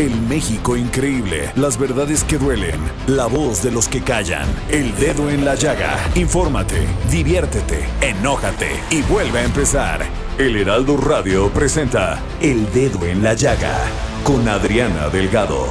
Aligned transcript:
El 0.00 0.18
México 0.30 0.78
increíble, 0.78 1.52
las 1.56 1.78
verdades 1.78 2.24
que 2.24 2.38
duelen, 2.38 2.80
la 3.06 3.26
voz 3.26 3.62
de 3.62 3.70
los 3.70 3.86
que 3.86 4.00
callan, 4.00 4.48
el 4.70 4.96
dedo 4.96 5.28
en 5.28 5.44
la 5.44 5.56
llaga. 5.56 5.94
Infórmate, 6.14 6.86
diviértete, 7.10 7.84
enójate 8.00 8.70
y 8.90 9.02
vuelve 9.02 9.40
a 9.40 9.44
empezar. 9.44 10.00
El 10.38 10.56
Heraldo 10.56 10.96
Radio 10.96 11.50
presenta 11.50 12.18
El 12.40 12.72
Dedo 12.72 13.04
en 13.04 13.22
la 13.22 13.34
Llaga 13.34 13.76
con 14.24 14.48
Adriana 14.48 15.10
Delgado. 15.10 15.66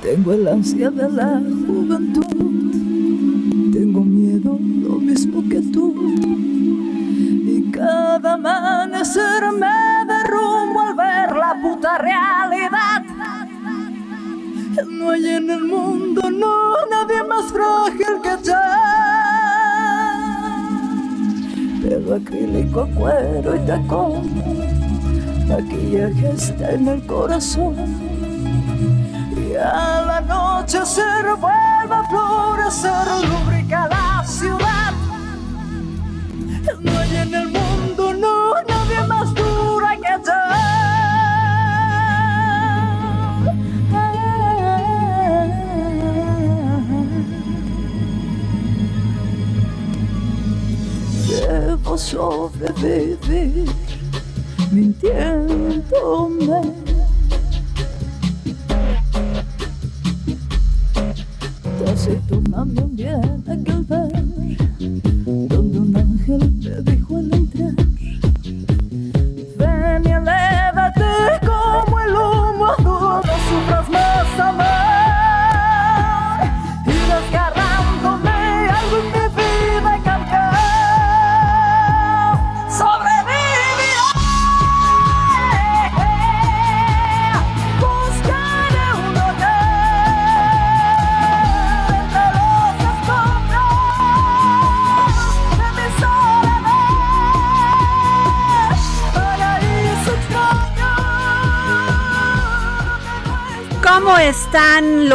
Tengo 0.00 0.32
el 0.32 0.46
ansia 0.46 0.88
de 0.92 1.10
la 1.10 1.42
juventud, 1.66 2.22
tengo 3.72 4.04
miedo 4.04 4.60
lo 4.60 4.94
mismo 5.00 5.42
que 5.50 5.60
tú. 5.72 5.92
Y 6.22 7.68
cada 7.72 8.34
amanecer 8.34 9.42
me 9.58 10.06
derrumbo 10.06 10.82
al 10.82 10.94
ver 10.94 11.36
la 11.36 11.60
puta. 11.60 11.98
No 14.70 15.10
hay 15.10 15.26
en 15.26 15.50
el 15.50 15.64
mundo, 15.64 16.30
no, 16.30 16.72
nadie 16.90 17.24
más 17.24 17.46
frágil 17.46 18.20
que 18.22 18.36
yo. 18.44 18.54
Pelo 21.82 22.14
acrílico, 22.14 22.88
cuero 22.94 23.56
y 23.56 23.58
tacón, 23.66 24.30
maquillaje 25.48 26.30
está 26.36 26.70
en 26.72 26.86
el 26.86 27.04
corazón. 27.04 27.74
Y 29.36 29.56
al 29.56 30.10
anochecer 30.10 31.24
vuelve 31.40 31.94
a 31.94 32.04
florecer, 32.08 33.06
lubrica 33.28 33.88
la 33.88 34.24
ciudad. 34.24 34.92
No 36.80 36.98
hay 36.98 37.16
en 37.16 37.34
el 37.34 37.44
mundo, 37.46 37.59
yo. 51.90 51.90
Debo 51.90 51.98
sobrevivir 51.98 53.66
mintiéndome. 54.70 56.79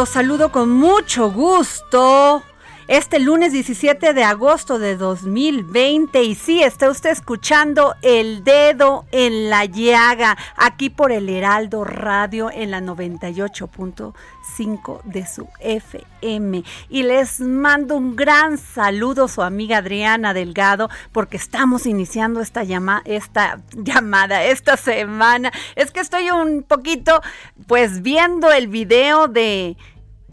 Saludo 0.05 0.51
con 0.51 0.69
mucho 0.69 1.31
gusto. 1.31 2.43
Este 2.87 3.19
lunes 3.19 3.51
17 3.51 4.13
de 4.13 4.23
agosto 4.23 4.77
de 4.77 4.95
2020 4.95 6.21
y 6.21 6.35
sí, 6.35 6.61
está 6.61 6.91
usted 6.91 7.09
escuchando 7.09 7.95
El 8.03 8.43
Dedo 8.43 9.07
en 9.11 9.49
la 9.49 9.65
Llaga 9.65 10.37
aquí 10.55 10.91
por 10.91 11.11
el 11.11 11.27
Heraldo 11.27 11.83
Radio 11.83 12.51
en 12.53 12.69
la 12.69 12.81
98.5 12.81 15.01
de 15.03 15.25
su 15.25 15.47
FM. 15.59 16.63
Y 16.89 17.01
les 17.01 17.39
mando 17.39 17.97
un 17.97 18.15
gran 18.15 18.59
saludo 18.59 19.27
su 19.27 19.41
amiga 19.41 19.77
Adriana 19.77 20.35
Delgado 20.35 20.91
porque 21.11 21.37
estamos 21.37 21.87
iniciando 21.87 22.39
esta, 22.39 22.63
llama, 22.63 23.01
esta 23.05 23.61
llamada, 23.73 24.43
esta 24.43 24.77
semana. 24.77 25.51
Es 25.75 25.89
que 25.89 26.01
estoy 26.01 26.29
un 26.29 26.61
poquito 26.61 27.19
pues 27.65 28.03
viendo 28.03 28.51
el 28.51 28.67
video 28.67 29.27
de 29.27 29.75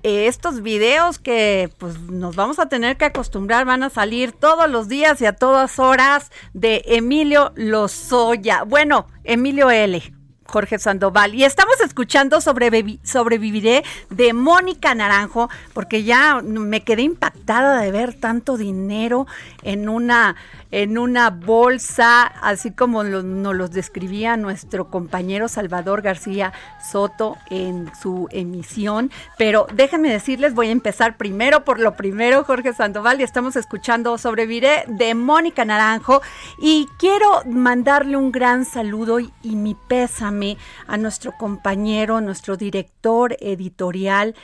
estos 0.02 0.62
videos 0.62 1.18
que 1.18 1.70
pues 1.78 1.98
nos 2.00 2.36
vamos 2.36 2.58
a 2.58 2.66
tener 2.66 2.96
que 2.96 3.04
acostumbrar, 3.06 3.64
van 3.64 3.82
a 3.82 3.90
salir 3.90 4.32
todos 4.32 4.68
los 4.68 4.88
días 4.88 5.20
y 5.20 5.26
a 5.26 5.32
todas 5.34 5.78
horas 5.78 6.30
de 6.52 6.82
Emilio 6.86 7.52
Lozoya. 7.54 8.64
Bueno, 8.64 9.06
Emilio 9.24 9.70
L. 9.70 10.21
Jorge 10.52 10.78
Sandoval. 10.78 11.34
Y 11.34 11.44
estamos 11.44 11.80
escuchando 11.80 12.38
Sobrevivi- 12.38 13.00
Sobreviviré 13.02 13.84
de 14.10 14.34
Mónica 14.34 14.94
Naranjo, 14.94 15.48
porque 15.72 16.04
ya 16.04 16.42
me 16.42 16.82
quedé 16.84 17.02
impactada 17.02 17.80
de 17.80 17.90
ver 17.90 18.12
tanto 18.12 18.58
dinero 18.58 19.26
en 19.62 19.88
una, 19.88 20.36
en 20.70 20.98
una 20.98 21.30
bolsa, 21.30 22.24
así 22.24 22.70
como 22.70 23.02
nos 23.02 23.54
los 23.54 23.70
describía 23.70 24.36
nuestro 24.36 24.90
compañero 24.90 25.48
Salvador 25.48 26.02
García 26.02 26.52
Soto 26.90 27.38
en 27.48 27.90
su 28.00 28.28
emisión. 28.30 29.10
Pero 29.38 29.66
déjenme 29.74 30.10
decirles, 30.10 30.52
voy 30.52 30.68
a 30.68 30.72
empezar 30.72 31.16
primero 31.16 31.64
por 31.64 31.80
lo 31.80 31.96
primero, 31.96 32.44
Jorge 32.44 32.74
Sandoval, 32.74 33.20
y 33.20 33.24
estamos 33.24 33.56
escuchando 33.56 34.18
Sobreviviré 34.18 34.84
de 34.88 35.14
Mónica 35.14 35.64
Naranjo. 35.64 36.20
Y 36.58 36.88
quiero 36.98 37.42
mandarle 37.46 38.18
un 38.18 38.32
gran 38.32 38.66
saludo 38.66 39.18
y, 39.18 39.32
y 39.42 39.56
mi 39.56 39.74
pésame 39.74 40.41
a 40.86 40.96
nuestro 40.96 41.32
compañero, 41.38 42.20
nuestro 42.20 42.56
director 42.56 43.36
editorial, 43.40 44.34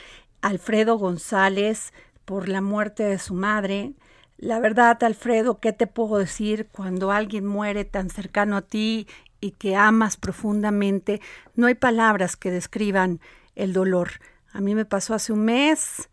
Alfredo 0.41 0.97
González, 0.97 1.93
por 2.25 2.49
la 2.49 2.61
muerte 2.61 3.03
de 3.03 3.19
su 3.19 3.33
madre. 3.33 3.93
La 4.37 4.59
verdad, 4.59 5.03
Alfredo, 5.03 5.59
¿qué 5.59 5.73
te 5.73 5.87
puedo 5.87 6.17
decir 6.17 6.67
cuando 6.71 7.11
alguien 7.11 7.45
muere 7.45 7.85
tan 7.85 8.09
cercano 8.09 8.57
a 8.57 8.61
ti 8.61 9.07
y 9.41 9.51
que 9.51 9.75
amas 9.75 10.17
profundamente? 10.17 11.21
No 11.55 11.67
hay 11.67 11.75
palabras 11.75 12.35
que 12.35 12.51
describan 12.51 13.19
el 13.55 13.73
dolor. 13.73 14.11
A 14.53 14.61
mí 14.61 14.75
me 14.75 14.85
pasó 14.85 15.13
hace 15.13 15.33
un 15.33 15.45
mes 15.45 16.09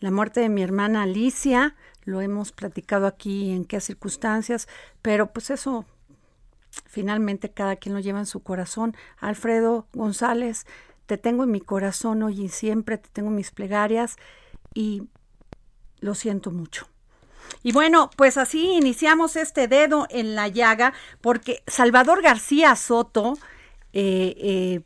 la 0.00 0.12
muerte 0.12 0.40
de 0.40 0.48
mi 0.48 0.62
hermana 0.62 1.02
Alicia, 1.02 1.74
lo 2.04 2.20
hemos 2.20 2.52
platicado 2.52 3.06
aquí 3.08 3.50
en 3.50 3.64
qué 3.64 3.80
circunstancias, 3.80 4.68
pero 5.02 5.32
pues 5.32 5.50
eso 5.50 5.86
finalmente 6.88 7.50
cada 7.50 7.76
quien 7.76 7.94
lo 7.94 8.00
lleva 8.00 8.18
en 8.18 8.26
su 8.26 8.40
corazón. 8.42 8.96
Alfredo 9.18 9.86
González, 9.92 10.66
te 11.06 11.18
tengo 11.18 11.44
en 11.44 11.52
mi 11.52 11.60
corazón 11.60 12.22
hoy 12.22 12.42
y 12.42 12.48
siempre, 12.48 12.98
te 12.98 13.08
tengo 13.10 13.28
en 13.28 13.36
mis 13.36 13.52
plegarias 13.52 14.16
y 14.74 15.04
lo 16.00 16.14
siento 16.14 16.50
mucho. 16.50 16.88
Y 17.62 17.72
bueno, 17.72 18.10
pues 18.16 18.36
así 18.36 18.72
iniciamos 18.72 19.36
este 19.36 19.68
dedo 19.68 20.06
en 20.10 20.34
la 20.34 20.48
llaga 20.48 20.92
porque 21.20 21.62
Salvador 21.66 22.22
García 22.22 22.74
Soto 22.76 23.34
eh, 23.92 24.34
eh, 24.38 24.80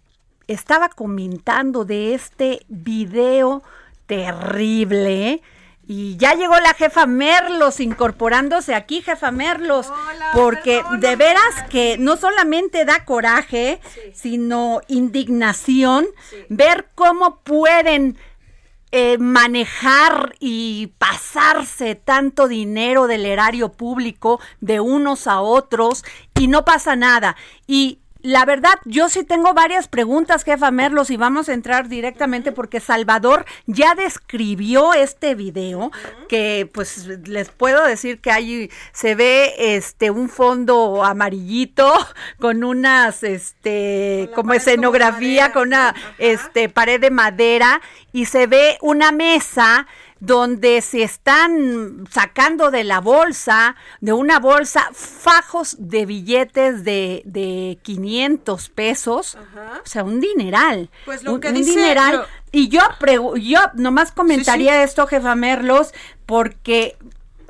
estaba 0.46 0.88
comentando 0.88 1.84
de 1.84 2.14
este 2.14 2.64
video 2.68 3.62
terrible. 4.06 5.42
Y 5.86 6.16
ya 6.16 6.34
llegó 6.34 6.54
la 6.60 6.74
jefa 6.74 7.06
Merlos 7.06 7.80
incorporándose 7.80 8.74
aquí, 8.74 9.02
jefa 9.02 9.30
Merlos, 9.32 9.92
porque 10.32 10.82
de 11.00 11.16
veras 11.16 11.64
que 11.70 11.96
no 11.98 12.16
solamente 12.16 12.84
da 12.84 13.04
coraje, 13.04 13.80
sino 14.14 14.80
indignación 14.86 16.06
ver 16.48 16.88
cómo 16.94 17.40
pueden 17.40 18.16
eh, 18.94 19.16
manejar 19.16 20.34
y 20.38 20.88
pasarse 20.98 21.94
tanto 21.94 22.46
dinero 22.46 23.06
del 23.06 23.24
erario 23.24 23.72
público 23.72 24.38
de 24.60 24.80
unos 24.80 25.26
a 25.26 25.40
otros 25.40 26.04
y 26.38 26.46
no 26.46 26.66
pasa 26.66 26.94
nada. 26.94 27.34
Y 27.66 28.01
la 28.22 28.44
verdad, 28.44 28.74
yo 28.84 29.08
sí 29.08 29.24
tengo 29.24 29.52
varias 29.52 29.88
preguntas, 29.88 30.44
jefa 30.44 30.70
Merlos, 30.70 31.10
y 31.10 31.16
vamos 31.16 31.48
a 31.48 31.52
entrar 31.52 31.88
directamente 31.88 32.52
porque 32.52 32.78
Salvador 32.80 33.44
ya 33.66 33.94
describió 33.94 34.94
este 34.94 35.34
video, 35.34 35.90
que 36.28 36.70
pues 36.72 37.06
les 37.26 37.50
puedo 37.50 37.84
decir 37.84 38.20
que 38.20 38.30
ahí 38.30 38.70
se 38.92 39.14
ve 39.14 39.54
este 39.58 40.10
un 40.10 40.28
fondo 40.28 41.04
amarillito 41.04 41.92
con 42.40 42.62
unas 42.64 43.22
este 43.22 44.30
como 44.34 44.54
escenografía, 44.54 45.52
con 45.52 45.68
una 45.68 45.94
este 46.18 46.68
pared 46.68 47.00
de 47.00 47.10
madera 47.10 47.80
y 48.12 48.26
se 48.26 48.46
ve 48.46 48.78
una 48.80 49.10
mesa 49.10 49.86
donde 50.24 50.80
se 50.82 51.02
están 51.02 52.04
sacando 52.08 52.70
de 52.70 52.84
la 52.84 53.00
bolsa, 53.00 53.74
de 54.00 54.12
una 54.12 54.38
bolsa, 54.38 54.88
fajos 54.92 55.74
de 55.80 56.06
billetes 56.06 56.84
de, 56.84 57.22
de 57.24 57.76
500 57.82 58.68
pesos, 58.68 59.36
o 59.82 59.84
sea, 59.84 60.04
un 60.04 60.20
dineral. 60.20 60.90
Pues 61.04 61.24
lo 61.24 61.34
un, 61.34 61.40
que 61.40 61.48
un 61.48 61.54
dice 61.54 61.70
dineral. 61.72 62.18
lo- 62.18 62.26
Y 62.52 62.68
yo, 62.68 62.82
pregu- 63.00 63.36
yo 63.36 63.58
nomás 63.74 64.12
comentaría 64.12 64.84
esto, 64.84 65.08
jefa 65.08 65.34
Merlos, 65.34 65.92
porque 66.24 66.96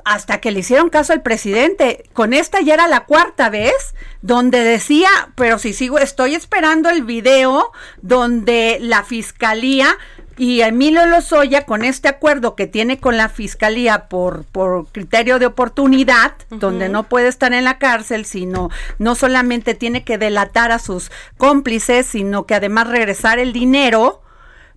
hasta 0.03 0.41
que 0.41 0.49
le 0.51 0.61
hicieron 0.61 0.89
caso 0.89 1.13
al 1.13 1.21
presidente, 1.21 2.03
con 2.11 2.33
esta 2.33 2.59
ya 2.59 2.73
era 2.73 2.87
la 2.87 3.05
cuarta 3.05 3.49
vez 3.51 3.93
donde 4.23 4.59
decía, 4.63 5.07
pero 5.35 5.59
si 5.59 5.73
sigo, 5.73 5.99
estoy 5.99 6.33
esperando 6.33 6.89
el 6.89 7.03
video 7.03 7.71
donde 8.01 8.79
la 8.81 9.03
fiscalía 9.03 9.95
y 10.37 10.61
Emilio 10.61 11.05
Lozoya, 11.05 11.65
con 11.65 11.83
este 11.83 12.07
acuerdo 12.07 12.55
que 12.55 12.67
tiene 12.67 12.97
con 12.97 13.17
la 13.17 13.29
fiscalía 13.29 14.07
por, 14.07 14.45
por 14.45 14.87
criterio 14.87 15.39
de 15.39 15.45
oportunidad, 15.45 16.33
donde 16.49 16.89
no 16.89 17.03
puede 17.03 17.27
estar 17.27 17.53
en 17.53 17.63
la 17.63 17.77
cárcel, 17.77 18.25
sino 18.25 18.69
no 18.99 19.15
solamente 19.15 19.73
tiene 19.75 20.03
que 20.03 20.17
delatar 20.17 20.71
a 20.71 20.79
sus 20.79 21.11
cómplices, 21.37 22.05
sino 22.05 22.45
que 22.45 22.55
además 22.55 22.87
regresar 22.87 23.39
el 23.39 23.53
dinero, 23.53 24.21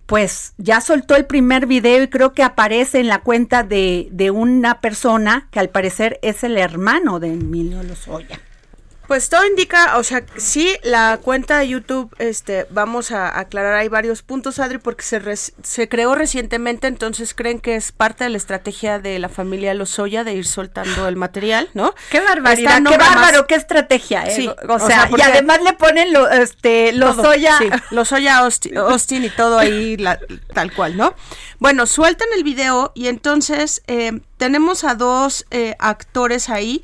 pues 0.05 0.53
ya 0.57 0.79
soltó 0.79 1.15
el 1.15 1.25
primer 1.25 1.65
video 1.65 2.03
y 2.03 2.07
creo 2.07 2.33
que 2.33 2.43
aparece 2.43 2.99
en 2.99 3.07
la 3.07 3.19
cuenta 3.19 3.63
de, 3.63 4.07
de 4.11 4.31
una 4.31 4.79
persona 4.79 5.47
que 5.51 5.59
al 5.59 5.69
parecer 5.69 6.19
es 6.21 6.43
el 6.43 6.57
hermano 6.57 7.19
de 7.19 7.33
Emilio 7.33 7.83
Lozoya. 7.83 8.39
Pues 9.07 9.29
todo 9.29 9.45
indica, 9.45 9.97
o 9.97 10.03
sea, 10.03 10.23
sí, 10.35 10.75
la 10.83 11.17
cuenta 11.21 11.59
de 11.59 11.69
YouTube, 11.69 12.13
este, 12.19 12.67
vamos 12.71 13.11
a 13.11 13.39
aclarar, 13.39 13.75
hay 13.75 13.87
varios 13.87 14.21
puntos, 14.21 14.59
Adri, 14.59 14.79
porque 14.79 15.03
se, 15.03 15.19
res- 15.19 15.53
se 15.63 15.87
creó 15.87 16.13
recientemente, 16.13 16.87
entonces 16.87 17.33
creen 17.33 17.59
que 17.61 17.75
es 17.77 17.93
parte 17.93 18.25
de 18.25 18.29
la 18.31 18.37
estrategia 18.37 18.99
de 18.99 19.17
la 19.19 19.29
familia 19.29 19.73
Lozoya 19.73 20.25
de 20.25 20.33
ir 20.33 20.45
soltando 20.45 21.07
el 21.07 21.15
material, 21.15 21.69
¿no? 21.73 21.95
Qué 22.11 22.19
barbaridad, 22.19 22.81
qué 22.83 22.97
más- 22.97 23.15
bárbaro, 23.15 23.47
qué 23.47 23.55
estrategia, 23.55 24.23
¿eh? 24.25 24.35
Sí, 24.35 24.47
o, 24.47 24.73
o 24.73 24.79
sea, 24.79 25.07
sea, 25.07 25.09
y 25.17 25.21
además 25.21 25.59
le 25.63 25.71
ponen 25.73 26.11
lo, 26.11 26.29
este, 26.29 26.91
Lozoya. 26.91 27.57
Sí, 27.59 27.69
Lozoya 27.91 28.39
Austin, 28.39 28.77
Austin 28.77 29.23
y 29.23 29.29
todo 29.29 29.57
ahí 29.57 29.95
la- 29.95 30.19
tal 30.53 30.73
cual, 30.73 30.97
¿no? 30.97 31.13
Bueno, 31.59 31.85
sueltan 31.85 32.27
el 32.35 32.43
video 32.43 32.91
y 32.93 33.07
entonces 33.07 33.81
eh, 33.87 34.19
tenemos 34.35 34.83
a 34.83 34.95
dos 34.95 35.45
eh, 35.49 35.75
actores 35.79 36.49
ahí. 36.49 36.83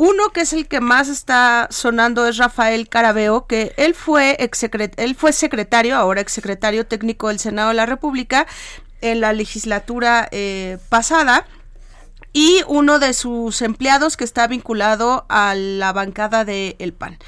Uno 0.00 0.30
que 0.30 0.42
es 0.42 0.52
el 0.52 0.68
que 0.68 0.80
más 0.80 1.08
está 1.08 1.66
sonando 1.72 2.24
es 2.28 2.36
Rafael 2.36 2.88
Carabeo, 2.88 3.48
que 3.48 3.72
él 3.76 3.94
fue, 3.94 4.38
él 4.96 5.16
fue 5.16 5.32
secretario, 5.32 5.96
ahora 5.96 6.20
exsecretario 6.20 6.86
técnico 6.86 7.26
del 7.26 7.40
Senado 7.40 7.70
de 7.70 7.74
la 7.74 7.84
República 7.84 8.46
en 9.00 9.20
la 9.20 9.32
legislatura 9.32 10.28
eh, 10.30 10.78
pasada 10.88 11.48
y 12.32 12.60
uno 12.68 13.00
de 13.00 13.12
sus 13.12 13.60
empleados 13.60 14.16
que 14.16 14.22
está 14.22 14.46
vinculado 14.46 15.26
a 15.28 15.56
la 15.56 15.92
bancada 15.92 16.44
de 16.44 16.76
El 16.78 16.92
PAN. 16.92 17.18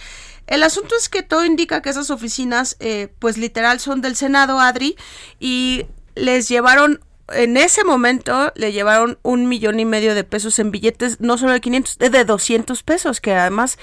El 0.47 0.63
asunto 0.63 0.95
es 0.95 1.09
que 1.09 1.25
todo 1.25 1.45
indica 1.45 1.83
que 1.83 1.91
esas 1.91 2.09
oficinas, 2.09 2.77
eh, 2.79 3.09
pues 3.19 3.37
literal, 3.37 3.81
son 3.81 4.01
del 4.01 4.15
Senado, 4.15 4.61
Adri, 4.61 4.95
y 5.41 5.87
les 6.15 6.49
llevaron, 6.49 7.01
en 7.33 7.57
ese 7.57 7.85
momento, 7.85 8.53
le 8.55 8.73
llevaron 8.73 9.19
un 9.23 9.49
millón 9.49 9.81
y 9.81 9.85
medio 9.85 10.15
de 10.15 10.25
pesos 10.25 10.59
en 10.59 10.71
billetes, 10.71 11.21
no 11.21 11.39
solo 11.39 11.53
de 11.53 11.61
500, 11.61 11.99
de 11.99 12.11
de 12.11 12.25
200 12.25 12.83
pesos, 12.83 13.21
que 13.21 13.35
además 13.35 13.79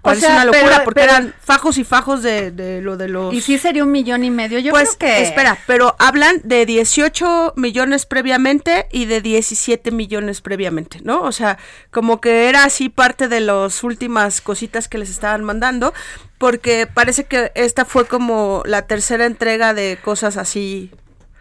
O 0.00 0.02
parece 0.02 0.26
sea, 0.26 0.34
una 0.36 0.44
locura, 0.44 0.62
pero- 0.70 0.84
porque 0.84 1.00
pero- 1.00 1.12
eran 1.12 1.34
fajos 1.42 1.78
y 1.78 1.84
fajos 1.84 2.22
de, 2.22 2.50
de 2.50 2.80
lo 2.82 2.96
de 2.98 3.08
los... 3.08 3.32
Y 3.34 3.40
sí 3.40 3.56
sería 3.58 3.82
un 3.82 3.90
millón 3.90 4.24
y 4.24 4.30
medio. 4.30 4.58
Yo 4.58 4.72
pues 4.72 4.94
creo 4.98 5.14
que. 5.16 5.22
espera, 5.22 5.58
pero 5.66 5.96
hablan 5.98 6.40
de 6.44 6.66
18 6.66 7.54
millones 7.56 8.04
previamente 8.06 8.86
y 8.92 9.06
de 9.06 9.20
17 9.22 9.90
millones 9.90 10.40
previamente, 10.42 11.00
¿no? 11.02 11.22
O 11.22 11.32
sea, 11.32 11.58
como 11.90 12.20
que 12.20 12.48
era 12.48 12.64
así 12.64 12.88
parte 12.90 13.26
de 13.28 13.40
las 13.40 13.82
últimas 13.82 14.40
cositas 14.42 14.86
que 14.88 14.98
les 14.98 15.08
estaban 15.10 15.44
mandando, 15.44 15.94
porque 16.38 16.86
parece 16.86 17.24
que 17.24 17.50
esta 17.54 17.84
fue 17.86 18.06
como 18.06 18.62
la 18.66 18.82
tercera 18.86 19.24
entrega 19.24 19.72
de 19.74 19.98
cosas 20.02 20.36
así, 20.36 20.90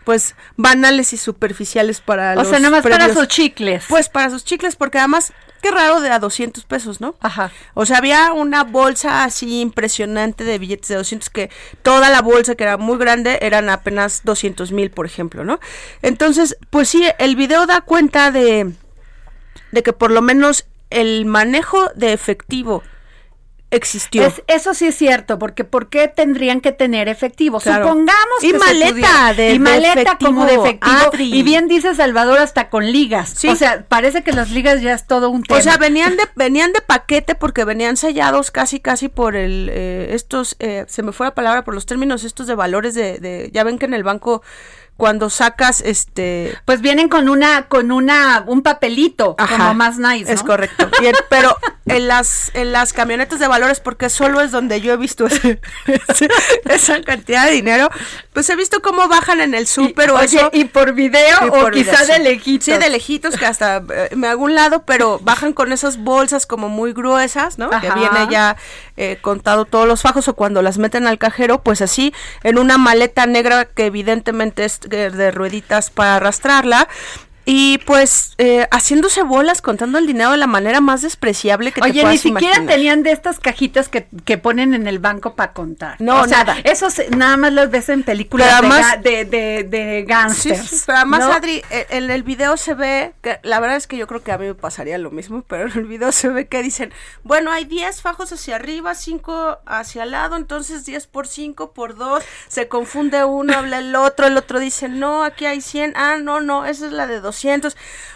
pues 0.10 0.34
banales 0.58 1.14
y 1.14 1.18
superficiales 1.18 2.02
para 2.02 2.32
O 2.32 2.38
los 2.38 2.48
sea, 2.48 2.58
nada 2.58 2.72
más 2.72 2.82
para 2.82 3.14
sus 3.14 3.28
chicles. 3.28 3.86
Pues 3.88 4.10
para 4.10 4.32
sus 4.32 4.44
chicles, 4.44 4.76
porque 4.76 4.98
además, 4.98 5.34
qué 5.62 5.70
raro 5.70 6.02
de 6.02 6.10
a 6.10 6.18
200 6.18 6.64
pesos, 6.64 7.00
¿no? 7.00 7.14
Ajá. 7.20 7.52
O 7.76 7.86
sea, 7.86 7.98
había 7.98 8.34
una 8.34 8.64
bolsa 8.64 9.24
así 9.24 9.62
impresionante 9.62 10.46
de 10.46 10.58
billetes 10.58 10.88
de 10.88 10.96
200 10.96 11.30
que 11.30 11.52
toda 11.84 12.10
la 12.10 12.24
bolsa 12.24 12.56
que 12.56 12.64
era 12.64 12.78
muy 12.78 12.98
grande 12.98 13.38
eran 13.44 13.70
apenas 13.70 14.22
200 14.24 14.72
mil, 14.72 14.90
por 14.90 15.06
ejemplo, 15.06 15.46
¿no? 15.46 15.60
Entonces, 16.02 16.58
pues 16.72 16.90
sí, 16.90 17.06
el 17.20 17.36
video 17.36 17.68
da 17.68 17.82
cuenta 17.82 18.32
de, 18.32 18.74
de 19.72 19.84
que 19.84 19.94
por 19.94 20.10
lo 20.10 20.24
menos 20.24 20.66
el 20.90 21.28
manejo 21.28 21.92
de 21.94 22.14
efectivo 22.14 22.82
existió. 23.72 24.24
Es- 24.26 24.42
eso 24.48 24.74
sí 24.74 24.88
es 24.88 24.96
cierto, 24.96 25.38
porque 25.38 25.64
¿por 25.64 25.90
qué 25.90 26.08
tendrían 26.08 26.60
que 26.62 26.72
tener 26.72 27.08
efectivo? 27.08 27.60
Claro. 27.60 27.84
Supongamos 27.86 28.44
Y 28.44 28.52
que 28.52 28.58
maleta 28.58 29.34
de- 29.36 29.50
y 29.50 29.54
de 29.54 29.60
maleta 29.60 30.18
como 30.18 30.46
de 30.46 30.54
efectivo, 30.56 30.66
efectivo. 30.66 31.08
Adri. 31.10 31.34
Y 31.36 31.44
bien 31.44 31.68
dice 31.68 31.94
Salvador 31.96 32.40
hasta 32.40 32.70
con 32.70 32.92
ligas. 32.92 33.30
Sí. 33.38 33.48
O 33.48 33.56
sea, 33.56 33.86
parece 33.88 34.24
que 34.24 34.32
las 34.32 34.50
ligas 34.52 34.82
ya 34.82 34.94
es 34.94 35.06
todo 35.08 35.30
un 35.30 35.44
tema. 35.44 35.60
O 35.60 35.64
sea, 35.64 35.78
venían 35.78 36.18
de 36.18 36.24
venían 36.36 36.74
de 36.74 36.82
paquete 36.82 37.36
porque 37.36 37.64
venían 37.66 37.98
sellados 37.98 38.52
casi 38.52 38.80
casi 38.80 39.08
por 39.10 39.36
el 39.36 39.70
eh, 39.72 40.10
estos 40.14 40.56
eh, 40.60 40.86
se 40.88 41.04
me 41.04 41.12
fue 41.12 41.28
la 41.28 41.36
palabra 41.36 41.64
por 41.64 41.74
los 41.76 41.86
términos 41.86 42.24
estos 42.24 42.48
de 42.48 42.56
valores 42.56 42.94
de, 42.96 43.20
de 43.20 43.50
ya 43.54 43.64
ven 43.64 43.78
que 43.78 43.86
en 43.86 43.94
el 43.94 44.04
banco 44.04 44.42
cuando 45.00 45.30
sacas 45.30 45.80
este 45.82 46.56
pues 46.66 46.82
vienen 46.82 47.08
con 47.08 47.30
una 47.30 47.68
con 47.70 47.92
una 47.92 48.44
un 48.46 48.62
papelito 48.62 49.34
Ajá, 49.38 49.58
como 49.58 49.74
más 49.74 49.98
nice, 49.98 50.26
¿no? 50.26 50.32
Es 50.32 50.44
correcto. 50.44 50.90
Y 51.02 51.06
en- 51.08 51.16
pero 51.30 51.56
en 51.86 52.08
las 52.10 52.52
en 52.54 52.74
las 52.74 52.92
camionetas 52.92 53.40
de 53.40 53.48
valores, 53.48 53.80
porque 53.80 54.10
solo 54.10 54.42
es 54.42 54.52
donde 54.52 54.82
yo 54.82 54.92
he 54.94 54.98
visto 54.98 55.26
ese- 55.28 55.62
ese- 56.10 56.28
esa 56.66 57.02
cantidad 57.02 57.46
de 57.46 57.52
dinero, 57.54 57.90
pues 58.34 58.50
he 58.50 58.58
visto 58.58 58.82
cómo 58.82 59.08
bajan 59.08 59.40
en 59.40 59.54
el 59.56 59.68
súper 59.68 60.12
o 60.12 60.16
Oye, 60.18 60.26
eso. 60.38 60.50
y 60.52 60.66
por 60.66 60.94
video 60.94 61.38
y 61.46 61.48
o 61.50 61.72
quizá 61.72 62.04
video, 62.04 62.06
de 62.18 62.20
lejitos. 62.20 62.66
Sí, 62.66 62.78
de 62.78 62.90
lejitos, 62.90 63.38
que 63.38 63.46
hasta 63.46 63.78
eh, 63.94 64.10
me 64.18 64.28
hago 64.28 64.44
un 64.44 64.54
lado, 64.54 64.84
pero 64.86 65.20
bajan 65.24 65.54
con 65.54 65.72
esas 65.72 65.96
bolsas 65.98 66.46
como 66.46 66.68
muy 66.68 66.92
gruesas, 66.92 67.58
¿no? 67.58 67.70
Que 67.70 67.90
viene 67.92 68.28
ya 68.30 68.58
eh, 69.00 69.18
contado 69.22 69.64
todos 69.64 69.88
los 69.88 70.02
fajos 70.02 70.28
o 70.28 70.36
cuando 70.36 70.62
las 70.62 70.78
meten 70.78 71.08
al 71.08 71.18
cajero, 71.18 71.64
pues 71.64 71.82
así, 71.82 72.14
en 72.44 72.60
una 72.60 72.78
maleta 72.78 73.26
negra 73.26 73.64
que 73.66 73.86
evidentemente 73.86 74.66
es 74.66 74.82
de 74.82 75.10
de 75.10 75.32
rueditas 75.32 75.90
para 75.90 76.18
arrastrarla. 76.18 76.90
Y 77.52 77.80
pues 77.80 78.34
eh, 78.38 78.68
haciéndose 78.72 79.24
bolas, 79.24 79.62
contando 79.62 79.98
el 79.98 80.06
dinero 80.06 80.32
de 80.32 80.38
la 80.38 80.46
manera 80.48 80.82
más 80.82 81.02
despreciable 81.02 81.72
que 81.72 81.82
te 81.82 81.88
Oye, 81.90 81.94
ni 81.96 82.02
puedas 82.02 82.20
siquiera 82.22 82.56
imaginar. 82.58 82.76
tenían 82.76 83.04
de 83.04 83.12
estas 83.12 83.40
cajitas 83.40 83.90
que, 83.90 84.08
que 84.24 84.38
ponen 84.38 84.76
en 84.76 84.86
el 84.86 85.00
banco 85.00 85.34
para 85.36 85.54
contar. 85.54 85.96
No, 86.00 86.22
o 86.22 86.28
sea, 86.28 86.44
nada. 86.44 86.58
Eso 86.64 86.90
se- 86.92 87.10
nada 87.10 87.38
más 87.38 87.52
los 87.52 87.72
ves 87.72 87.90
en 87.90 88.04
películas 88.04 88.48
de 88.48 88.54
además- 88.54 89.02
de, 89.02 89.26
de, 89.26 89.64
de 89.64 90.06
gangsters. 90.08 90.70
sí, 90.70 90.82
pero 90.86 91.00
además, 91.00 91.20
¿no? 91.22 91.34
Adri, 91.34 91.64
eh, 91.72 91.88
en 91.90 92.12
el 92.12 92.22
video 92.22 92.56
se 92.56 92.76
ve, 92.76 93.14
que 93.24 93.40
la 93.42 93.60
verdad 93.60 93.78
es 93.78 93.88
que 93.88 93.98
yo 93.98 94.06
creo 94.06 94.22
que 94.22 94.32
a 94.32 94.38
mí 94.38 94.46
me 94.46 94.54
pasaría 94.56 95.00
lo 95.00 95.10
mismo, 95.10 95.42
pero 95.48 95.66
en 95.72 95.78
el 95.78 95.86
video 95.86 96.12
se 96.12 96.30
ve 96.30 96.48
que 96.48 96.62
dicen, 96.62 96.94
bueno, 97.24 97.52
hay 97.52 97.66
10 97.66 98.02
fajos 98.04 98.32
hacia 98.32 98.58
arriba, 98.58 98.94
5 98.94 99.58
hacia 99.66 100.04
el 100.04 100.12
lado, 100.12 100.36
entonces 100.36 100.86
10 100.86 101.08
por 101.08 101.26
5 101.26 101.72
por 101.74 101.96
2, 101.96 102.24
se 102.48 102.68
confunde 102.68 103.26
uno, 103.26 103.58
habla 103.58 103.80
el 103.80 103.96
otro, 103.96 104.28
el 104.28 104.38
otro 104.38 104.60
dice, 104.60 104.88
no, 104.88 105.24
aquí 105.24 105.46
hay 105.48 105.62
100, 105.62 105.94
ah, 105.96 106.18
no, 106.22 106.42
no, 106.42 106.66
esa 106.68 106.86
es 106.86 106.92
la 106.92 107.08
de 107.08 107.16
200. 107.20 107.39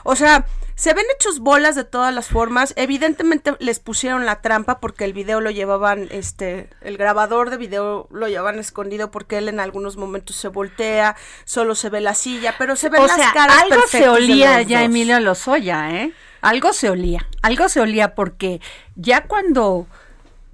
O 0.03 0.15
sea, 0.15 0.45
se 0.75 0.93
ven 0.93 1.05
hechos 1.15 1.39
bolas 1.39 1.75
de 1.75 1.83
todas 1.83 2.13
las 2.13 2.27
formas. 2.27 2.73
Evidentemente 2.77 3.53
les 3.59 3.79
pusieron 3.79 4.25
la 4.25 4.41
trampa 4.41 4.79
porque 4.79 5.03
el 5.05 5.13
video 5.13 5.39
lo 5.39 5.51
llevaban, 5.51 6.07
este, 6.11 6.69
el 6.81 6.97
grabador 6.97 7.49
de 7.49 7.57
video 7.57 8.07
lo 8.11 8.27
llevaban 8.27 8.59
escondido 8.59 9.11
porque 9.11 9.37
él 9.37 9.49
en 9.49 9.59
algunos 9.59 9.97
momentos 9.97 10.35
se 10.35 10.47
voltea, 10.47 11.15
solo 11.45 11.75
se 11.75 11.89
ve 11.89 12.01
la 12.01 12.15
silla, 12.15 12.55
pero 12.57 12.75
se 12.75 12.89
ven 12.89 13.01
o 13.01 13.07
las 13.07 13.15
sea, 13.17 13.31
caras 13.33 13.57
algo 13.63 13.81
se 13.87 14.09
olía 14.09 14.61
ya 14.63 14.79
dos. 14.79 14.85
Emilio 14.85 15.19
Lozoya, 15.19 15.91
¿eh? 15.91 16.13
Algo 16.41 16.73
se 16.73 16.89
olía, 16.89 17.25
algo 17.41 17.69
se 17.69 17.79
olía 17.79 18.15
porque 18.15 18.59
ya 18.95 19.23
cuando 19.27 19.87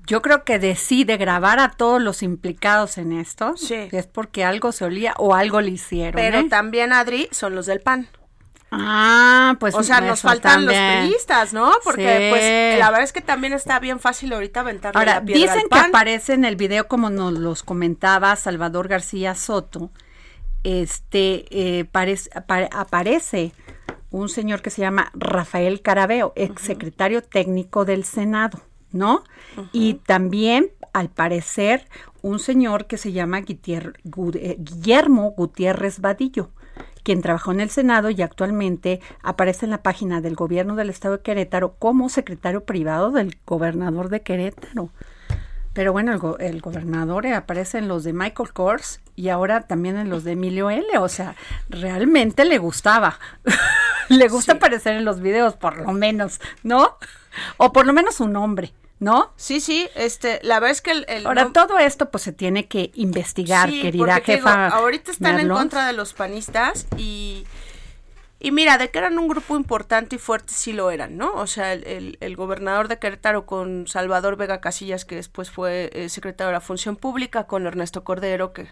yo 0.05 0.21
creo 0.21 0.43
que 0.43 0.59
decide 0.59 1.17
grabar 1.17 1.59
a 1.59 1.69
todos 1.71 2.01
los 2.01 2.23
implicados 2.23 2.97
en 2.97 3.11
esto, 3.11 3.55
Sí. 3.57 3.87
es 3.91 4.07
porque 4.07 4.43
algo 4.43 4.71
se 4.71 4.85
olía 4.85 5.13
o 5.17 5.33
algo 5.33 5.61
le 5.61 5.71
hicieron. 5.71 6.19
Pero 6.21 6.39
¿eh? 6.39 6.47
también, 6.49 6.93
Adri, 6.93 7.27
son 7.31 7.55
los 7.55 7.65
del 7.67 7.79
PAN. 7.79 8.07
Ah, 8.71 9.55
pues 9.59 9.73
o 9.75 9.81
sea, 9.83 9.99
nos 10.01 10.21
faltan 10.21 10.65
los 10.65 10.75
priistas, 10.75 11.53
¿no? 11.53 11.71
Porque, 11.83 12.17
Sí. 12.17 12.29
pues, 12.29 12.79
la 12.79 12.89
verdad 12.91 13.03
es 13.03 13.13
que 13.13 13.21
también 13.21 13.53
está 13.53 13.79
bien 13.79 13.99
fácil 13.99 14.31
ahorita 14.33 14.59
aventarle 14.59 14.99
Ahora, 14.99 15.15
la 15.15 15.25
piedra 15.25 15.53
dicen 15.53 15.67
al 15.71 15.81
que 15.81 15.87
aparece 15.87 16.33
en 16.33 16.45
el 16.45 16.55
video, 16.55 16.87
como 16.87 17.09
nos 17.09 17.33
los 17.33 17.63
comentaba 17.63 18.35
Salvador 18.35 18.87
García 18.87 19.33
Soto, 19.35 19.89
este, 20.63 21.45
eh, 21.79 21.85
parece- 21.85 22.29
apare- 22.31 22.69
aparece 22.71 23.53
un 24.11 24.29
señor 24.29 24.61
que 24.61 24.69
se 24.69 24.81
llama 24.81 25.11
Rafael 25.13 25.81
Carabeo, 25.81 26.33
ex 26.35 26.61
secretario 26.61 27.21
técnico 27.23 27.85
del 27.85 28.03
Senado, 28.03 28.59
¿no? 28.91 29.23
Y 29.71 29.95
también, 29.95 30.71
al 30.93 31.09
parecer, 31.09 31.87
un 32.21 32.39
señor 32.39 32.87
que 32.87 32.97
se 32.97 33.11
llama 33.13 33.39
eh, 33.39 34.55
Guillermo 34.59 35.31
Gutiérrez 35.31 35.99
Vadillo, 36.01 36.49
quien 37.09 37.23
trabajó 37.23 37.51
en 37.51 37.59
el 37.59 37.71
Senado 37.71 38.11
y 38.11 38.21
actualmente 38.21 39.01
aparece 39.23 39.65
en 39.65 39.71
la 39.71 39.81
página 39.81 40.21
del 40.21 40.35
gobierno 40.35 40.75
del 40.75 40.91
estado 40.91 41.17
de 41.17 41.23
Querétaro 41.23 41.73
como 41.79 42.07
secretario 42.07 42.65
privado 42.65 43.09
del 43.09 43.35
gobernador 43.47 44.09
de 44.09 44.21
Querétaro. 44.21 44.91
Pero 45.73 45.91
bueno, 45.91 46.11
el, 46.11 46.19
go- 46.19 46.37
el 46.37 46.61
gobernador 46.61 47.25
aparece 47.25 47.79
en 47.79 47.87
los 47.87 48.03
de 48.03 48.13
Michael 48.13 48.53
Kors 48.53 49.01
y 49.15 49.29
ahora 49.29 49.61
también 49.61 49.97
en 49.97 50.11
los 50.11 50.23
de 50.23 50.33
Emilio 50.33 50.69
L. 50.69 50.85
O 50.99 51.07
sea, 51.07 51.33
realmente 51.67 52.45
le 52.45 52.59
gustaba. 52.59 53.17
le 54.09 54.27
gusta 54.27 54.51
Sí. 54.51 54.57
aparecer 54.57 54.93
en 54.95 55.03
los 55.03 55.19
videos, 55.19 55.55
por 55.55 55.77
lo 55.77 55.91
menos, 55.93 56.39
¿no? 56.61 56.95
O 57.57 57.73
por 57.73 57.87
lo 57.87 57.93
menos 57.93 58.13
su 58.17 58.27
nombre, 58.27 58.71
¿no? 58.99 59.31
Sí, 59.37 59.59
sí, 59.61 59.87
este, 59.95 60.39
la 60.43 60.55
verdad 60.59 60.71
es 60.71 60.81
que 60.81 60.91
el... 60.91 61.05
el 61.07 61.25
Ahora, 61.25 61.49
todo 61.53 61.77
esto 61.79 62.09
pues 62.11 62.23
se 62.23 62.33
tiene 62.33 62.67
que 62.67 62.91
investigar, 62.95 63.69
Sí, 63.69 63.81
querida 63.81 64.05
porque 64.05 64.21
te 64.21 64.35
digo, 64.37 64.47
jefa. 64.47 64.67
ahorita 64.67 65.11
están 65.11 65.39
en 65.39 65.49
contra 65.49 65.87
de 65.87 65.93
los 65.93 66.13
panistas 66.13 66.85
y... 66.97 67.45
Y 68.41 68.51
mira, 68.51 68.77
de 68.77 68.89
que 68.89 68.99
eran 68.99 69.19
un 69.19 69.27
grupo 69.27 69.57
importante 69.57 70.15
y 70.15 70.17
fuerte, 70.19 70.53
sí 70.53 70.71
lo 70.71 70.91
eran, 70.91 71.17
¿no? 71.17 71.33
O 71.33 71.45
sea, 71.45 71.73
el, 71.73 71.83
el- 71.85 72.17
el 72.21 72.37
gobernador 72.37 72.87
de 72.87 72.97
Querétaro 72.97 73.45
con 73.45 73.85
Salvador 73.85 74.37
Vega 74.37 74.61
Casillas, 74.61 75.03
que 75.03 75.15
después 75.15 75.51
fue 75.51 75.89
eh, 75.93 76.07
secretario 76.07 76.47
de 76.47 76.53
la 76.53 76.61
Función 76.61 76.95
Pública, 76.95 77.47
con 77.47 77.67
Ernesto 77.67 78.05
Cordero, 78.05 78.53
que 78.53 78.69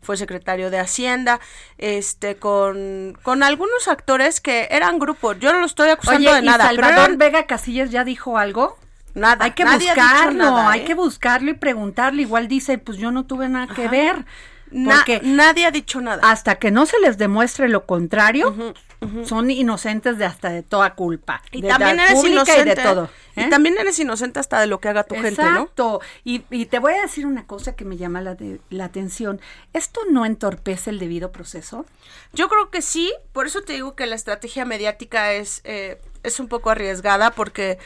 fue 0.00 0.16
secretario 0.16 0.70
de 0.70 0.78
Hacienda, 0.78 1.40
este, 1.78 2.36
con, 2.36 3.18
con 3.24 3.42
algunos 3.42 3.88
actores 3.88 4.40
que 4.40 4.68
eran 4.70 5.00
grupos. 5.00 5.36
Yo 5.40 5.52
no 5.52 5.58
lo 5.58 5.66
estoy 5.66 5.88
acusando 5.88 6.30
Oye, 6.30 6.36
de 6.38 6.42
¿y 6.44 6.46
nada, 6.46 6.68
pero 6.70 6.82
Salvador 6.84 7.06
eran- 7.06 7.18
Vega 7.18 7.46
Casillas 7.48 7.90
ya 7.90 8.04
dijo 8.04 8.38
algo? 8.38 8.78
Nada. 9.14 9.44
Hay 9.44 9.52
que 9.52 9.64
nadie 9.64 9.86
buscarlo, 9.88 10.32
nada, 10.44 10.70
hay 10.70 10.80
¿eh? 10.80 10.84
que 10.84 10.94
buscarlo 10.94 11.50
y 11.50 11.54
preguntarle. 11.54 12.22
Igual 12.22 12.48
dice, 12.48 12.78
pues 12.78 12.98
yo 12.98 13.10
no 13.10 13.24
tuve 13.26 13.48
nada 13.48 13.72
que 13.74 13.88
ver. 13.88 14.24
Na- 14.70 14.96
Porque 14.96 15.20
nadie 15.24 15.64
ha 15.64 15.70
dicho 15.70 15.98
nada. 16.02 16.20
hasta 16.30 16.56
que 16.56 16.70
no 16.70 16.84
se 16.84 17.00
les 17.00 17.16
demuestre 17.16 17.70
lo 17.70 17.86
contrario, 17.86 18.54
son 19.24 19.50
inocentes 19.50 20.18
de 20.18 20.26
hasta 20.26 20.50
de 20.50 20.62
toda 20.62 20.94
culpa. 20.94 21.40
Y 21.52 21.62
de 21.62 21.68
también 21.68 21.98
eres 22.00 22.22
inocente. 22.22 22.60
y 22.60 22.64
de 22.64 22.76
todo. 22.76 23.08
Y 23.34 23.42
¿eh? 23.42 23.48
también 23.48 23.78
eres 23.78 23.98
inocente 23.98 24.40
hasta 24.40 24.60
de 24.60 24.66
lo 24.66 24.78
que 24.80 24.88
haga 24.88 25.04
tu 25.04 25.14
gente, 25.14 25.40
¿no? 25.42 25.60
Exacto. 25.60 26.00
Y, 26.22 26.42
y 26.50 26.66
te 26.66 26.80
voy 26.80 26.92
a 26.92 27.00
decir 27.00 27.24
una 27.24 27.46
cosa 27.46 27.76
que 27.76 27.86
me 27.86 27.96
llama 27.96 28.20
la, 28.20 28.34
de- 28.34 28.60
la 28.68 28.84
atención. 28.86 29.40
¿Esto 29.72 30.00
no 30.10 30.26
entorpece 30.26 30.90
el 30.90 30.98
debido 30.98 31.32
proceso? 31.32 31.86
Yo 32.34 32.48
creo 32.50 32.70
que 32.70 32.82
sí, 32.82 33.10
por 33.32 33.46
eso 33.46 33.62
te 33.62 33.72
digo 33.72 33.94
que 33.96 34.04
la 34.04 34.16
estrategia 34.16 34.66
mediática 34.66 35.32
es, 35.32 35.62
eh, 35.64 35.98
es 36.24 36.40
un 36.40 36.48
poco 36.48 36.68
arriesgada 36.68 37.30
porque, 37.30 37.78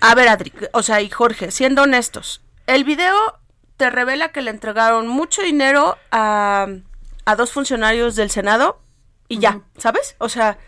a 0.00 0.14
ver, 0.14 0.28
Adri, 0.28 0.52
o 0.72 0.82
sea, 0.82 1.00
y 1.00 1.10
Jorge, 1.10 1.50
siendo 1.50 1.82
honestos, 1.82 2.42
el 2.66 2.84
video 2.84 3.14
te 3.76 3.90
revela 3.90 4.30
que 4.30 4.42
le 4.42 4.50
entregaron 4.50 5.08
mucho 5.08 5.42
dinero 5.42 5.98
a, 6.10 6.66
a 7.24 7.36
dos 7.36 7.52
funcionarios 7.52 8.16
del 8.16 8.30
Senado 8.30 8.80
y 9.28 9.38
ya, 9.38 9.62
¿sabes? 9.78 10.16
O 10.18 10.28
sea, 10.28 10.58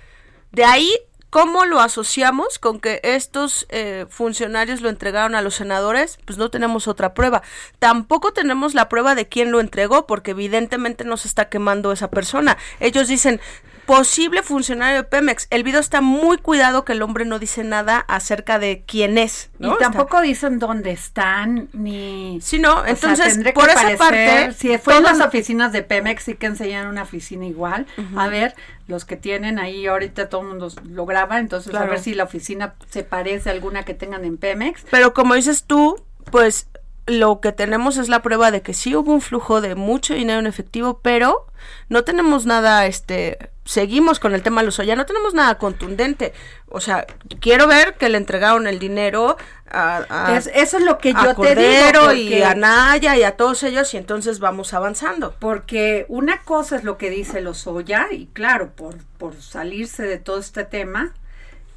de 0.52 0.64
ahí, 0.64 0.90
¿cómo 1.30 1.66
lo 1.66 1.80
asociamos 1.80 2.58
con 2.58 2.80
que 2.80 3.00
estos 3.02 3.66
eh, 3.68 4.06
funcionarios 4.08 4.80
lo 4.80 4.88
entregaron 4.88 5.34
a 5.34 5.42
los 5.42 5.54
senadores? 5.54 6.18
Pues 6.24 6.38
no 6.38 6.50
tenemos 6.50 6.88
otra 6.88 7.14
prueba. 7.14 7.42
Tampoco 7.78 8.32
tenemos 8.32 8.74
la 8.74 8.88
prueba 8.88 9.14
de 9.14 9.28
quién 9.28 9.52
lo 9.52 9.60
entregó, 9.60 10.06
porque 10.06 10.30
evidentemente 10.32 11.04
no 11.04 11.16
se 11.16 11.28
está 11.28 11.48
quemando 11.48 11.92
esa 11.92 12.10
persona. 12.10 12.56
Ellos 12.80 13.08
dicen, 13.08 13.40
posible 13.86 14.42
funcionario 14.42 14.96
de 14.98 15.04
Pemex. 15.04 15.46
El 15.50 15.62
video 15.62 15.80
está 15.80 16.00
muy 16.00 16.36
cuidado 16.38 16.84
que 16.84 16.92
el 16.92 17.02
hombre 17.02 17.24
no 17.24 17.38
dice 17.38 17.64
nada 17.64 17.98
acerca 18.08 18.58
de 18.58 18.82
quién 18.86 19.16
es. 19.18 19.50
¿no? 19.58 19.68
Y 19.68 19.72
Está- 19.72 19.84
tampoco 19.84 20.20
dicen 20.20 20.58
dónde 20.58 20.90
están, 20.90 21.68
ni... 21.72 22.38
Sí, 22.42 22.58
no, 22.58 22.82
sea, 22.82 22.90
entonces, 22.90 23.38
por 23.54 23.68
esa 23.70 23.82
parecer- 23.82 23.96
parte, 23.98 24.52
Si 24.58 24.76
fue 24.78 24.96
en 24.98 25.04
las 25.04 25.20
oficinas 25.20 25.72
de 25.72 25.82
Pemex, 25.82 26.24
sí 26.24 26.34
que 26.34 26.46
enseñan 26.46 26.88
una 26.88 27.02
oficina 27.02 27.46
igual. 27.46 27.86
A 28.16 28.28
ver, 28.28 28.54
los 28.88 29.04
que 29.04 29.16
tienen 29.16 29.58
ahí 29.58 29.86
ahorita 29.86 30.28
todo 30.28 30.42
el 30.42 30.48
mundo 30.48 30.70
lo 30.88 31.06
graba, 31.06 31.38
entonces 31.38 31.74
a 31.74 31.84
ver 31.84 31.98
si 32.00 32.14
la 32.14 32.24
oficina 32.24 32.74
se 32.90 33.02
parece 33.04 33.48
a 33.48 33.52
alguna 33.52 33.84
que 33.84 33.94
tengan 33.94 34.24
en 34.24 34.36
Pemex. 34.36 34.84
Pero 34.90 35.14
como 35.14 35.34
dices 35.34 35.64
tú, 35.64 36.02
pues 36.30 36.68
lo 37.06 37.40
que 37.40 37.52
tenemos 37.52 37.96
es 37.98 38.08
la 38.08 38.22
prueba 38.22 38.50
de 38.50 38.62
que 38.62 38.74
sí 38.74 38.96
hubo 38.96 39.12
un 39.12 39.20
flujo 39.20 39.60
de 39.60 39.74
mucho 39.74 40.14
dinero 40.14 40.40
en 40.40 40.46
efectivo, 40.46 41.00
pero 41.02 41.46
no 41.88 42.02
tenemos 42.04 42.46
nada, 42.46 42.86
este, 42.86 43.38
seguimos 43.64 44.18
con 44.18 44.34
el 44.34 44.42
tema 44.42 44.62
Lozoya, 44.62 44.96
no 44.96 45.06
tenemos 45.06 45.32
nada 45.34 45.56
contundente. 45.58 46.32
O 46.68 46.80
sea, 46.80 47.06
quiero 47.40 47.66
ver 47.68 47.94
que 47.94 48.08
le 48.08 48.18
entregaron 48.18 48.66
el 48.66 48.78
dinero 48.80 49.36
a, 49.70 50.04
a- 50.08 50.36
Es- 50.36 50.50
eso 50.52 50.78
es 50.78 50.82
lo 50.84 50.98
que 50.98 51.10
a 51.14 51.24
yo 51.24 51.34
te 51.36 51.54
digo. 51.54 52.12
y 52.12 52.42
a 52.42 52.54
Naya 52.54 53.16
y 53.16 53.22
a 53.22 53.36
todos 53.36 53.62
ellos 53.62 53.92
y 53.94 53.98
entonces 53.98 54.40
vamos 54.40 54.74
avanzando. 54.74 55.34
Porque 55.38 56.06
una 56.08 56.42
cosa 56.42 56.74
es 56.76 56.82
lo 56.84 56.98
que 56.98 57.08
dice 57.10 57.40
Lozoya, 57.40 58.08
y 58.10 58.26
claro, 58.32 58.72
por, 58.74 58.96
por 59.18 59.40
salirse 59.40 60.02
de 60.02 60.18
todo 60.18 60.38
este 60.40 60.64
tema, 60.64 61.14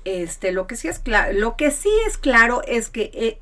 este, 0.06 0.52
lo 0.52 0.66
que 0.66 0.76
sí 0.76 0.88
es 0.88 1.00
claro, 1.00 1.34
lo 1.34 1.56
que 1.56 1.72
sí 1.72 1.92
es 2.08 2.18
claro 2.18 2.62
es 2.68 2.90
que 2.90 3.12
eh, 3.14 3.40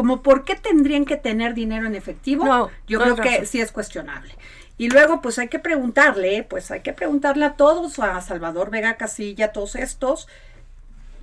como 0.00 0.22
por 0.22 0.46
qué 0.46 0.54
tendrían 0.54 1.04
que 1.04 1.18
tener 1.18 1.52
dinero 1.52 1.86
en 1.86 1.94
efectivo, 1.94 2.46
No, 2.46 2.70
yo 2.86 2.98
no 3.00 3.04
creo 3.04 3.16
que 3.16 3.30
razón. 3.32 3.46
sí 3.46 3.60
es 3.60 3.70
cuestionable. 3.70 4.34
Y 4.78 4.88
luego, 4.88 5.20
pues 5.20 5.38
hay 5.38 5.48
que 5.48 5.58
preguntarle, 5.58 6.42
pues 6.42 6.70
hay 6.70 6.80
que 6.80 6.94
preguntarle 6.94 7.44
a 7.44 7.52
todos, 7.52 7.98
a 7.98 8.18
Salvador 8.22 8.70
Vega 8.70 8.94
Casilla, 8.96 9.44
a 9.44 9.52
todos 9.52 9.76
estos, 9.76 10.26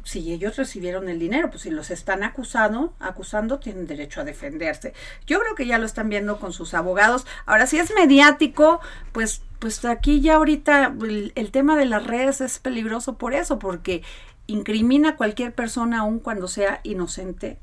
si 0.04 0.32
ellos 0.32 0.56
recibieron 0.58 1.10
el 1.10 1.18
dinero, 1.18 1.50
pues 1.50 1.64
si 1.64 1.72
los 1.72 1.90
están 1.90 2.22
acusando, 2.22 2.94
acusando, 3.00 3.58
tienen 3.58 3.88
derecho 3.88 4.22
a 4.22 4.26
defenderse. 4.26 4.94
Yo 5.26 5.40
creo 5.40 5.56
que 5.56 5.66
ya 5.66 5.80
lo 5.80 5.88
están 5.88 6.08
viendo 6.10 6.40
con 6.40 6.54
sus 6.54 6.76
abogados. 6.76 7.26
Ahora, 7.48 7.66
si 7.66 7.80
es 7.80 7.92
mediático, 7.96 8.80
pues, 9.12 9.42
pues 9.58 9.84
aquí 9.86 10.22
ya 10.22 10.36
ahorita 10.36 10.94
el, 11.02 11.32
el 11.34 11.50
tema 11.50 11.76
de 11.76 11.86
las 11.86 12.06
redes 12.06 12.42
es 12.42 12.60
peligroso 12.60 13.18
por 13.18 13.34
eso, 13.34 13.58
porque 13.58 14.04
incrimina 14.46 15.10
a 15.10 15.16
cualquier 15.16 15.52
persona 15.52 16.02
aun 16.02 16.20
cuando 16.20 16.48
sea 16.48 16.80
inocente 16.84 17.58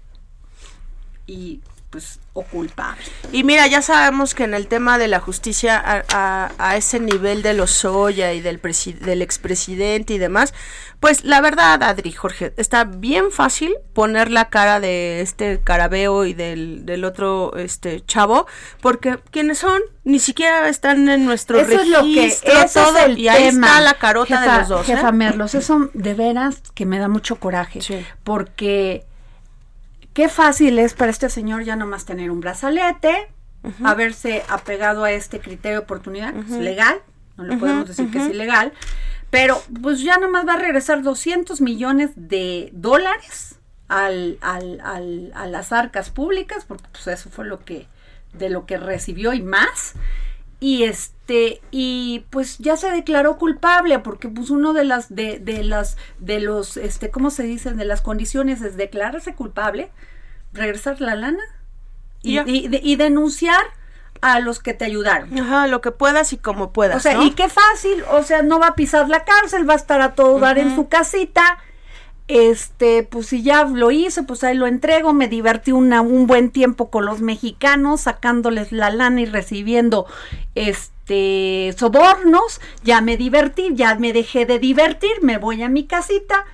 y 1.26 1.60
pues 1.90 2.18
o 2.32 2.42
culpable. 2.42 3.04
Y 3.30 3.44
mira, 3.44 3.68
ya 3.68 3.80
sabemos 3.80 4.34
que 4.34 4.42
en 4.42 4.52
el 4.54 4.66
tema 4.66 4.98
de 4.98 5.06
la 5.06 5.20
justicia 5.20 5.78
a, 5.78 6.02
a- 6.12 6.50
a 6.58 6.76
ese 6.76 6.98
nivel 6.98 7.42
de 7.42 7.54
los 7.54 7.70
Soya 7.70 8.32
y 8.32 8.40
del, 8.40 8.60
del 9.00 9.22
expresidente 9.22 10.12
y 10.14 10.18
demás, 10.18 10.52
pues 10.98 11.22
la 11.22 11.40
verdad, 11.40 11.80
Adri, 11.84 12.10
Jorge, 12.10 12.52
está 12.56 12.82
bien 12.82 13.30
fácil 13.30 13.76
poner 13.92 14.28
la 14.32 14.48
cara 14.48 14.80
de 14.80 15.20
este 15.20 15.60
carabeo 15.62 16.24
y 16.24 16.34
del, 16.34 16.84
del 16.84 17.04
otro 17.04 17.54
este 17.56 18.04
chavo, 18.04 18.48
porque 18.80 19.20
quienes 19.30 19.58
son 19.58 19.80
ni 20.02 20.18
siquiera 20.18 20.68
están 20.68 21.08
en 21.08 21.24
nuestro 21.24 21.60
Eso 21.60 21.80
es 21.80 21.86
lo 21.86 22.02
que 22.02 22.26
eso 22.26 22.42
todo, 22.72 22.98
es 22.98 23.04
el 23.06 23.18
y 23.20 23.28
ahí 23.28 23.50
tema. 23.50 23.68
está 23.68 23.80
la 23.80 23.94
carota 23.94 24.34
Jefa- 24.42 24.52
de 24.52 24.58
los 24.58 24.68
dos. 24.68 24.88
¿eh? 24.88 24.96
Jefa 24.96 25.12
Merlos, 25.12 25.54
eso 25.54 25.90
de 25.94 26.14
veras 26.14 26.60
que 26.74 26.86
me 26.86 26.98
da 26.98 27.06
mucho 27.06 27.36
coraje. 27.36 27.80
Sí. 27.82 28.04
Porque 28.24 29.04
qué 30.14 30.28
fácil 30.30 30.78
es 30.78 30.94
para 30.94 31.10
este 31.10 31.28
señor 31.28 31.64
ya 31.64 31.76
nomás 31.76 32.06
tener 32.06 32.30
un 32.30 32.40
brazalete, 32.40 33.28
haberse 33.82 34.42
apegado 34.48 35.04
a 35.04 35.10
este 35.12 35.40
criterio 35.40 35.78
de 35.78 35.84
oportunidad, 35.84 36.32
que 36.34 36.40
es 36.40 36.50
legal, 36.60 37.00
no 37.36 37.44
le 37.44 37.56
podemos 37.58 37.88
decir 37.88 38.10
que 38.10 38.18
es 38.18 38.24
ilegal, 38.30 38.72
pero 39.30 39.60
pues 39.82 40.00
ya 40.00 40.18
nomás 40.18 40.46
va 40.46 40.54
a 40.54 40.58
regresar 40.58 41.02
200 41.02 41.60
millones 41.60 42.10
de 42.14 42.70
dólares 42.72 43.56
al, 43.88 44.38
al, 44.40 44.80
al- 44.84 45.32
a 45.34 45.46
las 45.46 45.72
arcas 45.72 46.10
públicas, 46.10 46.64
porque 46.66 46.84
pues 46.92 47.06
eso 47.08 47.30
fue 47.30 47.44
lo 47.46 47.64
que, 47.64 47.86
de 48.34 48.50
lo 48.50 48.66
que 48.66 48.76
recibió 48.76 49.32
y 49.32 49.42
más. 49.42 49.94
Y 50.60 50.84
este 50.84 51.60
y 51.70 52.24
pues 52.30 52.58
ya 52.58 52.76
se 52.76 52.90
declaró 52.90 53.36
culpable 53.38 53.98
porque 53.98 54.28
pues 54.28 54.50
uno 54.50 54.72
de 54.72 54.84
las 54.84 55.14
de, 55.14 55.38
de 55.38 55.62
las 55.64 55.96
de 56.18 56.40
los 56.40 56.76
este 56.76 57.10
cómo 57.10 57.30
se 57.30 57.42
dicen 57.42 57.76
de 57.76 57.84
las 57.84 58.00
condiciones 58.02 58.62
es 58.62 58.76
declararse 58.76 59.34
culpable 59.34 59.90
regresar 60.52 61.00
la 61.00 61.14
lana 61.16 61.42
y, 62.22 62.38
y- 62.40 62.68
de- 62.68 62.80
y 62.82 62.96
denunciar 62.96 63.62
a 64.20 64.40
los 64.40 64.58
que 64.60 64.72
te 64.72 64.84
ayudaron 64.86 65.36
Ajá, 65.38 65.66
lo 65.66 65.80
que 65.82 65.90
puedas 65.90 66.32
y 66.32 66.38
como 66.38 66.72
puedas. 66.72 66.96
o 66.96 67.00
sea, 67.00 67.14
¿no? 67.14 67.24
y 67.24 67.32
qué 67.32 67.48
fácil, 67.50 68.02
o 68.10 68.22
sea, 68.22 68.42
no 68.42 68.58
va 68.58 68.68
a 68.68 68.74
pisar 68.74 69.08
la 69.08 69.24
cárcel, 69.24 69.68
va 69.68 69.74
a 69.74 69.76
estar 69.76 70.00
a 70.00 70.14
todo 70.14 70.38
dar 70.38 70.56
en 70.58 70.74
su 70.74 70.88
casita. 70.88 71.58
Este, 72.26 73.02
pues 73.02 73.26
si 73.26 73.42
ya 73.42 73.64
lo 73.64 73.90
hice, 73.90 74.22
pues 74.22 74.42
ahí 74.44 74.56
lo 74.56 74.66
entrego, 74.66 75.12
me 75.12 75.28
divertí 75.28 75.72
una, 75.72 76.00
un 76.00 76.26
buen 76.26 76.50
tiempo 76.50 76.88
con 76.90 77.04
los 77.04 77.20
mexicanos, 77.20 78.02
sacándoles 78.02 78.72
la 78.72 78.90
lana 78.90 79.20
y 79.20 79.26
recibiendo 79.26 80.06
este 80.54 81.74
sobornos, 81.76 82.60
ya 82.82 83.00
me 83.02 83.16
divertí, 83.18 83.70
ya 83.74 83.94
me 83.96 84.12
dejé 84.14 84.46
de 84.46 84.58
divertir, 84.58 85.10
me 85.20 85.36
voy 85.36 85.62
a 85.62 85.68
mi 85.68 85.84
casita 85.84 86.46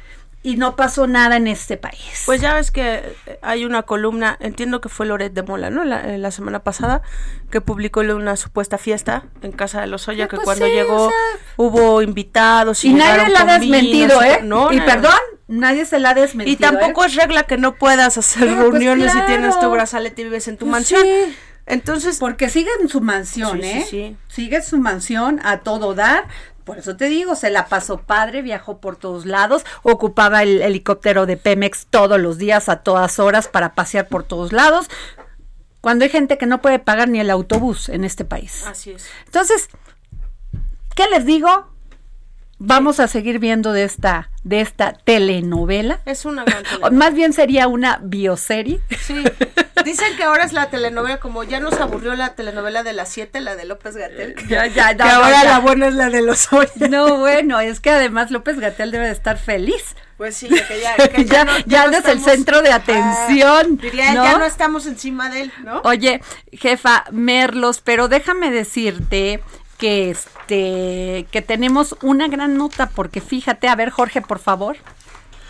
y 0.42 0.56
no 0.56 0.74
pasó 0.74 1.06
nada 1.06 1.36
en 1.36 1.46
este 1.46 1.76
país. 1.76 2.22
Pues 2.26 2.40
ya 2.40 2.54
ves 2.54 2.70
que 2.70 3.14
hay 3.42 3.64
una 3.64 3.82
columna, 3.82 4.36
entiendo 4.40 4.80
que 4.80 4.88
fue 4.88 5.06
Loret 5.06 5.32
de 5.34 5.42
Mola, 5.42 5.70
¿no? 5.70 5.84
La, 5.84 6.14
eh, 6.14 6.18
la 6.18 6.30
semana 6.30 6.60
pasada, 6.64 7.02
que 7.50 7.60
publicó 7.60 8.00
una 8.00 8.36
supuesta 8.36 8.76
fiesta 8.78 9.24
en 9.42 9.52
casa 9.52 9.82
de 9.82 9.86
los 9.86 10.08
Oya, 10.08 10.24
Ah, 10.24 10.28
que 10.28 10.36
pues 10.36 10.46
cuando 10.46 10.66
sí, 10.66 10.72
llegó 10.72 11.06
o 11.06 11.08
sea. 11.10 11.18
hubo 11.58 12.02
invitados 12.02 12.84
y, 12.84 12.88
y 12.88 12.94
nadie 12.94 13.28
la 13.28 13.42
ha 13.42 13.58
desmentido, 13.58 14.22
¿eh? 14.22 14.40
¿no? 14.42 14.72
y 14.72 14.80
perdón, 14.80 15.12
nadie 15.50 15.84
se 15.84 15.98
la 15.98 16.10
ha 16.10 16.14
desmentido. 16.14 16.52
Y 16.54 16.56
tampoco 16.56 17.04
¿eh? 17.04 17.08
es 17.08 17.14
regla 17.16 17.42
que 17.42 17.58
no 17.58 17.74
puedas 17.74 18.16
hacer 18.16 18.42
Pero, 18.48 18.56
pues, 18.56 18.70
reuniones 18.70 19.12
si 19.12 19.20
tienes 19.26 19.58
tu 19.60 19.70
brazalete 19.70 20.22
y 20.22 20.24
vives 20.24 20.48
en 20.48 20.56
tu 20.56 20.64
Pues, 20.64 20.72
mansión. 20.72 21.02
sí. 21.02 21.36
Entonces, 21.66 22.18
Porque 22.18 22.48
sigue 22.48 22.70
en 22.80 22.88
su 22.88 23.00
mansión, 23.00 23.60
Sí, 23.60 23.62
sí, 23.62 23.68
¿eh? 23.78 23.86
sí. 23.88 24.16
Sigue 24.28 24.56
en 24.56 24.62
su 24.64 24.78
mansión 24.78 25.40
a 25.44 25.58
todo 25.60 25.94
dar. 25.94 26.26
Por 26.64 26.78
eso 26.78 26.96
te 26.96 27.06
digo, 27.06 27.34
se 27.36 27.50
la 27.50 27.66
pasó 27.66 27.98
padre, 28.02 28.42
viajó 28.42 28.78
por 28.80 28.96
todos 28.96 29.24
lados, 29.26 29.64
ocupaba 29.82 30.42
el 30.42 30.62
helicóptero 30.62 31.26
de 31.26 31.36
Pemex 31.36 31.86
todos 31.90 32.20
los 32.20 32.38
días, 32.38 32.68
a 32.68 32.76
todas 32.82 33.18
horas, 33.18 33.48
para 33.48 33.74
pasear 33.74 34.08
por 34.08 34.22
todos 34.24 34.52
lados. 34.52 34.88
Cuando 35.80 36.04
hay 36.04 36.10
gente 36.10 36.38
que 36.38 36.46
no 36.46 36.60
puede 36.60 36.78
pagar 36.78 37.08
ni 37.08 37.20
el 37.20 37.30
autobús 37.30 37.88
en 37.88 38.04
este 38.04 38.24
país. 38.24 38.64
así 38.66 38.90
es. 38.92 39.06
Entonces, 39.26 39.68
¿qué 40.94 41.06
les 41.08 41.24
digo? 41.24 41.69
Vamos 42.62 43.00
a 43.00 43.08
seguir 43.08 43.38
viendo 43.38 43.72
de 43.72 43.84
esta, 43.84 44.28
de 44.44 44.60
esta 44.60 44.92
telenovela. 44.92 46.00
Es 46.04 46.24
una 46.26 46.44
gran 46.44 46.62
telenovela. 46.62 46.90
más 46.96 47.14
bien 47.14 47.32
sería 47.32 47.66
una 47.68 47.98
bioserie. 48.02 48.80
Sí. 49.00 49.24
Dicen 49.84 50.14
que 50.18 50.24
ahora 50.24 50.44
es 50.44 50.52
la 50.52 50.68
telenovela, 50.68 51.20
como 51.20 51.42
ya 51.42 51.58
nos 51.58 51.72
aburrió 51.80 52.14
la 52.14 52.34
telenovela 52.34 52.82
de 52.82 52.92
las 52.92 53.08
7, 53.08 53.40
la 53.40 53.56
de 53.56 53.64
López 53.64 53.96
Gatel. 53.96 54.34
Ya, 54.46 54.66
ya, 54.66 54.90
que 54.94 55.02
no, 55.04 55.10
ahora 55.10 55.42
ya. 55.42 55.44
la 55.44 55.58
buena 55.60 55.88
es 55.88 55.94
la 55.94 56.10
de 56.10 56.20
los 56.20 56.52
Oya. 56.52 56.70
No, 56.90 57.16
bueno, 57.16 57.60
es 57.60 57.80
que 57.80 57.90
además 57.90 58.30
López 58.30 58.60
Gatel 58.60 58.90
debe 58.90 59.06
de 59.06 59.12
estar 59.12 59.38
feliz. 59.38 59.96
Pues 60.18 60.36
sí, 60.36 60.48
que 60.50 60.80
ya, 60.82 61.08
que 61.08 61.24
Ya- 61.24 61.44
no- 61.46 61.58
ya 61.64 61.86
no 61.86 61.96
eres 61.96 62.04
el 62.10 62.20
centro 62.20 62.60
de 62.60 62.72
atención, 62.72 63.78
Ah, 63.78 63.82
diría, 63.82 64.12
¿no? 64.12 64.22
ya 64.24 64.36
no 64.36 64.44
estamos 64.44 64.84
encima 64.86 65.30
de 65.30 65.42
él, 65.42 65.52
¿no? 65.64 65.80
Oye, 65.84 66.20
jefa 66.52 67.04
Merlos, 67.10 67.80
pero 67.80 68.08
déjame 68.08 68.50
decirte 68.50 69.42
que 69.80 70.10
este 70.10 71.26
que 71.32 71.42
tenemos 71.42 71.96
una 72.02 72.28
gran 72.28 72.56
nota 72.56 72.90
porque 72.90 73.20
fíjate, 73.20 73.66
a 73.68 73.74
ver 73.74 73.90
Jorge, 73.90 74.20
por 74.20 74.38
favor. 74.38 74.76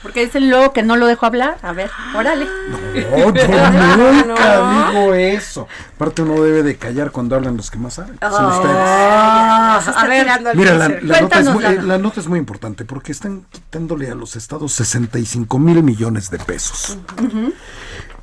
Porque 0.02 0.24
dicen 0.24 0.48
luego 0.48 0.72
que 0.72 0.82
no 0.82 0.96
lo 0.96 1.06
dejo 1.06 1.26
hablar. 1.26 1.58
A 1.60 1.72
ver, 1.72 1.90
órale. 2.16 2.46
No, 2.70 2.78
yo 3.34 4.12
nunca 4.24 4.92
digo 4.92 5.14
eso. 5.14 5.68
Aparte 5.94 6.22
uno 6.22 6.40
debe 6.42 6.62
de 6.62 6.76
callar 6.76 7.10
cuando 7.10 7.36
hablan 7.36 7.58
los 7.58 7.70
que 7.70 7.78
más 7.78 7.94
saben. 7.94 8.18
Son 8.18 8.46
ustedes. 8.46 8.76
A 8.76 10.06
ver, 10.08 10.26
Mira, 10.54 10.78
la, 11.02 11.20
nota 11.20 11.40
es 11.40 11.48
muy, 11.50 11.64
eh, 11.64 11.82
la 11.82 11.98
nota 11.98 12.20
es 12.20 12.28
muy 12.28 12.38
importante 12.38 12.86
porque 12.86 13.12
están 13.12 13.44
quitándole 13.50 14.10
a 14.10 14.14
los 14.14 14.36
estados 14.36 14.72
65 14.72 15.58
mil 15.58 15.82
millones 15.82 16.30
de 16.30 16.38
pesos. 16.38 16.96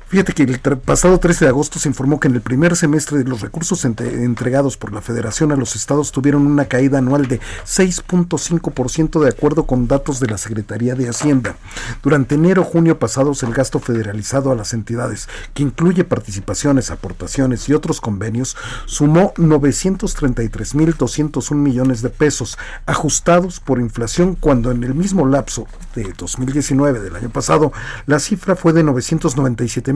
Fíjate 0.08 0.32
que 0.32 0.44
el 0.44 0.58
pasado 0.58 1.18
13 1.18 1.44
de 1.44 1.50
agosto 1.50 1.78
se 1.78 1.86
informó 1.86 2.18
que 2.18 2.28
en 2.28 2.34
el 2.34 2.40
primer 2.40 2.74
semestre 2.76 3.22
los 3.24 3.42
recursos 3.42 3.84
entre- 3.84 4.24
entregados 4.24 4.78
por 4.78 4.94
la 4.94 5.02
Federación 5.02 5.52
a 5.52 5.56
los 5.56 5.76
estados 5.76 6.12
tuvieron 6.12 6.46
una 6.46 6.64
caída 6.64 6.96
anual 6.96 7.28
de 7.28 7.40
6.5% 7.66 9.20
de 9.20 9.28
acuerdo 9.28 9.66
con 9.66 9.86
datos 9.86 10.18
de 10.18 10.28
la 10.28 10.38
Secretaría 10.38 10.94
de 10.94 11.10
Hacienda. 11.10 11.56
Durante 12.02 12.36
enero-junio 12.36 12.98
pasados 12.98 13.42
el 13.42 13.52
gasto 13.52 13.80
federalizado 13.80 14.50
a 14.50 14.54
las 14.54 14.72
entidades, 14.72 15.28
que 15.52 15.62
incluye 15.62 16.04
participaciones, 16.04 16.90
aportaciones 16.90 17.68
y 17.68 17.74
otros 17.74 18.00
convenios, 18.00 18.56
sumó 18.86 19.34
933.201 19.34 21.54
millones 21.54 22.00
de 22.00 22.08
pesos, 22.08 22.56
ajustados 22.86 23.60
por 23.60 23.78
inflación 23.78 24.36
cuando 24.40 24.70
en 24.70 24.84
el 24.84 24.94
mismo 24.94 25.26
lapso 25.26 25.66
de 25.94 26.14
2019 26.16 27.00
del 27.00 27.14
año 27.14 27.28
pasado 27.28 27.74
la 28.06 28.20
cifra 28.20 28.56
fue 28.56 28.72
de 28.72 28.82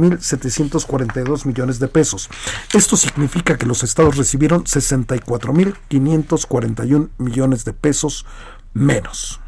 997.742 0.02 1.46
millones 1.46 1.78
de 1.78 1.88
pesos. 1.88 2.28
Esto 2.72 2.96
significa 2.96 3.56
que 3.56 3.66
los 3.66 3.82
estados 3.82 4.16
recibieron 4.16 4.64
64.541 4.64 7.08
millones 7.18 7.64
de 7.64 7.72
pesos 7.72 8.26
menos. 8.74 9.40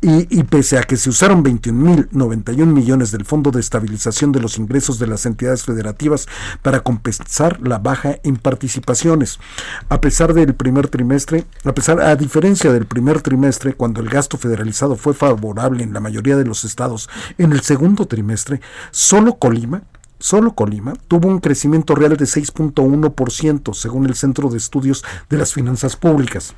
Y, 0.00 0.38
y 0.38 0.44
pese 0.44 0.78
a 0.78 0.84
que 0.84 0.96
se 0.96 1.10
usaron 1.10 1.42
21.091 1.42 2.66
millones 2.66 3.10
del 3.10 3.24
Fondo 3.24 3.50
de 3.50 3.58
Estabilización 3.58 4.30
de 4.30 4.40
los 4.40 4.56
Ingresos 4.56 5.00
de 5.00 5.08
las 5.08 5.26
entidades 5.26 5.64
federativas 5.64 6.28
para 6.62 6.80
compensar 6.80 7.60
la 7.60 7.78
baja 7.78 8.16
en 8.22 8.36
participaciones, 8.36 9.40
a 9.88 10.00
pesar 10.00 10.34
del 10.34 10.54
primer 10.54 10.86
trimestre, 10.86 11.46
a 11.64 11.72
pesar 11.72 12.00
a 12.00 12.14
diferencia 12.14 12.72
del 12.72 12.86
primer 12.86 13.22
trimestre 13.22 13.74
cuando 13.74 14.00
el 14.00 14.08
gasto 14.08 14.38
federalizado 14.38 14.94
fue 14.94 15.14
favorable 15.14 15.82
en 15.82 15.92
la 15.92 16.00
mayoría 16.00 16.36
de 16.36 16.44
los 16.44 16.64
estados, 16.64 17.08
en 17.36 17.52
el 17.52 17.62
segundo 17.62 18.06
trimestre 18.06 18.60
solo 18.92 19.38
Colima 19.38 19.82
Solo 20.20 20.54
Colima 20.54 20.94
tuvo 21.06 21.28
un 21.28 21.38
crecimiento 21.38 21.94
real 21.94 22.16
de 22.16 22.24
6.1% 22.24 23.72
según 23.72 24.06
el 24.06 24.16
Centro 24.16 24.48
de 24.50 24.56
Estudios 24.56 25.04
de 25.30 25.38
las 25.38 25.52
Finanzas 25.52 25.94
Públicas. 25.94 26.54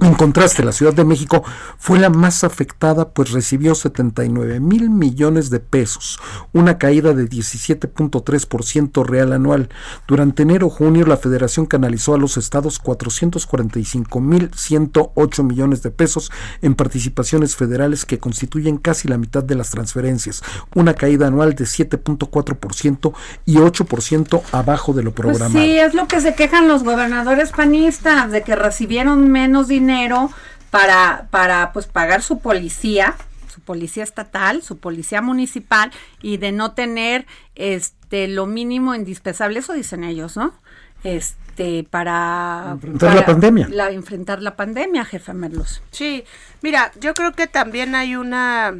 En 0.00 0.14
contraste, 0.14 0.64
la 0.64 0.72
Ciudad 0.72 0.92
de 0.92 1.04
México 1.04 1.44
fue 1.78 2.00
la 2.00 2.10
más 2.10 2.42
afectada, 2.42 3.10
pues 3.10 3.30
recibió 3.30 3.76
79 3.76 4.58
mil 4.58 4.90
millones 4.90 5.48
de 5.50 5.60
pesos, 5.60 6.18
una 6.52 6.78
caída 6.78 7.14
de 7.14 7.28
17.3% 7.28 9.06
real 9.06 9.32
anual. 9.32 9.68
Durante 10.08 10.42
enero-junio, 10.42 11.06
la 11.06 11.16
Federación 11.16 11.66
canalizó 11.66 12.14
a 12.14 12.18
los 12.18 12.36
estados 12.36 12.80
445 12.80 14.20
mil 14.20 14.50
108 14.56 15.44
millones 15.44 15.82
de 15.84 15.92
pesos 15.92 16.32
en 16.62 16.74
participaciones 16.74 17.54
federales 17.54 18.04
que 18.04 18.18
constituyen 18.18 18.76
casi 18.76 19.06
la 19.06 19.18
mitad 19.18 19.44
de 19.44 19.54
las 19.54 19.70
transferencias, 19.70 20.42
una 20.74 20.94
caída 20.94 21.28
anual 21.28 21.54
de 21.54 21.64
7.4% 21.64 22.71
y 23.46 23.56
8% 23.56 24.42
abajo 24.52 24.92
de 24.92 25.02
lo 25.02 25.12
Pues 25.12 25.38
programado. 25.38 25.64
sí, 25.64 25.78
es 25.78 25.94
lo 25.94 26.08
que 26.08 26.20
se 26.20 26.34
quejan 26.34 26.68
los 26.68 26.82
gobernadores 26.82 27.50
panistas, 27.50 28.30
de 28.30 28.42
que 28.42 28.56
recibieron 28.56 29.30
menos 29.30 29.68
dinero 29.68 30.30
para, 30.70 31.28
para 31.30 31.72
pues 31.72 31.86
pagar 31.86 32.22
su 32.22 32.38
policía, 32.38 33.14
su 33.52 33.60
policía 33.60 34.02
estatal, 34.02 34.62
su 34.62 34.78
policía 34.78 35.20
municipal, 35.22 35.90
y 36.22 36.38
de 36.38 36.52
no 36.52 36.72
tener 36.72 37.26
este 37.54 38.28
lo 38.28 38.46
mínimo 38.46 38.94
indispensable, 38.94 39.58
eso 39.58 39.74
dicen 39.74 40.04
ellos, 40.04 40.36
¿no? 40.36 40.54
Este, 41.04 41.84
para 41.90 42.68
Enfrentar 42.72 43.08
para 43.10 43.20
la 43.20 43.26
pandemia. 43.26 43.68
La, 43.70 43.90
enfrentar 43.90 44.40
la 44.40 44.56
pandemia, 44.56 45.04
jefa 45.04 45.34
Merlos. 45.34 45.82
Sí, 45.90 46.24
mira, 46.62 46.92
yo 47.00 47.12
creo 47.14 47.32
que 47.32 47.46
también 47.46 47.94
hay 47.94 48.16
una... 48.16 48.74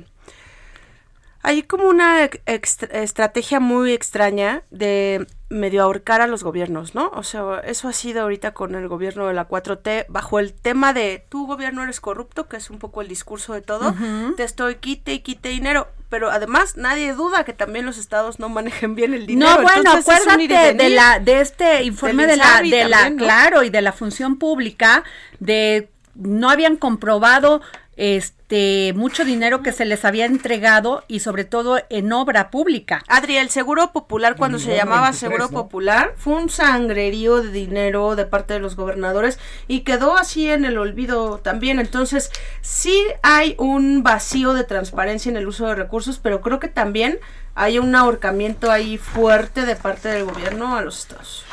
Hay 1.44 1.64
como 1.64 1.88
una 1.88 2.24
estrategia 2.24 3.59
muy 3.59 3.92
extraña 3.92 4.62
de 4.70 5.26
medio 5.48 5.83
ahorcar 5.83 6.20
a 6.20 6.26
los 6.26 6.44
gobiernos, 6.44 6.94
¿no? 6.94 7.11
O 7.14 7.24
sea, 7.24 7.61
eso 7.64 7.88
ha 7.88 7.92
sido 7.92 8.22
ahorita 8.22 8.55
con 8.55 8.74
el 8.74 8.88
gobierno 8.88 9.26
de 9.26 9.35
la 9.35 9.48
4T, 9.48 10.07
bajo 10.09 10.38
el 10.38 10.52
tema 10.52 10.92
de 10.92 11.26
tu 11.28 11.46
gobierno 11.46 11.83
eres 11.83 12.00
corrupto, 12.00 12.48
que 12.48 12.57
es 12.57 12.70
un 12.70 12.78
poco 12.78 13.02
el 13.02 13.09
discurso 13.09 13.52
de 13.55 13.61
todo, 13.61 13.94
te 14.37 14.44
estoy 14.44 14.76
quite 14.76 15.14
y 15.14 15.18
quite 15.18 15.48
dinero, 15.48 15.88
pero 16.09 16.31
además 16.31 16.76
nadie 16.76 17.12
duda 17.12 17.44
que 17.44 17.52
también 17.52 17.87
los 17.87 17.98
estados 17.98 18.38
no 18.38 18.48
manejen 18.48 18.94
bien 18.94 19.12
el 19.12 19.26
dinero. 19.26 19.57
No, 19.57 19.62
bueno, 19.62 19.78
entonces 19.78 20.26
acuérdate 20.26 20.74
de 20.74 20.90
la 20.90 21.18
de 21.18 21.40
este 21.40 21.83
informe 21.83 22.26
de 22.26 22.37
la 22.37 22.62
de 22.62 22.85
la 22.85 22.98
también, 22.98 23.16
¿no? 23.16 23.24
claro 23.24 23.62
y 23.62 23.70
de 23.70 23.83
la 23.83 23.92
función 23.92 24.38
pública 24.38 25.05
de 25.40 25.88
no 26.14 26.50
habían 26.50 26.76
comprobado 26.76 27.62
este 27.96 28.92
mucho 28.94 29.24
dinero 29.24 29.62
que 29.62 29.72
se 29.72 29.85
les 29.85 30.05
había 30.05 30.24
entregado 30.24 31.05
y 31.09 31.20
sobre 31.20 31.44
todo 31.44 31.81
en 31.90 32.12
obra 32.12 32.50
pública. 32.50 33.02
Adri, 33.09 33.37
el 33.37 33.50
Seguro 33.50 33.92
Popular, 33.92 34.37
cuando 34.37 34.59
se 34.59 34.76
llamaba 34.76 35.11
23, 35.11 35.18
Seguro 35.20 35.44
¿no? 35.44 35.50
Popular, 35.50 36.14
fue 36.16 36.35
un 36.35 36.50
sangrerío 36.50 37.42
de 37.42 37.50
dinero 37.50 38.16
de 38.16 38.24
parte 38.24 38.55
de 38.55 38.61
los 38.61 38.76
gobernadores 38.76 39.38
y 39.68 39.81
quedó 39.81 40.16
así 40.16 40.48
en 40.48 40.64
el 40.64 40.78
olvido 40.78 41.38
también. 41.38 41.81
Entonces, 41.81 42.31
sí 42.61 43.02
hay 43.22 43.55
un 43.59 44.02
vacío 44.02 44.55
de 44.55 44.64
transparencia 44.64 45.31
en 45.31 45.37
el 45.37 45.46
uso 45.46 45.66
de 45.66 45.74
recursos, 45.74 46.18
pero 46.18 46.40
creo 46.40 46.61
que 46.61 46.68
también 46.68 47.20
hay 47.55 47.78
un 47.78 47.94
ahorcamiento 47.94 48.70
ahí 48.70 48.96
fuerte 48.96 49.66
de 49.66 49.76
parte 49.76 50.09
del 50.09 50.24
gobierno 50.24 50.76
a 50.76 50.83
los 50.83 51.00
estados. 51.00 51.44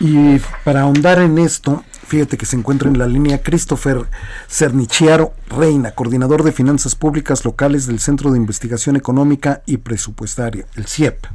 Y 0.00 0.38
para 0.64 0.82
ahondar 0.82 1.18
en 1.20 1.38
esto, 1.38 1.84
fíjate 2.06 2.36
que 2.36 2.46
se 2.46 2.56
encuentra 2.56 2.88
en 2.88 2.98
la 2.98 3.06
línea 3.06 3.42
Christopher 3.42 4.06
Cernichiaro 4.48 5.32
Reina, 5.48 5.90
coordinador 5.92 6.44
de 6.44 6.52
finanzas 6.52 6.94
públicas 6.94 7.44
locales 7.44 7.86
del 7.86 7.98
Centro 7.98 8.30
de 8.30 8.38
Investigación 8.38 8.96
Económica 8.96 9.62
y 9.66 9.78
Presupuestaria, 9.78 10.66
el 10.76 10.86
CIEP. 10.86 11.26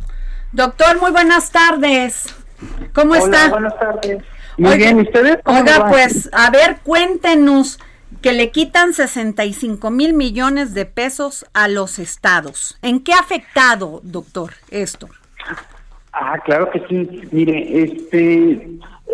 Doctor, 0.54 1.00
muy 1.02 1.12
buenas 1.12 1.52
tardes. 1.52 2.26
¿Cómo 2.94 3.14
Hola, 3.14 3.24
está? 3.24 3.50
buenas 3.50 3.78
tardes. 3.78 4.24
Muy 4.58 4.78
bien, 4.78 5.00
¿y 5.00 5.02
ustedes? 5.02 5.40
¿Cómo 5.44 5.60
Oiga, 5.60 5.80
va? 5.80 5.90
pues, 5.90 6.30
a 6.32 6.50
ver, 6.50 6.78
cuéntenos 6.84 7.80
que 8.22 8.32
le 8.34 8.52
quitan 8.52 8.94
65 8.94 9.90
mil 9.90 10.14
millones 10.14 10.74
de 10.74 10.86
pesos 10.86 11.46
a 11.54 11.68
los 11.68 12.00
estados. 12.00 12.78
¿En 12.82 13.04
qué 13.04 13.14
ha 13.14 13.20
afectado, 13.20 14.00
doctor, 14.04 14.54
esto? 14.70 15.10
Ah, 16.14 16.40
claro 16.46 16.70
que 16.70 16.80
sí. 16.88 17.22
Mire, 17.32 17.84
este, 17.84 18.52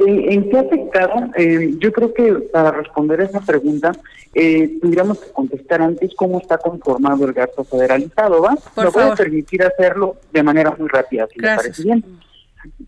¿en, 0.05 0.31
en 0.31 0.49
qué 0.49 0.57
ha 0.57 0.61
afectado? 0.61 1.13
Eh, 1.35 1.73
yo 1.79 1.91
creo 1.93 2.13
que 2.13 2.33
para 2.51 2.71
responder 2.71 3.21
a 3.21 3.25
esa 3.25 3.39
pregunta, 3.39 3.93
eh, 4.33 4.77
tendríamos 4.81 5.19
que 5.19 5.31
contestar 5.31 5.81
antes 5.81 6.13
cómo 6.15 6.39
está 6.39 6.57
conformado 6.57 7.25
el 7.25 7.33
gasto 7.33 7.63
federalizado, 7.63 8.41
¿va? 8.41 8.55
Por 8.75 8.85
Me 8.85 8.91
voy 8.91 9.03
a 9.03 9.15
permitir 9.15 9.63
hacerlo 9.63 10.17
de 10.31 10.43
manera 10.43 10.75
muy 10.77 10.89
rápida, 10.89 11.27
si 11.31 11.39
Gracias. 11.39 11.79
le 11.79 11.89
parece 11.89 12.03
bien. 12.03 12.19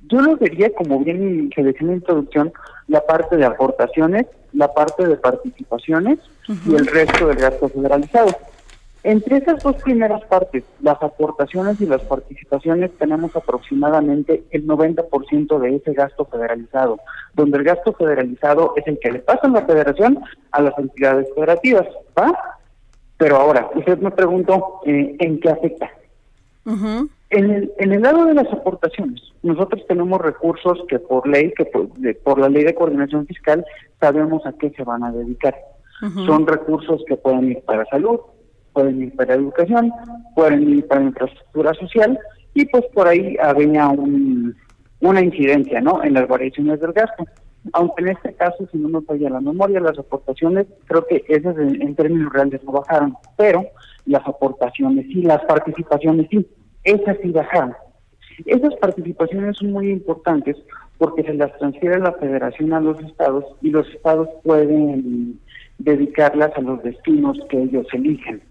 Yo 0.09 0.19
lo 0.21 0.35
vería, 0.35 0.69
como 0.73 0.99
bien 0.99 1.49
se 1.55 1.63
decía 1.63 1.81
en 1.81 1.87
la 1.87 1.93
introducción, 1.93 2.51
la 2.87 3.05
parte 3.05 3.37
de 3.37 3.45
aportaciones, 3.45 4.25
la 4.51 4.73
parte 4.73 5.07
de 5.07 5.15
participaciones 5.15 6.19
y 6.67 6.75
el 6.75 6.85
resto 6.85 7.27
del 7.27 7.37
gasto 7.37 7.69
federalizado. 7.69 8.35
Entre 9.03 9.37
esas 9.37 9.63
dos 9.63 9.75
primeras 9.77 10.23
partes, 10.25 10.63
las 10.81 11.01
aportaciones 11.01 11.81
y 11.81 11.87
las 11.87 12.01
participaciones, 12.03 12.91
tenemos 12.99 13.35
aproximadamente 13.35 14.43
el 14.51 14.67
90% 14.67 15.59
de 15.59 15.75
ese 15.77 15.93
gasto 15.93 16.25
federalizado, 16.25 16.99
donde 17.33 17.57
el 17.57 17.63
gasto 17.63 17.93
federalizado 17.93 18.73
es 18.77 18.85
el 18.87 18.99
que 18.99 19.11
le 19.11 19.19
pasa 19.19 19.47
a 19.47 19.49
la 19.49 19.65
federación 19.65 20.19
a 20.51 20.61
las 20.61 20.77
entidades 20.77 21.27
federativas, 21.33 21.87
¿va? 22.17 22.37
Pero 23.17 23.37
ahora, 23.37 23.69
usted 23.75 23.97
me 23.99 24.11
preguntó, 24.11 24.81
eh, 24.85 25.15
¿en 25.19 25.39
qué 25.39 25.49
afecta? 25.49 25.89
En 27.31 27.49
el, 27.49 27.71
en 27.79 27.93
el 27.93 28.01
lado 28.01 28.25
de 28.25 28.33
las 28.35 28.51
aportaciones, 28.51 29.21
nosotros 29.41 29.81
tenemos 29.87 30.19
recursos 30.21 30.79
que 30.89 30.99
por 30.99 31.27
ley, 31.27 31.53
que 31.57 31.65
por, 31.65 31.89
de- 31.93 32.13
por 32.13 32.37
la 32.37 32.49
ley 32.49 32.63
de 32.65 32.75
coordinación 32.75 33.25
fiscal, 33.25 33.65
sabemos 33.99 34.45
a 34.45 34.53
qué 34.53 34.69
se 34.71 34.83
van 34.83 35.03
a 35.03 35.11
dedicar. 35.11 35.55
Son 36.25 36.45
recursos 36.45 37.03
que 37.07 37.15
pueden 37.15 37.51
ir 37.51 37.61
para 37.61 37.85
salud, 37.85 38.19
pueden 38.73 39.01
ir 39.01 39.15
para 39.15 39.35
educación, 39.35 39.91
pueden 40.35 40.69
ir 40.69 40.87
para 40.87 41.03
infraestructura 41.03 41.73
social 41.73 42.19
y 42.53 42.65
pues 42.65 42.85
por 42.93 43.07
ahí 43.07 43.37
había 43.41 43.87
un, 43.87 44.55
una 45.01 45.21
incidencia 45.21 45.81
¿no? 45.81 46.03
en 46.03 46.13
las 46.13 46.27
variaciones 46.27 46.79
del 46.79 46.93
gasto. 46.93 47.25
Aunque 47.73 48.01
en 48.03 48.09
este 48.09 48.33
caso, 48.33 48.67
si 48.71 48.77
no 48.77 48.89
me 48.89 49.01
falla 49.05 49.29
la 49.29 49.39
memoria, 49.39 49.79
las 49.79 49.97
aportaciones, 49.99 50.65
creo 50.85 51.05
que 51.05 51.23
esas 51.27 51.55
en, 51.57 51.81
en 51.81 51.95
términos 51.95 52.33
reales 52.33 52.63
no 52.63 52.71
bajaron, 52.71 53.15
pero 53.37 53.63
las 54.05 54.27
aportaciones 54.27 55.05
sí, 55.07 55.21
las 55.21 55.43
participaciones 55.45 56.27
sí, 56.31 56.47
esas 56.83 57.17
sí 57.21 57.29
bajaron. 57.29 57.75
Esas 58.45 58.73
participaciones 58.75 59.57
son 59.57 59.71
muy 59.71 59.91
importantes 59.91 60.57
porque 60.97 61.23
se 61.23 61.33
las 61.33 61.55
transfiere 61.57 61.99
la 61.99 62.13
federación 62.13 62.73
a 62.73 62.79
los 62.79 62.99
estados 63.01 63.45
y 63.61 63.69
los 63.69 63.87
estados 63.89 64.29
pueden 64.43 65.39
dedicarlas 65.79 66.51
a 66.55 66.61
los 66.61 66.81
destinos 66.83 67.39
que 67.49 67.61
ellos 67.61 67.87
eligen. 67.93 68.41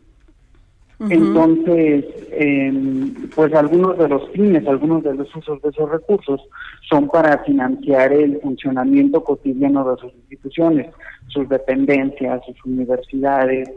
Entonces, 1.09 2.05
em, 2.31 3.15
pues 3.35 3.55
algunos 3.55 3.97
de 3.97 4.07
los 4.07 4.29
fines, 4.33 4.67
algunos 4.69 5.03
de 5.03 5.15
los 5.15 5.35
usos 5.35 5.63
de 5.63 5.71
esos 5.71 5.91
recursos 5.91 6.43
son 6.91 7.09
para 7.09 7.39
financiar 7.45 8.13
el 8.13 8.39
funcionamiento 8.41 9.25
cotidiano 9.25 9.91
de 9.91 9.99
sus 9.99 10.13
instituciones, 10.13 10.93
sus 11.29 11.49
dependencias, 11.49 12.43
sus 12.45 12.65
universidades. 12.67 13.71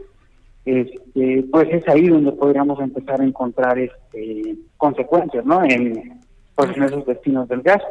Este, 0.66 1.44
pues 1.50 1.68
es 1.70 1.88
ahí 1.88 2.08
donde 2.08 2.32
podríamos 2.32 2.78
empezar 2.80 3.20
a 3.22 3.24
encontrar 3.24 3.78
este, 3.78 4.56
consecuencias, 4.76 5.46
¿no? 5.46 5.62
En, 5.64 6.20
pues, 6.54 6.76
en 6.76 6.82
esos 6.82 7.06
destinos 7.06 7.48
del 7.48 7.62
gasto. 7.62 7.88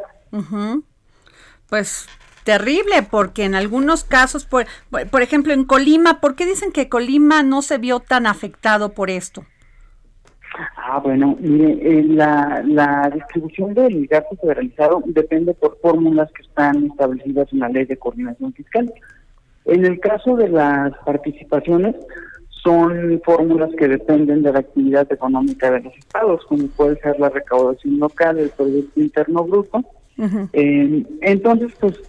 Pues 1.68 2.08
terrible, 2.44 3.02
porque 3.10 3.44
en 3.44 3.54
algunos 3.54 4.04
casos, 4.04 4.44
por, 4.44 4.66
por- 5.10 5.22
ejemplo, 5.22 5.52
en 5.52 5.64
Colima, 5.64 6.20
¿por 6.20 6.36
qué 6.36 6.46
dicen 6.46 6.70
que 6.72 6.88
Colima 6.88 7.42
no 7.42 7.62
se 7.62 7.78
vio 7.78 8.00
tan 8.00 8.26
afectado 8.26 8.92
por 8.92 9.10
esto? 9.10 9.44
Ah, 10.76 11.00
bueno, 11.02 11.36
mire, 11.40 11.72
eh, 11.82 12.04
la, 12.04 12.62
la 12.64 13.10
distribución 13.12 13.74
del 13.74 14.06
gasto 14.06 14.36
federalizado 14.40 15.02
depende 15.06 15.52
por 15.54 15.78
fórmulas 15.80 16.30
que 16.32 16.42
están 16.42 16.84
establecidas 16.86 17.52
en 17.52 17.58
la 17.58 17.68
ley 17.70 17.86
de 17.86 17.96
coordinación 17.96 18.52
fiscal. 18.52 18.92
En 19.64 19.84
el 19.84 19.98
caso 19.98 20.36
de 20.36 20.48
las 20.50 20.92
participaciones, 21.04 21.96
son 22.50 23.20
fórmulas 23.24 23.70
que 23.76 23.88
dependen 23.88 24.42
de 24.42 24.52
la 24.52 24.60
actividad 24.60 25.10
económica 25.12 25.70
de 25.70 25.80
los 25.80 25.94
estados, 25.96 26.44
como 26.46 26.66
puede 26.68 27.00
ser 27.00 27.18
la 27.18 27.30
recaudación 27.30 27.98
local, 27.98 28.38
el 28.38 28.50
Producto 28.50 29.00
Interno 29.00 29.44
Bruto. 29.44 29.82
Eh, 30.52 31.04
entonces, 31.22 31.72
pues 31.80 32.00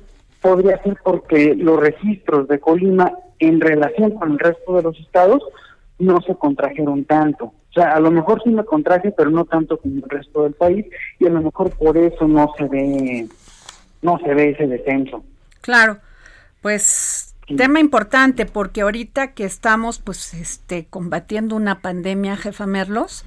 podría 0.46 0.80
ser 0.84 0.96
porque 1.04 1.56
los 1.56 1.80
registros 1.80 2.48
de 2.48 2.60
Colima 2.60 3.12
en 3.40 3.60
relación 3.60 4.12
con 4.12 4.34
el 4.34 4.38
resto 4.38 4.76
de 4.76 4.84
los 4.84 5.00
estados 5.00 5.42
no 5.98 6.22
se 6.22 6.36
contrajeron 6.36 7.04
tanto. 7.06 7.46
O 7.46 7.74
sea, 7.74 7.96
a 7.96 8.00
lo 8.00 8.12
mejor 8.12 8.44
sí 8.44 8.52
me 8.52 8.64
contraje, 8.64 9.12
pero 9.12 9.32
no 9.32 9.46
tanto 9.46 9.80
como 9.80 9.96
el 9.96 10.08
resto 10.08 10.44
del 10.44 10.54
país, 10.54 10.86
y 11.18 11.26
a 11.26 11.32
lo 11.32 11.42
mejor 11.42 11.72
por 11.72 11.98
eso 11.98 12.28
no 12.28 12.54
se 12.60 12.66
ve, 12.66 13.28
no 14.04 14.20
se 14.20 14.36
ve 14.36 14.52
ese 14.52 14.68
descenso. 14.68 15.24
Claro, 15.62 15.98
pues 16.62 17.25
tema 17.46 17.80
importante 17.80 18.46
porque 18.46 18.82
ahorita 18.82 19.34
que 19.34 19.46
estamos 19.46 20.00
pues 20.00 20.34
este 20.34 20.88
combatiendo 20.90 21.56
una 21.56 21.80
pandemia, 21.80 22.38
jefa 22.38 22.66
Merlos, 22.66 23.24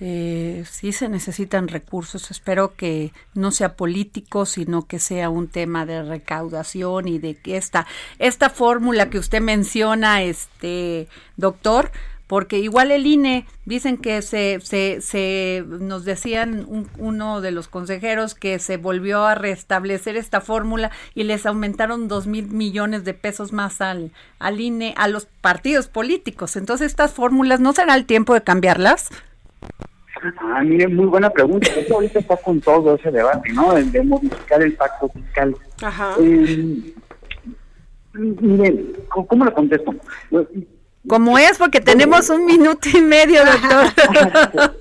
eh, 0.00 0.64
sí 0.70 0.92
se 0.92 1.08
necesitan 1.08 1.68
recursos. 1.68 2.30
Espero 2.30 2.74
que 2.74 3.12
no 3.34 3.50
sea 3.50 3.76
político, 3.76 4.44
sino 4.44 4.86
que 4.86 4.98
sea 4.98 5.30
un 5.30 5.48
tema 5.48 5.86
de 5.86 6.02
recaudación 6.02 7.08
y 7.08 7.18
de 7.18 7.36
que 7.36 7.56
esta 7.56 7.86
esta 8.18 8.50
fórmula 8.50 9.08
que 9.08 9.18
usted 9.18 9.40
menciona, 9.40 10.22
este 10.22 11.08
doctor, 11.36 11.90
porque 12.26 12.58
igual 12.58 12.90
el 12.90 13.06
INE 13.06 13.46
dicen 13.66 13.96
que 13.98 14.22
se, 14.22 14.58
se, 14.62 15.00
se 15.00 15.62
nos 15.68 16.04
decían 16.04 16.64
un- 16.68 16.88
uno 16.98 17.40
de 17.40 17.50
los 17.50 17.68
consejeros 17.68 18.34
que 18.34 18.58
se 18.58 18.76
volvió 18.78 19.24
a 19.26 19.34
restablecer 19.34 20.16
esta 20.16 20.40
fórmula 20.40 20.90
y 21.14 21.24
les 21.24 21.44
aumentaron 21.46 22.08
dos 22.08 22.26
mil 22.26 22.48
millones 22.48 23.04
de 23.04 23.14
pesos 23.14 23.52
más 23.52 23.80
al, 23.80 24.10
al 24.38 24.60
INE, 24.60 24.94
a 24.96 25.08
los 25.08 25.26
partidos 25.26 25.86
políticos. 25.88 26.56
Entonces 26.56 26.86
estas 26.86 27.12
fórmulas, 27.12 27.60
¿no 27.60 27.72
será 27.72 27.94
el 27.94 28.06
tiempo 28.06 28.32
de 28.34 28.42
cambiarlas? 28.42 29.10
Ah, 30.40 30.62
mire, 30.64 30.88
muy 30.88 31.04
buena 31.06 31.28
pregunta. 31.28 31.68
Eso 31.76 31.94
ahorita 31.96 32.20
está 32.20 32.36
con 32.38 32.58
todo 32.60 32.94
ese 32.94 33.10
debate, 33.10 33.52
¿no? 33.52 33.76
El 33.76 33.92
de 33.92 34.02
modificar 34.02 34.62
el 34.62 34.72
pacto 34.74 35.08
fiscal. 35.10 35.54
Ajá. 35.82 36.14
Eh, 36.20 36.94
mire, 38.14 38.84
¿cómo 39.28 39.44
le 39.44 39.52
contesto? 39.52 39.94
Como 41.06 41.38
es, 41.38 41.58
porque 41.58 41.80
tenemos 41.80 42.30
un 42.30 42.46
minuto 42.46 42.88
y 42.92 43.00
medio, 43.00 43.40
doctor. 43.44 44.72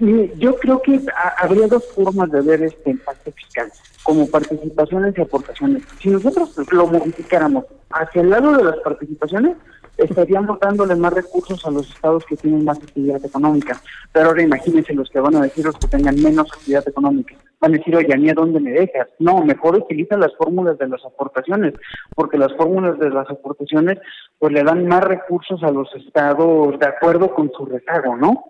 Yo 0.38 0.56
creo 0.56 0.80
que 0.82 1.00
ha- 1.14 1.34
habría 1.44 1.66
dos 1.66 1.84
formas 1.94 2.30
de 2.30 2.40
ver 2.40 2.62
este 2.62 2.90
impacto 2.90 3.32
fiscal, 3.32 3.70
como 4.02 4.26
participaciones 4.28 5.14
y 5.18 5.20
aportaciones. 5.20 5.82
Si 6.00 6.08
nosotros 6.08 6.50
lo 6.70 6.86
modificáramos 6.86 7.64
hacia 7.90 8.22
el 8.22 8.30
lado 8.30 8.56
de 8.56 8.64
las 8.64 8.76
participaciones, 8.78 9.56
estaríamos 9.98 10.58
dándole 10.60 10.94
más 10.94 11.12
recursos 11.12 11.64
a 11.66 11.70
los 11.70 11.88
estados 11.88 12.24
que 12.24 12.36
tienen 12.36 12.64
más 12.64 12.78
actividad 12.78 13.24
económica. 13.24 13.80
Pero 14.12 14.28
ahora 14.28 14.42
imagínense 14.42 14.94
los 14.94 15.10
que 15.10 15.20
van 15.20 15.36
a 15.36 15.42
decir 15.42 15.64
los 15.64 15.76
que 15.76 15.88
tengan 15.88 16.20
menos 16.22 16.50
actividad 16.52 16.88
económica. 16.88 17.34
Van 17.60 17.74
a 17.74 17.78
decir, 17.78 17.96
oye, 17.96 18.14
¿a 18.14 18.16
mí 18.16 18.30
a 18.30 18.34
dónde 18.34 18.60
me 18.60 18.70
dejas? 18.70 19.08
No, 19.18 19.42
mejor 19.44 19.76
utiliza 19.76 20.16
las 20.16 20.34
fórmulas 20.36 20.78
de 20.78 20.88
las 20.88 21.04
aportaciones, 21.04 21.74
porque 22.14 22.38
las 22.38 22.54
fórmulas 22.54 22.98
de 22.98 23.10
las 23.10 23.28
aportaciones 23.28 23.98
pues 24.38 24.52
le 24.52 24.62
dan 24.62 24.86
más 24.86 25.02
recursos 25.02 25.62
a 25.62 25.70
los 25.70 25.92
estados 25.94 26.78
de 26.78 26.86
acuerdo 26.86 27.34
con 27.34 27.50
su 27.50 27.66
rezago, 27.66 28.16
¿no? 28.16 28.44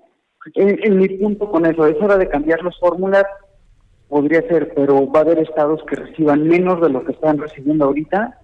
En, 0.55 0.79
en 0.85 0.99
mi 0.99 1.09
punto 1.09 1.51
con 1.51 1.67
eso, 1.67 1.87
es 1.87 1.97
hora 2.01 2.17
de 2.19 2.29
cambiar 2.29 2.63
las 2.63 2.79
fórmulas, 2.79 3.25
podría 4.09 4.43
ser, 4.43 4.73
pero 4.75 5.11
va 5.11 5.21
a 5.21 5.23
haber 5.23 5.39
estados 5.39 5.83
que 5.85 5.97
reciban 5.97 6.47
menos 6.47 6.81
de 6.81 6.91
lo 6.91 7.05
que 7.05 7.13
están 7.13 7.39
recibiendo 7.39 7.87
ahorita, 7.87 8.39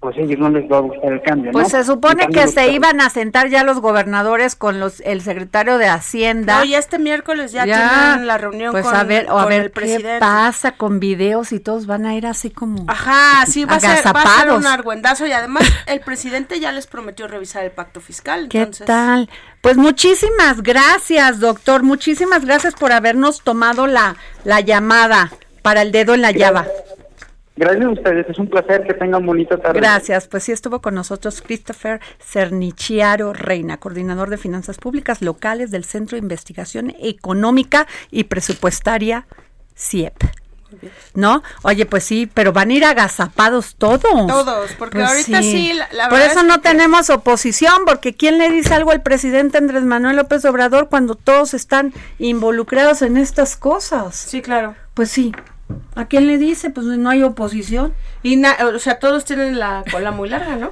pues 0.00 0.16
ellos 0.16 0.38
no 0.38 0.48
les 0.48 0.64
va 0.70 0.78
a 0.78 0.80
gustar 0.80 1.12
el 1.12 1.20
cambio, 1.20 1.52
Pues 1.52 1.70
¿no? 1.70 1.78
se 1.78 1.84
supone 1.84 2.26
que 2.28 2.48
se 2.48 2.72
iban 2.72 3.02
a 3.02 3.10
sentar 3.10 3.48
ya 3.50 3.64
los 3.64 3.80
gobernadores 3.80 4.56
con 4.56 4.80
los 4.80 5.00
el 5.00 5.20
secretario 5.20 5.76
de 5.76 5.88
Hacienda. 5.88 6.58
No, 6.58 6.64
ya 6.64 6.78
este 6.78 6.98
miércoles 6.98 7.52
ya, 7.52 7.66
Ya, 7.66 8.08
tienen 8.08 8.26
la 8.26 8.38
reunión 8.38 8.72
pues 8.72 8.86
con, 8.86 8.96
a 8.96 9.04
ver, 9.04 9.30
o 9.30 9.38
a 9.38 9.44
ver 9.44 9.60
el 9.60 9.66
qué 9.66 9.72
presidente. 9.74 10.18
pasa 10.18 10.72
con 10.72 11.00
videos 11.00 11.52
y 11.52 11.60
todos 11.60 11.86
van 11.86 12.06
a 12.06 12.14
ir 12.14 12.26
así 12.26 12.48
como 12.48 12.86
Ajá, 12.88 13.44
sí, 13.46 13.66
va 13.66 13.74
a, 13.76 13.80
ser, 13.80 14.06
va 14.06 14.22
a 14.22 14.40
ser 14.40 14.52
un 14.52 14.66
argüendazo 14.66 15.26
y 15.26 15.32
además 15.32 15.64
el 15.86 16.00
presidente 16.00 16.58
ya 16.60 16.72
les 16.72 16.86
prometió 16.86 17.28
revisar 17.28 17.62
el 17.64 17.70
pacto 17.70 18.00
fiscal. 18.00 18.48
¿Qué 18.48 18.58
entonces, 18.60 18.86
tal? 18.86 19.28
Pues 19.60 19.76
muchísimas 19.76 20.62
gracias, 20.62 21.40
doctor. 21.40 21.82
Muchísimas 21.82 22.46
gracias 22.46 22.74
por 22.74 22.92
habernos 22.92 23.42
tomado 23.42 23.86
la, 23.86 24.16
la 24.44 24.60
llamada 24.60 25.30
para 25.60 25.82
el 25.82 25.92
dedo 25.92 26.14
en 26.14 26.22
la 26.22 26.30
llave. 26.30 26.62
Gracias 27.56 27.84
a 27.84 27.90
ustedes, 27.90 28.26
es 28.28 28.38
un 28.38 28.46
placer 28.48 28.84
que 28.86 28.94
tengan 28.94 29.26
bonita 29.26 29.58
tarde. 29.58 29.80
Gracias, 29.80 30.28
pues 30.28 30.44
sí 30.44 30.52
estuvo 30.52 30.80
con 30.80 30.94
nosotros 30.94 31.42
Christopher 31.42 32.00
Cernichiaro 32.18 33.32
Reina, 33.34 33.76
coordinador 33.76 34.30
de 34.30 34.38
finanzas 34.38 34.78
públicas 34.78 35.20
locales 35.20 35.70
del 35.70 35.84
Centro 35.84 36.16
de 36.16 36.20
Investigación 36.22 36.94
Económica 37.00 37.86
y 38.10 38.24
Presupuestaria 38.24 39.26
CIEP. 39.76 40.14
¿No? 41.14 41.42
Oye, 41.62 41.84
pues 41.84 42.04
sí, 42.04 42.30
pero 42.32 42.52
van 42.52 42.70
a 42.70 42.72
ir 42.74 42.84
agazapados 42.84 43.74
todos. 43.74 44.00
Todos, 44.28 44.70
porque 44.78 44.98
Pues 44.98 45.10
ahorita 45.10 45.42
sí, 45.42 45.72
la, 45.74 45.88
la 45.92 46.08
Por 46.08 46.18
verdad 46.18 46.30
eso 46.32 46.40
es 46.42 46.46
no 46.46 46.54
que- 46.62 46.68
tenemos 46.68 47.10
oposición, 47.10 47.82
porque 47.84 48.14
¿quién 48.14 48.38
le 48.38 48.48
dice 48.50 48.74
algo 48.74 48.92
al 48.92 49.02
presidente 49.02 49.58
Andrés 49.58 49.82
Manuel 49.82 50.14
López 50.16 50.44
Obrador 50.44 50.88
cuando 50.88 51.16
todos 51.16 51.54
están 51.54 51.92
involucrados 52.20 53.02
en 53.02 53.16
estas 53.16 53.56
cosas? 53.56 54.14
Sí, 54.14 54.40
claro. 54.42 54.76
Pues 54.94 55.10
sí. 55.10 55.32
¿A 55.94 56.06
quién 56.06 56.26
le 56.26 56.38
dice? 56.38 56.70
Pues 56.70 56.86
no 56.86 57.10
hay 57.10 57.22
oposición. 57.22 57.92
Y 58.22 58.36
na- 58.36 58.56
o 58.74 58.78
sea, 58.78 58.98
todos 58.98 59.24
tienen 59.24 59.58
la 59.58 59.84
cola 59.90 60.10
muy 60.10 60.28
larga, 60.28 60.56
¿no? 60.56 60.70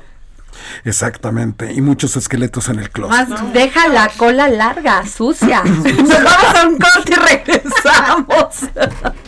Exactamente. 0.84 1.72
Y 1.72 1.80
muchos 1.80 2.16
esqueletos 2.16 2.68
en 2.68 2.78
el 2.80 2.90
closet. 2.90 3.28
Más 3.28 3.52
deja 3.52 3.88
la 3.88 4.08
cola 4.16 4.48
larga, 4.48 5.06
sucia. 5.06 5.62
Nos 5.64 5.82
vamos 6.08 6.54
a 6.54 6.68
un 6.68 6.78
corte 6.78 7.12
y 7.12 7.14
regresamos. 7.14 8.56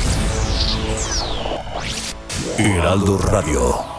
Heraldo 2.63 3.17
Radio. 3.17 3.90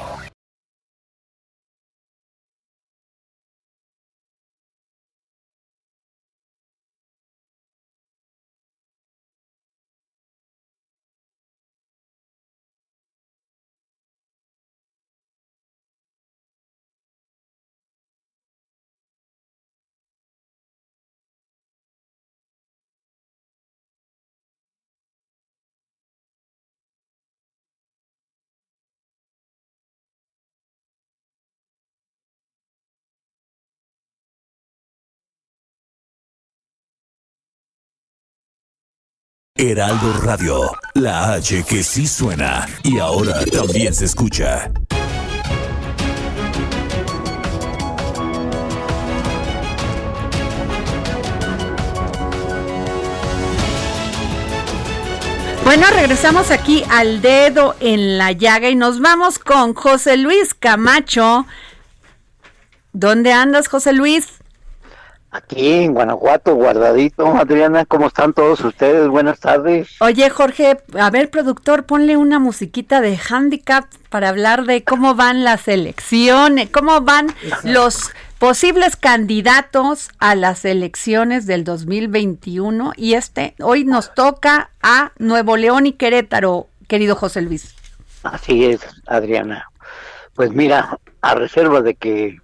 Heraldo 39.64 40.12
Radio, 40.24 40.72
la 40.94 41.34
H 41.34 41.62
que 41.62 41.84
sí 41.84 42.04
suena 42.04 42.66
y 42.82 42.98
ahora 42.98 43.44
también 43.44 43.94
se 43.94 44.06
escucha. 44.06 44.68
Bueno, 55.62 55.86
regresamos 55.94 56.50
aquí 56.50 56.82
al 56.90 57.22
dedo 57.22 57.76
en 57.78 58.18
la 58.18 58.32
llaga 58.32 58.68
y 58.68 58.74
nos 58.74 58.98
vamos 58.98 59.38
con 59.38 59.74
José 59.74 60.16
Luis 60.16 60.54
Camacho. 60.54 61.46
¿Dónde 62.92 63.32
andas, 63.32 63.68
José 63.68 63.92
Luis? 63.92 64.41
Aquí 65.32 65.72
en 65.72 65.94
Guanajuato, 65.94 66.54
guardadito. 66.54 67.26
Adriana, 67.26 67.86
¿cómo 67.86 68.08
están 68.08 68.34
todos 68.34 68.60
ustedes? 68.60 69.08
Buenas 69.08 69.40
tardes. 69.40 69.88
Oye, 70.00 70.28
Jorge, 70.28 70.76
a 70.98 71.08
ver, 71.08 71.30
productor, 71.30 71.86
ponle 71.86 72.18
una 72.18 72.38
musiquita 72.38 73.00
de 73.00 73.18
handicap 73.30 73.86
para 74.10 74.28
hablar 74.28 74.66
de 74.66 74.84
cómo 74.84 75.14
van 75.14 75.42
las 75.42 75.68
elecciones, 75.68 76.68
cómo 76.68 77.00
van 77.00 77.28
los 77.64 78.10
posibles 78.38 78.96
candidatos 78.96 80.10
a 80.18 80.34
las 80.34 80.66
elecciones 80.66 81.46
del 81.46 81.64
2021 81.64 82.92
y 82.96 83.14
este 83.14 83.54
hoy 83.60 83.84
nos 83.84 84.12
toca 84.12 84.68
a 84.82 85.12
Nuevo 85.18 85.56
León 85.56 85.86
y 85.86 85.94
Querétaro, 85.94 86.68
querido 86.88 87.16
José 87.16 87.40
Luis. 87.40 87.74
Así 88.22 88.66
es, 88.66 88.80
Adriana. 89.06 89.66
Pues 90.34 90.50
mira, 90.52 90.98
a 91.22 91.34
reserva 91.34 91.80
de 91.80 91.94
que 91.94 92.36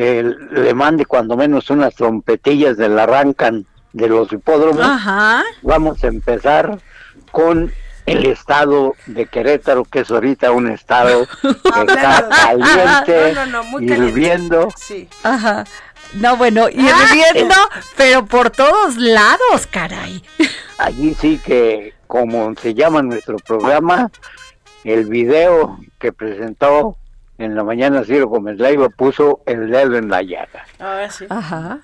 eh, 0.00 0.22
le 0.52 0.74
mande 0.74 1.04
cuando 1.06 1.36
menos 1.36 1.70
unas 1.70 1.92
trompetillas 1.96 2.76
del 2.76 2.96
arrancan 2.96 3.66
de 3.92 4.08
los 4.08 4.32
hipódromos, 4.32 4.84
Ajá. 4.84 5.42
vamos 5.62 6.04
a 6.04 6.06
empezar 6.06 6.78
con 7.32 7.72
el 8.06 8.26
estado 8.26 8.94
de 9.06 9.26
Querétaro, 9.26 9.84
que 9.84 10.00
es 10.00 10.10
ahorita 10.12 10.52
un 10.52 10.70
estado 10.70 11.26
que 11.42 11.48
está 11.48 12.28
caliente, 12.28 13.32
No, 13.34 13.46
no, 13.46 13.46
no, 13.46 13.64
muy 13.64 13.86
caliente. 13.88 14.08
hirviendo. 14.08 14.68
Sí. 14.76 15.08
Ajá. 15.24 15.64
No, 16.14 16.36
bueno, 16.36 16.68
y 16.70 16.80
hirviendo, 16.80 17.56
pero 17.96 18.24
por 18.24 18.50
todos 18.50 18.96
lados, 18.96 19.66
caray. 19.68 20.22
Allí 20.78 21.14
sí 21.14 21.40
que, 21.44 21.92
como 22.06 22.54
se 22.54 22.72
llama 22.72 23.02
nuestro 23.02 23.36
programa, 23.38 24.10
el 24.84 25.06
video 25.06 25.80
que 25.98 26.12
presentó 26.12 26.96
en 27.38 27.54
la 27.54 27.64
mañana 27.64 28.04
Ciro 28.04 28.28
Gómez 28.28 28.58
Leiva 28.58 28.88
puso 28.88 29.40
el 29.46 29.70
dedo 29.70 29.96
en 29.96 30.08
la 30.08 30.22
llaga. 30.22 30.64
Ahora 30.78 31.10
sí. 31.10 31.24
Ajá. 31.28 31.78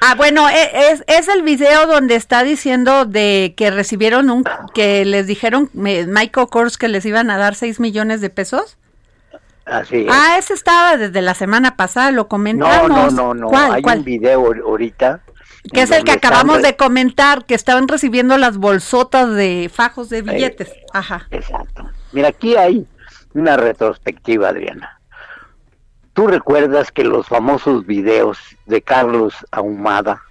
Ah, 0.00 0.14
bueno, 0.14 0.48
e- 0.48 0.90
es, 0.92 1.02
es 1.06 1.28
el 1.28 1.42
video 1.42 1.86
donde 1.86 2.16
está 2.16 2.42
diciendo 2.42 3.04
de 3.06 3.54
que 3.56 3.70
recibieron 3.70 4.28
un, 4.30 4.44
que 4.74 5.04
les 5.04 5.26
dijeron 5.26 5.70
me- 5.72 6.06
Michael 6.06 6.48
Kors 6.50 6.76
que 6.78 6.88
les 6.88 7.04
iban 7.06 7.30
a 7.30 7.38
dar 7.38 7.54
6 7.54 7.80
millones 7.80 8.20
de 8.20 8.28
pesos. 8.30 8.76
Así 9.64 10.02
es. 10.02 10.06
Ah, 10.10 10.36
ese 10.38 10.52
estaba 10.54 10.96
desde 10.96 11.22
la 11.22 11.34
semana 11.34 11.76
pasada, 11.76 12.10
lo 12.12 12.22
no, 12.22 12.28
comentamos. 12.28 13.12
no, 13.14 13.34
no, 13.34 13.34
no. 13.34 13.48
¿Cuál, 13.48 13.72
Hay 13.72 13.82
cuál? 13.82 13.98
un 13.98 14.04
video 14.04 14.40
ahor- 14.42 14.62
ahorita. 14.64 15.20
Que 15.72 15.82
es 15.82 15.90
el 15.90 16.04
que 16.04 16.12
están 16.12 16.30
acabamos 16.32 16.62
de 16.62 16.76
comentar, 16.76 17.44
que 17.44 17.54
estaban 17.56 17.88
recibiendo 17.88 18.38
las 18.38 18.56
bolsotas 18.58 19.34
de 19.34 19.68
fajos 19.74 20.08
de 20.10 20.22
billetes. 20.22 20.68
Eh, 20.68 20.84
Ajá. 20.92 21.26
Exacto. 21.32 21.90
Mira, 22.12 22.28
aquí 22.28 22.54
hay 22.54 22.86
una 23.36 23.56
retrospectiva, 23.56 24.48
Adriana. 24.48 25.00
¿Tú 26.12 26.26
recuerdas 26.26 26.90
que 26.90 27.04
los 27.04 27.26
famosos 27.26 27.86
videos 27.86 28.38
de 28.64 28.80
Carlos 28.80 29.34
Ahumada, 29.50 30.22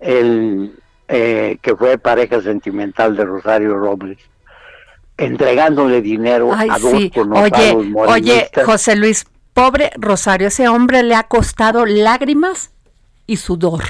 el 0.00 0.74
eh, 1.08 1.58
que 1.62 1.74
fue 1.74 1.98
pareja 1.98 2.40
sentimental 2.40 3.16
de 3.16 3.24
Rosario 3.24 3.78
Robles, 3.78 4.18
entregándole 5.16 6.00
dinero 6.00 6.50
Ay, 6.54 6.68
a 6.70 6.78
dos 6.78 6.92
sí. 6.92 7.12
Oye, 7.16 7.94
oye? 7.94 8.50
José 8.64 8.96
Luis, 8.96 9.26
pobre 9.52 9.90
Rosario, 9.96 10.48
ese 10.48 10.68
hombre 10.68 11.02
le 11.02 11.14
ha 11.14 11.24
costado 11.24 11.84
lágrimas 11.86 12.72
y 13.26 13.36
sudor. 13.36 13.82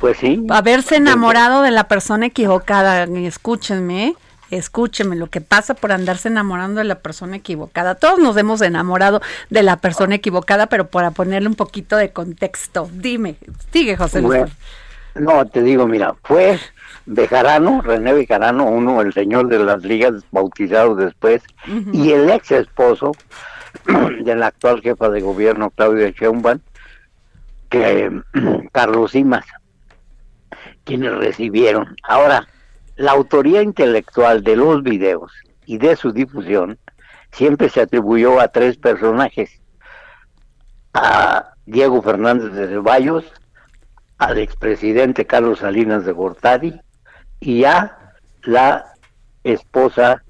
Pues 0.00 0.16
sí. 0.16 0.46
Haberse 0.48 0.96
enamorado 0.96 1.62
de 1.62 1.70
la 1.70 1.84
persona 1.84 2.26
equivocada. 2.26 3.04
Escúchenme, 3.04 4.06
¿eh? 4.06 4.16
Escúchenme 4.50 5.16
lo 5.16 5.28
que 5.28 5.40
pasa 5.40 5.74
por 5.74 5.92
andarse 5.92 6.28
enamorando 6.28 6.78
de 6.78 6.84
la 6.84 6.96
persona 6.96 7.36
equivocada. 7.36 7.94
Todos 7.94 8.18
nos 8.18 8.36
hemos 8.36 8.60
enamorado 8.62 9.20
de 9.48 9.62
la 9.62 9.76
persona 9.76 10.14
equivocada, 10.16 10.66
pero 10.66 10.88
para 10.88 11.10
ponerle 11.10 11.48
un 11.48 11.54
poquito 11.54 11.96
de 11.96 12.12
contexto. 12.12 12.88
Dime, 12.92 13.36
sigue 13.72 13.96
José 13.96 14.20
Luis. 14.22 14.40
Bueno, 14.40 14.52
no, 15.14 15.46
te 15.46 15.62
digo, 15.62 15.86
mira, 15.86 16.14
fue 16.22 16.58
Bejarano, 17.06 17.82
René 17.82 18.12
Bejarano, 18.12 18.66
uno, 18.66 19.00
el 19.00 19.12
señor 19.12 19.48
de 19.48 19.58
las 19.58 19.82
ligas, 19.82 20.24
bautizado 20.30 20.94
después, 20.94 21.42
y 21.92 22.12
el 22.12 22.30
ex 22.30 22.52
esposo 22.52 23.12
de 24.24 24.34
la 24.36 24.48
actual 24.48 24.80
jefa 24.80 25.08
de 25.08 25.20
gobierno 25.20 25.70
Claudia 25.70 26.10
Sheinbaum, 26.10 26.60
que 27.68 28.22
Carlos 28.72 29.12
Simas, 29.12 29.44
quienes 30.84 31.12
recibieron. 31.14 31.96
Ahora, 32.02 32.46
la 33.00 33.12
autoría 33.12 33.62
intelectual 33.62 34.44
de 34.44 34.56
los 34.56 34.82
videos 34.82 35.32
y 35.64 35.78
de 35.78 35.96
su 35.96 36.12
difusión 36.12 36.78
siempre 37.32 37.70
se 37.70 37.80
atribuyó 37.80 38.38
a 38.38 38.48
tres 38.48 38.76
personajes, 38.76 39.58
a 40.92 41.54
Diego 41.64 42.02
Fernández 42.02 42.52
de 42.52 42.68
Ceballos, 42.68 43.24
al 44.18 44.36
expresidente 44.36 45.24
Carlos 45.24 45.60
Salinas 45.60 46.04
de 46.04 46.12
Gortari 46.12 46.78
y 47.40 47.64
a 47.64 47.96
la 48.42 48.92
esposa 49.44 50.22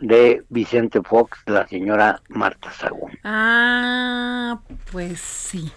de 0.00 0.42
Vicente 0.48 1.00
Fox, 1.02 1.38
la 1.46 1.68
señora 1.68 2.20
Marta 2.30 2.72
Sagún. 2.72 3.16
Ah, 3.22 4.58
pues 4.90 5.20
sí. 5.20 5.72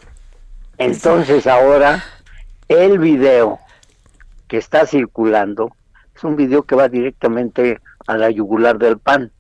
Entonces 0.80 1.46
ahora 1.46 2.04
el 2.68 2.98
video 2.98 3.60
que 4.48 4.58
está 4.58 4.88
circulando 4.88 5.72
es 6.22 6.24
un 6.24 6.36
video 6.36 6.62
que 6.62 6.76
va 6.76 6.88
directamente 6.88 7.80
a 8.06 8.16
la 8.16 8.30
yugular 8.30 8.78
del 8.78 9.00
PAN. 9.00 9.32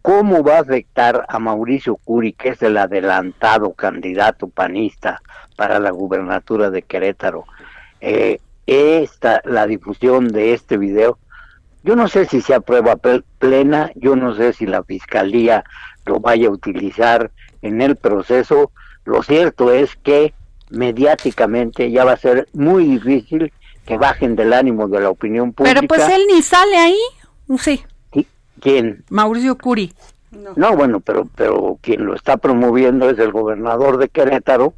¿Cómo 0.00 0.42
va 0.42 0.56
a 0.56 0.60
afectar 0.60 1.26
a 1.28 1.38
Mauricio 1.38 1.96
Curi, 1.96 2.32
que 2.32 2.50
es 2.50 2.62
el 2.62 2.78
adelantado 2.78 3.74
candidato 3.74 4.48
panista 4.48 5.20
para 5.54 5.78
la 5.78 5.90
gubernatura 5.90 6.70
de 6.70 6.80
Querétaro, 6.80 7.44
eh, 8.00 8.40
esta, 8.66 9.42
la 9.44 9.66
difusión 9.66 10.28
de 10.28 10.54
este 10.54 10.78
video? 10.78 11.18
Yo 11.82 11.94
no 11.94 12.08
sé 12.08 12.24
si 12.24 12.40
sea 12.40 12.60
prueba 12.60 12.96
plena, 13.38 13.90
yo 13.94 14.16
no 14.16 14.34
sé 14.34 14.54
si 14.54 14.64
la 14.64 14.82
fiscalía 14.82 15.62
lo 16.06 16.20
vaya 16.20 16.48
a 16.48 16.52
utilizar 16.52 17.32
en 17.60 17.82
el 17.82 17.96
proceso. 17.96 18.72
Lo 19.04 19.22
cierto 19.22 19.70
es 19.70 19.94
que 19.96 20.32
mediáticamente 20.70 21.90
ya 21.90 22.06
va 22.06 22.12
a 22.12 22.16
ser 22.16 22.48
muy 22.54 22.86
difícil 22.86 23.52
que 23.84 23.96
bajen 23.96 24.36
del 24.36 24.52
ánimo 24.52 24.88
de 24.88 25.00
la 25.00 25.10
opinión 25.10 25.52
pública. 25.52 25.80
Pero 25.80 25.88
pues 25.88 26.08
él 26.08 26.22
ni 26.32 26.42
sale 26.42 26.76
ahí, 26.76 27.00
sí. 27.58 27.84
¿Quién? 28.60 29.04
Mauricio 29.10 29.58
Curi. 29.58 29.92
No. 30.56 30.74
bueno, 30.74 31.00
pero, 31.00 31.28
pero 31.36 31.78
quien 31.80 32.06
lo 32.06 32.14
está 32.14 32.38
promoviendo 32.38 33.08
es 33.08 33.18
el 33.18 33.30
gobernador 33.30 33.98
de 33.98 34.08
Querétaro, 34.08 34.74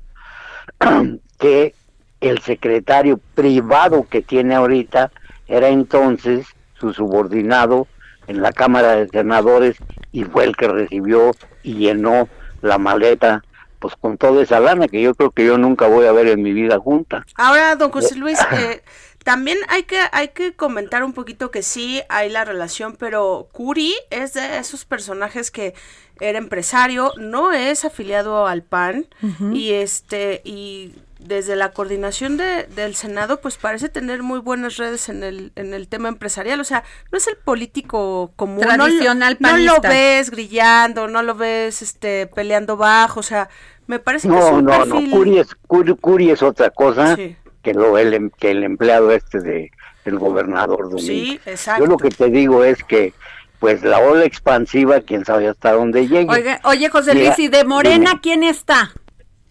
que 1.38 1.75
el 2.21 2.40
secretario 2.40 3.21
privado 3.35 4.07
que 4.11 4.23
tiene 4.23 4.55
ahorita 4.55 5.12
era 5.49 5.69
entonces 5.69 6.47
su 6.79 6.92
subordinado 6.92 7.87
en 8.27 8.42
la 8.42 8.53
Cámara 8.53 8.97
de 8.97 9.09
Senadores 9.09 9.77
y 10.12 10.25
fue 10.25 10.45
el 10.45 10.57
que 10.57 10.69
recibió 10.69 11.31
y 11.62 11.75
llenó 11.75 12.29
la 12.62 12.79
maleta 12.79 13.45
pues 13.79 13.95
con 13.97 14.19
toda 14.19 14.43
esa 14.43 14.61
lana 14.61 14.89
que 14.89 15.03
yo 15.03 15.15
creo 15.15 15.31
que 15.31 15.45
yo 15.45 15.59
nunca 15.59 15.87
voy 15.87 16.07
a 16.07 16.12
ver 16.12 16.29
en 16.29 16.43
mi 16.43 16.53
vida 16.53 16.79
junta. 16.79 17.25
Ahora, 17.37 17.77
don 17.77 17.91
José 17.91 18.17
Luis, 18.17 18.39
eh, 18.53 18.83
también 19.25 19.59
hay 19.69 19.85
que, 19.85 19.99
hay 20.12 20.29
que 20.29 20.55
comentar 20.55 21.05
un 21.05 21.12
poquito 21.12 21.51
que 21.51 21.62
sí 21.62 22.03
hay 22.09 22.31
la 22.31 22.45
relación, 22.45 22.97
pero 22.99 23.49
Curi 23.53 23.95
es 24.11 24.35
de 24.35 24.59
esos 24.59 24.85
personajes 24.85 25.51
que 25.51 25.75
era 26.21 26.39
empresario, 26.39 27.12
no 27.19 27.53
es 27.53 27.85
afiliado 27.85 28.47
al 28.47 28.62
PAN 28.62 29.07
y 29.53 29.73
este 29.73 30.41
y 30.45 30.95
desde 31.18 31.57
la 31.57 31.72
coordinación 31.72 32.37
de, 32.37 32.64
del 32.64 32.94
Senado, 32.94 33.40
pues 33.40 33.57
parece 33.57 33.88
tener 33.88 34.22
muy 34.22 34.38
buenas 34.38 34.76
redes 34.76 35.09
en 35.09 35.22
el, 35.22 35.52
en 35.57 35.72
el 35.72 35.88
tema 35.88 36.09
empresarial. 36.09 36.61
O 36.61 36.64
sea, 36.64 36.85
no 37.11 37.18
es 37.18 37.26
el 37.26 37.37
político 37.37 38.33
común. 38.37 38.61
Tradicional 38.61 39.37
no, 39.40 39.50
no 39.50 39.57
lo 39.57 39.81
ves 39.81 40.31
grillando, 40.31 41.09
no 41.09 41.22
lo 41.22 41.35
ves 41.35 41.83
este 41.83 42.26
peleando 42.26 42.76
bajo. 42.76 43.20
O 43.20 43.22
sea, 43.22 43.48
me 43.87 43.98
parece 43.98 44.29
que 44.29 44.38
es 44.38 44.44
un 44.44 44.64
no, 44.64 44.70
perfil... 44.72 45.11
no, 45.11 45.16
Curi 45.16 45.38
es, 45.38 45.55
Curi, 46.00 46.31
es 46.31 46.42
otra 46.42 46.70
cosa 46.70 47.16
que, 47.16 47.74
lo, 47.74 47.98
el, 47.98 48.14
em, 48.14 48.31
que 48.31 48.50
el 48.50 48.62
empleado 48.64 49.11
este 49.11 49.40
de, 49.40 49.70
del 50.05 50.18
gobernador 50.18 50.90
Domingo. 50.90 51.00
Sí, 51.00 51.40
exacto. 51.46 51.85
Yo 51.85 51.90
lo 51.90 51.96
que 51.96 52.11
te 52.11 52.29
digo 52.29 52.64
es 52.64 52.83
que 52.85 53.14
pues 53.59 53.83
la 53.83 53.98
ola 54.00 54.24
expansiva, 54.24 55.00
quién 55.00 55.24
sabe 55.24 55.48
hasta 55.48 55.72
dónde 55.72 56.07
llegue. 56.07 56.31
Oye, 56.31 56.61
oye 56.64 56.88
José 56.90 57.14
Luis, 57.14 57.38
¿y 57.38 57.48
de 57.48 57.64
Morena 57.64 58.20
quién 58.22 58.42
está? 58.42 58.92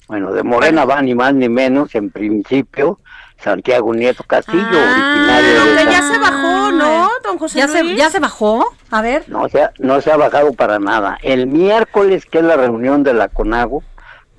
Bueno, 0.07 0.31
de 0.31 0.43
Morena 0.43 0.85
va 0.85 1.01
ni 1.01 1.15
más 1.15 1.33
ni 1.33 1.49
menos, 1.49 1.95
en 1.95 2.11
principio, 2.11 2.99
Santiago 3.43 3.93
Nieto 3.93 4.23
Castillo, 4.23 4.63
ah, 4.63 5.39
originario 5.41 5.75
de... 5.75 5.91
ya 5.91 6.01
se 6.01 6.19
bajó, 6.19 6.71
¿no, 6.71 7.09
don 7.23 7.37
José 7.37 7.59
¿Ya 7.59 7.67
Luis? 7.67 7.77
Se, 7.77 7.95
¿Ya 7.95 8.09
se 8.09 8.19
bajó? 8.19 8.65
A 8.91 9.01
ver. 9.01 9.23
No 9.27 9.49
se, 9.49 9.63
ha, 9.63 9.71
no 9.79 10.01
se 10.01 10.11
ha 10.11 10.17
bajado 10.17 10.53
para 10.53 10.79
nada. 10.79 11.17
El 11.21 11.47
miércoles, 11.47 12.25
que 12.25 12.39
es 12.39 12.43
la 12.43 12.55
reunión 12.55 13.03
de 13.03 13.13
la 13.13 13.29
CONAGO, 13.29 13.83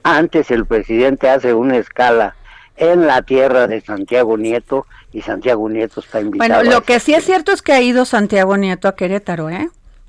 antes 0.02 0.50
el 0.52 0.66
presidente 0.66 1.28
hace 1.28 1.52
una 1.52 1.76
escala 1.78 2.36
en 2.76 3.06
la 3.06 3.22
tierra 3.22 3.66
de 3.66 3.80
Santiago 3.80 4.36
Nieto 4.36 4.86
y 5.12 5.22
Santiago 5.22 5.68
Nieto 5.68 6.00
está 6.00 6.20
invitado. 6.20 6.54
Bueno, 6.54 6.70
lo 6.70 6.82
que 6.82 7.00
sí 7.00 7.14
es 7.14 7.24
cierto 7.24 7.52
es 7.52 7.62
que 7.62 7.72
ha 7.72 7.80
ido 7.80 8.04
Santiago 8.04 8.56
Nieto 8.56 8.86
a 8.86 8.94
Querétaro, 8.94 9.50
¿eh? 9.50 9.68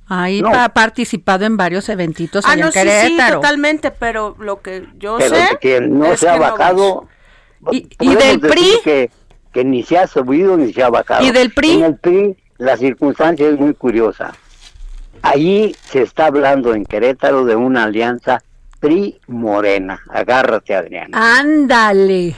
Ahí 0.09 0.41
ha 0.45 0.69
participado 0.69 1.45
en 1.45 1.57
varios 1.57 1.89
eventitos 1.89 2.45
ah, 2.47 2.53
en 2.53 2.61
no, 2.61 2.71
Querétaro. 2.71 3.07
Sí, 3.07 3.17
sí, 3.17 3.31
totalmente, 3.33 3.91
pero 3.91 4.35
lo 4.39 4.61
que 4.61 4.87
yo 4.97 5.17
pero 5.17 5.35
sé 5.35 5.57
que 5.59 5.81
no 5.81 6.15
se 6.15 6.29
ha 6.29 6.37
bajado. 6.37 7.07
¿Y, 7.71 7.89
y 7.99 8.15
del 8.15 8.39
PRI? 8.39 8.79
Que, 8.83 9.11
que 9.51 9.65
ni 9.65 9.83
se 9.83 9.97
ha 9.97 10.07
subido 10.07 10.55
ni 10.55 10.71
se 10.71 10.83
ha 10.83 10.89
bajado. 10.89 11.25
¿Y 11.25 11.31
del 11.31 11.51
PRI? 11.51 11.71
En 11.71 11.83
el 11.83 11.97
PRI 11.97 12.37
la 12.57 12.77
circunstancia 12.77 13.47
es 13.49 13.59
muy 13.59 13.73
curiosa. 13.73 14.33
Allí 15.21 15.75
se 15.83 16.01
está 16.01 16.27
hablando 16.27 16.73
en 16.73 16.85
Querétaro 16.85 17.45
de 17.45 17.55
una 17.55 17.83
alianza 17.83 18.41
PRI-Morena. 18.79 20.01
Agárrate, 20.09 20.75
Adriana. 20.75 21.39
Ándale. 21.39 22.35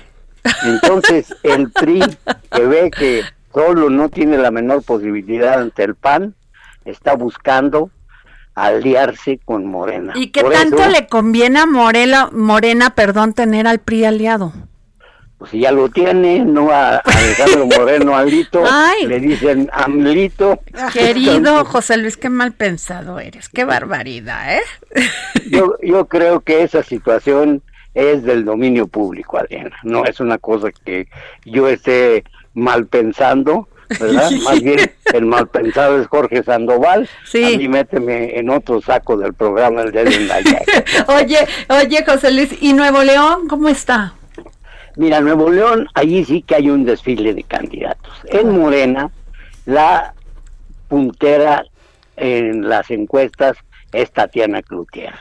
Entonces, 0.66 1.36
el 1.44 1.72
PRI, 1.72 2.02
que 2.52 2.66
ve 2.66 2.92
que 2.92 3.24
solo 3.54 3.90
no 3.90 4.10
tiene 4.10 4.38
la 4.38 4.52
menor 4.52 4.84
posibilidad 4.84 5.60
ante 5.60 5.84
el 5.84 5.96
PAN, 5.96 6.36
está 6.86 7.16
buscando 7.16 7.92
aliarse 8.56 9.40
con 9.46 9.66
Morena. 9.66 10.14
¿Y 10.16 10.32
qué 10.32 10.44
tanto 10.44 10.88
le 10.88 11.08
conviene 11.08 11.60
a 11.60 11.66
Morela, 11.66 12.30
Morena, 12.32 12.92
perdón, 12.92 13.34
tener 13.34 13.68
al 13.68 13.80
PRI 13.80 14.06
aliado? 14.06 14.54
Pues 15.38 15.52
si 15.52 15.60
ya 15.62 15.72
lo 15.72 15.88
tiene, 15.88 16.40
no 16.40 16.70
a, 16.70 16.98
Alejandro 16.98 17.66
Moreno 17.66 18.18
Alito, 18.18 18.62
le 19.08 19.20
dicen 19.22 19.70
Amlito. 19.72 20.60
Querido 20.92 21.64
José 21.66 21.96
Luis, 21.96 22.18
qué 22.18 22.30
mal 22.30 22.52
pensado 22.52 23.20
eres, 23.20 23.48
qué 23.48 23.64
barbaridad, 23.64 24.58
¿eh? 24.58 24.62
Yo, 25.50 25.78
yo 25.82 26.08
creo 26.08 26.42
que 26.42 26.64
esa 26.64 26.84
situación 26.84 27.62
es 27.94 28.24
del 28.24 28.44
dominio 28.44 28.88
público, 28.88 29.38
Adriana, 29.38 29.76
no 29.84 30.04
es 30.06 30.20
una 30.20 30.38
cosa 30.38 30.70
que 30.72 31.08
yo 31.46 31.68
esté 31.68 32.24
mal 32.54 32.86
pensando, 32.86 33.68
¿verdad? 34.00 34.32
Más 34.44 34.62
bien 34.62 34.92
el 35.14 35.26
mal 35.26 35.48
pensado 35.48 36.02
es 36.02 36.08
Jorge 36.08 36.44
Sandoval. 36.44 37.10
Sí. 37.26 37.56
A 37.56 37.58
mí 37.58 37.68
méteme 37.68 38.38
en 38.38 38.50
otro 38.50 38.82
saco 38.82 39.18
del 39.18 39.34
programa 39.34 39.82
el 39.82 39.92
de 39.92 40.04
Oye, 41.08 41.48
oye, 41.70 42.06
José 42.06 42.32
Luis, 42.32 42.50
¿y 42.62 42.74
Nuevo 42.74 43.04
León 43.04 43.48
cómo 43.48 43.70
está? 43.70 44.14
Mira, 44.96 45.22
Nuevo 45.22 45.50
León, 45.50 45.88
allí 45.94 46.26
sí 46.26 46.42
que 46.42 46.56
hay 46.56 46.70
un 46.70 46.84
desfile 46.84 47.34
de 47.34 47.44
candidatos. 47.44 48.14
En 48.26 48.50
Morena, 48.50 49.10
la 49.66 50.14
puntera 50.88 51.64
en 52.18 52.68
las 52.68 52.92
encuestas 52.92 53.58
es 53.94 54.12
Tatiana 54.12 54.62
Cloutier. 54.62 55.14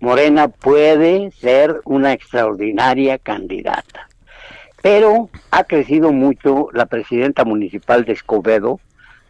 Morena 0.00 0.48
puede 0.48 1.30
ser 1.32 1.80
una 1.84 2.12
extraordinaria 2.12 3.18
candidata, 3.18 4.08
pero 4.82 5.28
ha 5.50 5.64
crecido 5.64 6.12
mucho 6.12 6.68
la 6.72 6.86
presidenta 6.86 7.44
municipal 7.44 8.04
de 8.04 8.12
Escobedo, 8.12 8.80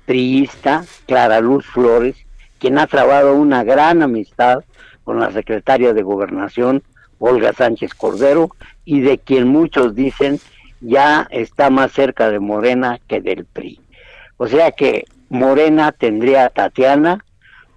priista, 0.04 0.84
Clara 1.06 1.40
Luz 1.40 1.66
Flores, 1.66 2.16
quien 2.58 2.78
ha 2.78 2.87
trabado 2.87 3.34
una 3.34 3.64
gran 3.64 4.02
amistad 4.02 4.64
con 5.04 5.20
la 5.20 5.32
secretaria 5.32 5.94
de 5.94 6.02
Gobernación, 6.02 6.82
Olga 7.18 7.52
Sánchez 7.52 7.94
Cordero, 7.94 8.50
y 8.84 9.00
de 9.00 9.18
quien 9.18 9.48
muchos 9.48 9.94
dicen 9.94 10.40
ya 10.80 11.26
está 11.30 11.70
más 11.70 11.92
cerca 11.92 12.30
de 12.30 12.38
Morena 12.38 13.01
que 13.09 13.20
del 13.20 13.44
PRI. 13.44 13.80
O 14.36 14.46
sea 14.46 14.72
que 14.72 15.05
Morena 15.28 15.92
tendría 15.92 16.46
a 16.46 16.51
Tatiana, 16.51 17.24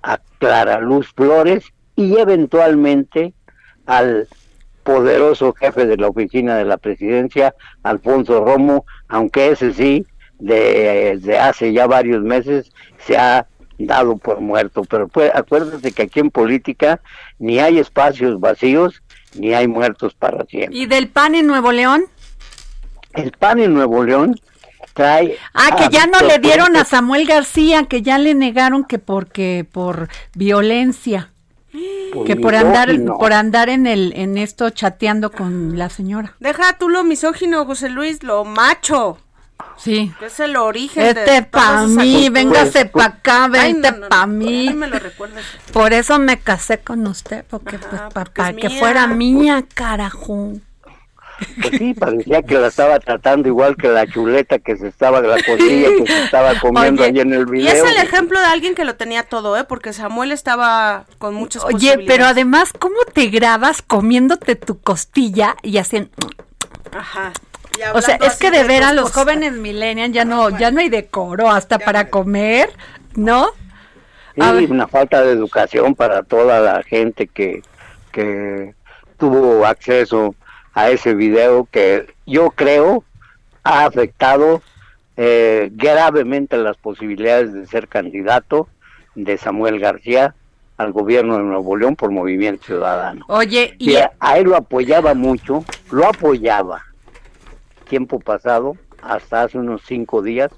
a 0.03 0.19
Clara 0.37 0.79
Luz 0.79 1.11
Flores 1.13 1.65
y 1.95 2.17
eventualmente 2.17 3.33
al 3.85 4.27
poderoso 4.83 5.53
jefe 5.53 5.85
de 5.85 5.97
la 5.97 6.07
oficina 6.07 6.57
de 6.57 6.65
la 6.65 6.77
presidencia, 6.77 7.55
Alfonso 7.83 8.43
Romo, 8.43 8.85
aunque 9.07 9.51
ese 9.51 9.73
sí, 9.73 10.05
desde 10.39 11.39
hace 11.39 11.71
ya 11.71 11.87
varios 11.87 12.23
meses 12.23 12.71
se 13.05 13.17
ha 13.17 13.47
dado 13.77 14.17
por 14.17 14.41
muerto. 14.41 14.83
Pero 14.83 15.07
pues, 15.07 15.31
acuérdate 15.33 15.91
que 15.91 16.03
aquí 16.03 16.19
en 16.19 16.31
política 16.31 16.99
ni 17.39 17.59
hay 17.59 17.79
espacios 17.79 18.39
vacíos, 18.39 19.01
ni 19.35 19.53
hay 19.53 19.67
muertos 19.67 20.13
para 20.13 20.45
siempre. 20.45 20.77
¿Y 20.77 20.85
del 20.87 21.07
PAN 21.07 21.35
en 21.35 21.47
Nuevo 21.47 21.71
León? 21.71 22.05
El 23.13 23.31
PAN 23.31 23.59
en 23.59 23.73
Nuevo 23.73 24.03
León 24.03 24.35
trae... 24.93 25.37
Ah, 25.53 25.75
que 25.77 25.89
ya 25.89 26.07
no 26.07 26.19
le 26.19 26.39
dieron 26.39 26.75
a 26.75 26.85
Samuel 26.85 27.25
García, 27.27 27.85
que 27.85 28.01
ya 28.01 28.17
le 28.17 28.33
negaron 28.33 28.83
que 28.83 28.99
porque 28.99 29.65
por 29.69 30.09
violencia. 30.33 31.31
Que 32.25 32.35
por 32.35 32.55
andar, 32.55 32.89
por 33.17 33.33
andar 33.33 33.69
en 33.69 33.87
el, 33.87 34.13
en 34.15 34.37
esto 34.37 34.69
chateando 34.69 35.31
con 35.31 35.77
la 35.77 35.89
señora. 35.89 36.35
Deja 36.39 36.77
tú 36.77 36.89
lo 36.89 37.03
misógino, 37.03 37.65
José 37.65 37.89
Luis, 37.89 38.23
lo 38.23 38.43
macho. 38.43 39.17
Sí. 39.77 40.11
Que 40.19 40.25
es 40.25 40.39
el 40.39 40.57
origen 40.57 41.05
este 41.05 41.43
pa' 41.43 41.87
mí, 41.87 42.29
véngase 42.29 42.85
pa' 42.85 43.05
acá, 43.05 43.47
vente 43.47 43.93
pa' 43.93 44.25
mí. 44.25 44.73
me 44.73 44.87
lo. 44.87 44.97
Por 45.71 45.93
eso 45.93 46.19
me 46.19 46.39
casé 46.39 46.79
con 46.79 47.05
usted, 47.07 47.45
porque 47.49 47.77
pues 47.77 48.01
para 48.13 48.53
que 48.53 48.69
fuera 48.69 49.07
mía, 49.07 49.63
carajo. 49.73 50.53
Pues 51.61 51.77
sí, 51.77 51.93
parecía 51.93 52.41
que 52.41 52.55
la 52.57 52.67
estaba 52.67 52.99
tratando 52.99 53.47
igual 53.47 53.75
que 53.75 53.89
la 53.89 54.07
chuleta 54.07 54.59
que 54.59 54.77
se 54.77 54.87
estaba, 54.87 55.21
la 55.21 55.35
costilla 55.45 55.89
que 55.97 56.05
se 56.05 56.23
estaba 56.23 56.59
comiendo 56.59 57.03
ahí 57.03 57.19
en 57.19 57.33
el 57.33 57.45
video. 57.45 57.65
Y 57.65 57.77
es 57.77 57.83
el 57.83 57.97
ejemplo 57.97 58.39
de 58.39 58.45
alguien 58.45 58.75
que 58.75 58.85
lo 58.85 58.95
tenía 58.95 59.23
todo, 59.23 59.57
¿eh? 59.57 59.63
Porque 59.63 59.93
Samuel 59.93 60.31
estaba 60.31 61.05
con 61.17 61.33
muchas 61.35 61.63
Oye, 61.63 62.03
pero 62.07 62.25
además, 62.25 62.73
¿cómo 62.77 62.97
te 63.13 63.27
grabas 63.27 63.81
comiéndote 63.81 64.55
tu 64.55 64.79
costilla 64.79 65.55
y 65.61 65.77
haciendo... 65.77 66.11
Ajá. 66.91 67.31
O 67.93 68.01
sea, 68.01 68.15
es 68.17 68.35
que 68.35 68.51
de 68.51 68.63
ver 68.63 68.83
a 68.83 68.93
los 68.93 69.11
jóvenes 69.11 69.53
millennials 69.53 70.13
ya 70.13 70.25
no, 70.25 70.49
ya 70.49 70.71
no 70.71 70.81
hay 70.81 70.89
decoro 70.89 71.49
hasta 71.49 71.79
para 71.79 72.09
comer, 72.09 72.69
¿no? 73.15 73.49
Sí, 74.35 74.67
una 74.69 74.87
falta 74.87 75.21
de 75.21 75.31
educación 75.31 75.95
para 75.95 76.23
toda 76.23 76.59
la 76.59 76.83
gente 76.83 77.27
que, 77.27 77.61
que 78.11 78.73
tuvo 79.17 79.65
acceso 79.65 80.35
a 80.73 80.89
ese 80.89 81.13
video 81.13 81.67
que 81.69 82.13
yo 82.25 82.51
creo 82.51 83.03
ha 83.63 83.85
afectado 83.85 84.61
eh, 85.17 85.69
gravemente 85.73 86.57
las 86.57 86.77
posibilidades 86.77 87.53
de 87.53 87.67
ser 87.67 87.87
candidato 87.87 88.67
de 89.15 89.37
Samuel 89.37 89.79
García 89.79 90.35
al 90.77 90.93
gobierno 90.93 91.37
de 91.37 91.43
Nuevo 91.43 91.75
León 91.77 91.95
por 91.95 92.11
Movimiento 92.11 92.65
Ciudadano. 92.65 93.25
Oye, 93.27 93.75
y, 93.77 93.95
a 93.95 94.37
él 94.37 94.45
lo 94.45 94.55
apoyaba 94.55 95.13
mucho, 95.13 95.63
lo 95.91 96.07
apoyaba 96.07 96.83
tiempo 97.87 98.19
pasado, 98.19 98.77
hasta 99.01 99.43
hace 99.43 99.57
unos 99.57 99.81
cinco 99.85 100.21
días, 100.21 100.49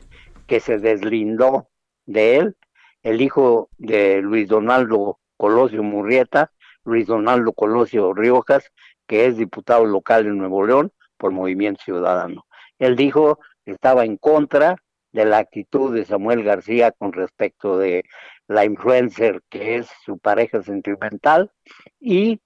que 0.45 0.59
se 0.59 0.78
deslindó 0.78 1.68
de 2.05 2.38
él 2.38 2.55
el 3.01 3.22
hijo 3.22 3.70
de 3.78 4.22
Luis 4.22 4.47
Donaldo 4.47 5.20
Colosio 5.36 5.82
Murrieta, 5.84 6.51
Luis 6.86 7.07
Donaldo 7.07 7.53
Colosio 7.53 8.14
Riojas, 8.14 8.72
que 9.08 9.26
es 9.26 9.38
diputado 9.38 9.86
local 9.86 10.24
de 10.24 10.32
Nuevo 10.32 10.66
León 10.66 10.91
por 11.18 11.32
Movimiento 11.32 11.84
Ciudadano. 11.84 12.45
Él 12.80 12.95
dijo 12.95 13.39
que 13.66 13.72
estaba 13.72 14.06
en 14.06 14.18
contra 14.18 14.78
de 15.12 15.26
la 15.26 15.38
actitud 15.38 15.93
de 15.93 16.06
Samuel 16.06 16.43
García 16.43 16.91
con 16.91 17.14
respecto 17.14 17.78
de 17.78 18.04
la 18.47 18.66
influencer 18.66 19.41
que 19.49 19.78
es 19.78 19.88
su 20.04 20.18
pareja 20.18 20.62
sentimental 20.64 21.51
y 21.99 22.41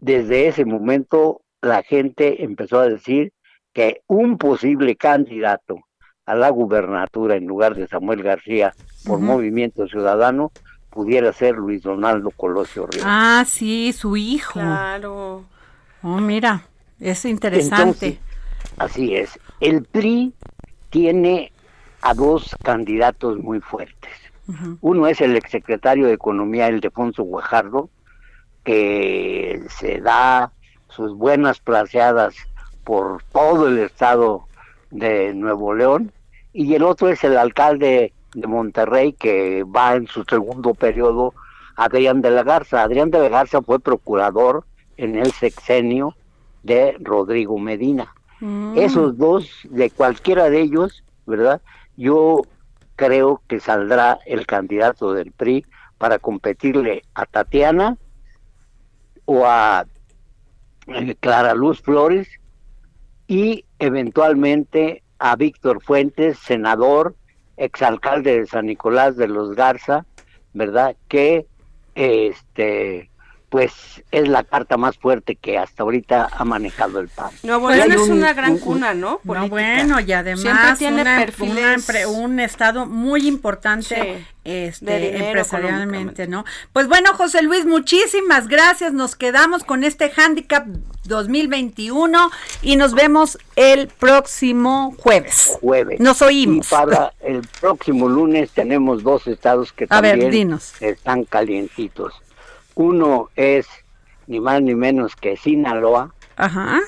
desde 0.00 0.48
ese 0.48 0.64
momento 0.64 1.42
la 1.62 1.82
gente 1.82 2.44
empezó 2.44 2.80
a 2.80 2.88
decir 2.88 3.32
que 3.72 4.02
un 4.06 4.38
posible 4.38 4.96
candidato 4.96 5.78
a 6.26 6.34
la 6.34 6.50
gubernatura 6.50 7.36
en 7.36 7.46
lugar 7.46 7.74
de 7.74 7.88
Samuel 7.88 8.22
García 8.22 8.74
por 9.06 9.18
Movimiento 9.20 9.86
Ciudadano 9.88 10.52
pudiera 10.90 11.32
ser 11.32 11.56
Luis 11.56 11.82
Donaldo 11.82 12.30
Colosio 12.30 12.86
Ríos. 12.86 13.04
Ah, 13.06 13.44
sí, 13.46 13.92
su 13.92 14.16
hijo. 14.16 14.52
Claro. 14.54 15.44
Oh, 16.06 16.18
mira, 16.18 16.62
es 17.00 17.24
interesante. 17.24 18.20
así 18.76 19.16
es. 19.16 19.40
El 19.60 19.84
PRI 19.84 20.34
tiene 20.90 21.50
a 22.02 22.12
dos 22.12 22.54
candidatos 22.62 23.38
muy 23.38 23.60
fuertes. 23.60 24.12
Uno 24.82 25.06
es 25.06 25.22
el 25.22 25.34
exsecretario 25.34 26.06
de 26.06 26.12
Economía, 26.12 26.68
Ildefonso 26.68 27.22
Guajardo, 27.22 27.88
que 28.64 29.62
se 29.70 30.02
da 30.02 30.52
sus 30.90 31.16
buenas 31.16 31.60
placeadas 31.60 32.34
por 32.84 33.22
todo 33.32 33.68
el 33.68 33.78
estado 33.78 34.44
de 34.90 35.32
Nuevo 35.32 35.74
León. 35.74 36.12
Y 36.52 36.74
el 36.74 36.82
otro 36.82 37.08
es 37.08 37.24
el 37.24 37.38
alcalde 37.38 38.12
de 38.34 38.46
Monterrey, 38.46 39.14
que 39.14 39.64
va 39.64 39.94
en 39.94 40.06
su 40.06 40.22
segundo 40.24 40.74
periodo, 40.74 41.32
Adrián 41.76 42.20
de 42.20 42.30
la 42.30 42.42
Garza. 42.42 42.82
Adrián 42.82 43.10
de 43.10 43.20
la 43.20 43.30
Garza 43.30 43.62
fue 43.62 43.80
procurador 43.80 44.66
en 44.96 45.16
el 45.16 45.32
sexenio 45.32 46.14
de 46.62 46.96
Rodrigo 47.00 47.58
Medina. 47.58 48.14
Mm. 48.40 48.76
Esos 48.76 49.16
dos, 49.16 49.48
de 49.70 49.90
cualquiera 49.90 50.50
de 50.50 50.60
ellos, 50.60 51.04
¿verdad? 51.26 51.60
Yo 51.96 52.42
creo 52.96 53.42
que 53.48 53.60
saldrá 53.60 54.18
el 54.26 54.46
candidato 54.46 55.12
del 55.12 55.32
PRI 55.32 55.64
para 55.98 56.18
competirle 56.18 57.02
a 57.14 57.26
Tatiana 57.26 57.96
o 59.24 59.46
a 59.46 59.86
eh, 60.88 61.14
Clara 61.20 61.54
Luz 61.54 61.80
Flores 61.80 62.28
y 63.26 63.64
eventualmente 63.78 65.02
a 65.18 65.36
Víctor 65.36 65.82
Fuentes, 65.82 66.38
senador, 66.38 67.14
exalcalde 67.56 68.40
de 68.40 68.46
San 68.46 68.66
Nicolás 68.66 69.16
de 69.16 69.28
los 69.28 69.54
Garza, 69.54 70.04
¿verdad? 70.52 70.96
Que 71.08 71.46
este 71.94 73.10
pues 73.54 74.02
es 74.10 74.26
la 74.26 74.42
carta 74.42 74.76
más 74.76 74.98
fuerte 74.98 75.36
que 75.36 75.58
hasta 75.58 75.84
ahorita 75.84 76.28
ha 76.32 76.44
manejado 76.44 76.98
el 76.98 77.06
PAN. 77.06 77.30
Nuevo 77.44 77.70
León 77.70 77.92
es 77.92 78.08
una 78.08 78.32
gran 78.32 78.58
cuna, 78.58 78.94
¿no? 78.94 79.20
bueno, 79.22 80.00
y 80.00 80.12
además 80.12 80.76
tiene 80.76 81.04
un 82.08 82.40
estado 82.40 82.84
muy 82.86 83.28
importante 83.28 84.26
este, 84.42 85.28
empresarialmente, 85.28 86.26
¿no? 86.26 86.44
Pues 86.72 86.88
bueno, 86.88 87.14
José 87.14 87.42
Luis, 87.42 87.64
muchísimas 87.64 88.48
gracias. 88.48 88.92
Nos 88.92 89.14
quedamos 89.14 89.62
con 89.62 89.84
este 89.84 90.10
handicap 90.16 90.66
2021 91.04 92.30
y 92.60 92.74
nos 92.74 92.92
vemos 92.92 93.38
el 93.54 93.86
próximo 93.86 94.96
jueves. 94.98 95.56
Jueves. 95.60 96.00
Nos 96.00 96.22
oímos. 96.22 96.66
para 96.70 97.12
el 97.20 97.46
próximo 97.60 98.08
lunes 98.08 98.50
tenemos 98.50 99.04
dos 99.04 99.28
estados 99.28 99.72
que 99.72 99.86
también 99.86 100.58
están 100.80 101.22
calientitos. 101.22 102.14
Uno 102.74 103.30
es 103.36 103.66
ni 104.26 104.40
más 104.40 104.62
ni 104.62 104.74
menos 104.74 105.16
que 105.16 105.36
Sinaloa 105.36 106.14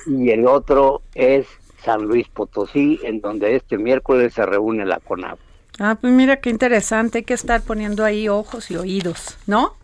y 0.05 0.29
el 0.31 0.47
otro 0.47 1.01
es 1.15 1.47
San 1.83 2.01
Luis 2.03 2.27
Potosí, 2.27 2.99
en 3.03 3.21
donde 3.21 3.55
este 3.55 3.77
miércoles 3.77 4.33
se 4.33 4.45
reúne 4.45 4.85
la 4.85 4.99
CONAP. 4.99 5.39
Ah, 5.79 5.97
pues 5.99 6.11
mira 6.11 6.37
qué 6.37 6.49
interesante, 6.49 7.19
hay 7.19 7.23
que 7.23 7.35
estar 7.35 7.61
poniendo 7.61 8.03
ahí 8.03 8.27
ojos 8.27 8.71
y 8.71 8.77
oídos, 8.77 9.37
¿no? 9.45 9.75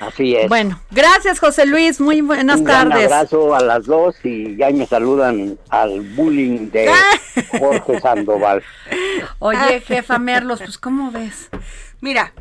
Así 0.00 0.34
es. 0.34 0.48
Bueno, 0.48 0.80
gracias 0.90 1.40
José 1.40 1.66
Luis, 1.66 2.00
muy 2.00 2.22
buenas 2.22 2.64
tardes. 2.64 3.06
Un 3.06 3.12
abrazo 3.12 3.54
a 3.54 3.60
las 3.60 3.84
dos 3.84 4.16
y 4.24 4.56
ya 4.56 4.70
me 4.70 4.86
saludan 4.86 5.58
al 5.68 6.00
bullying 6.00 6.70
de 6.70 6.90
Jorge 7.58 8.00
Sandoval. 8.00 8.62
Oye, 9.40 9.80
jefa 9.80 10.18
Merlos, 10.18 10.60
pues 10.60 10.78
¿cómo 10.78 11.10
ves? 11.10 11.50
Mira, 12.00 12.32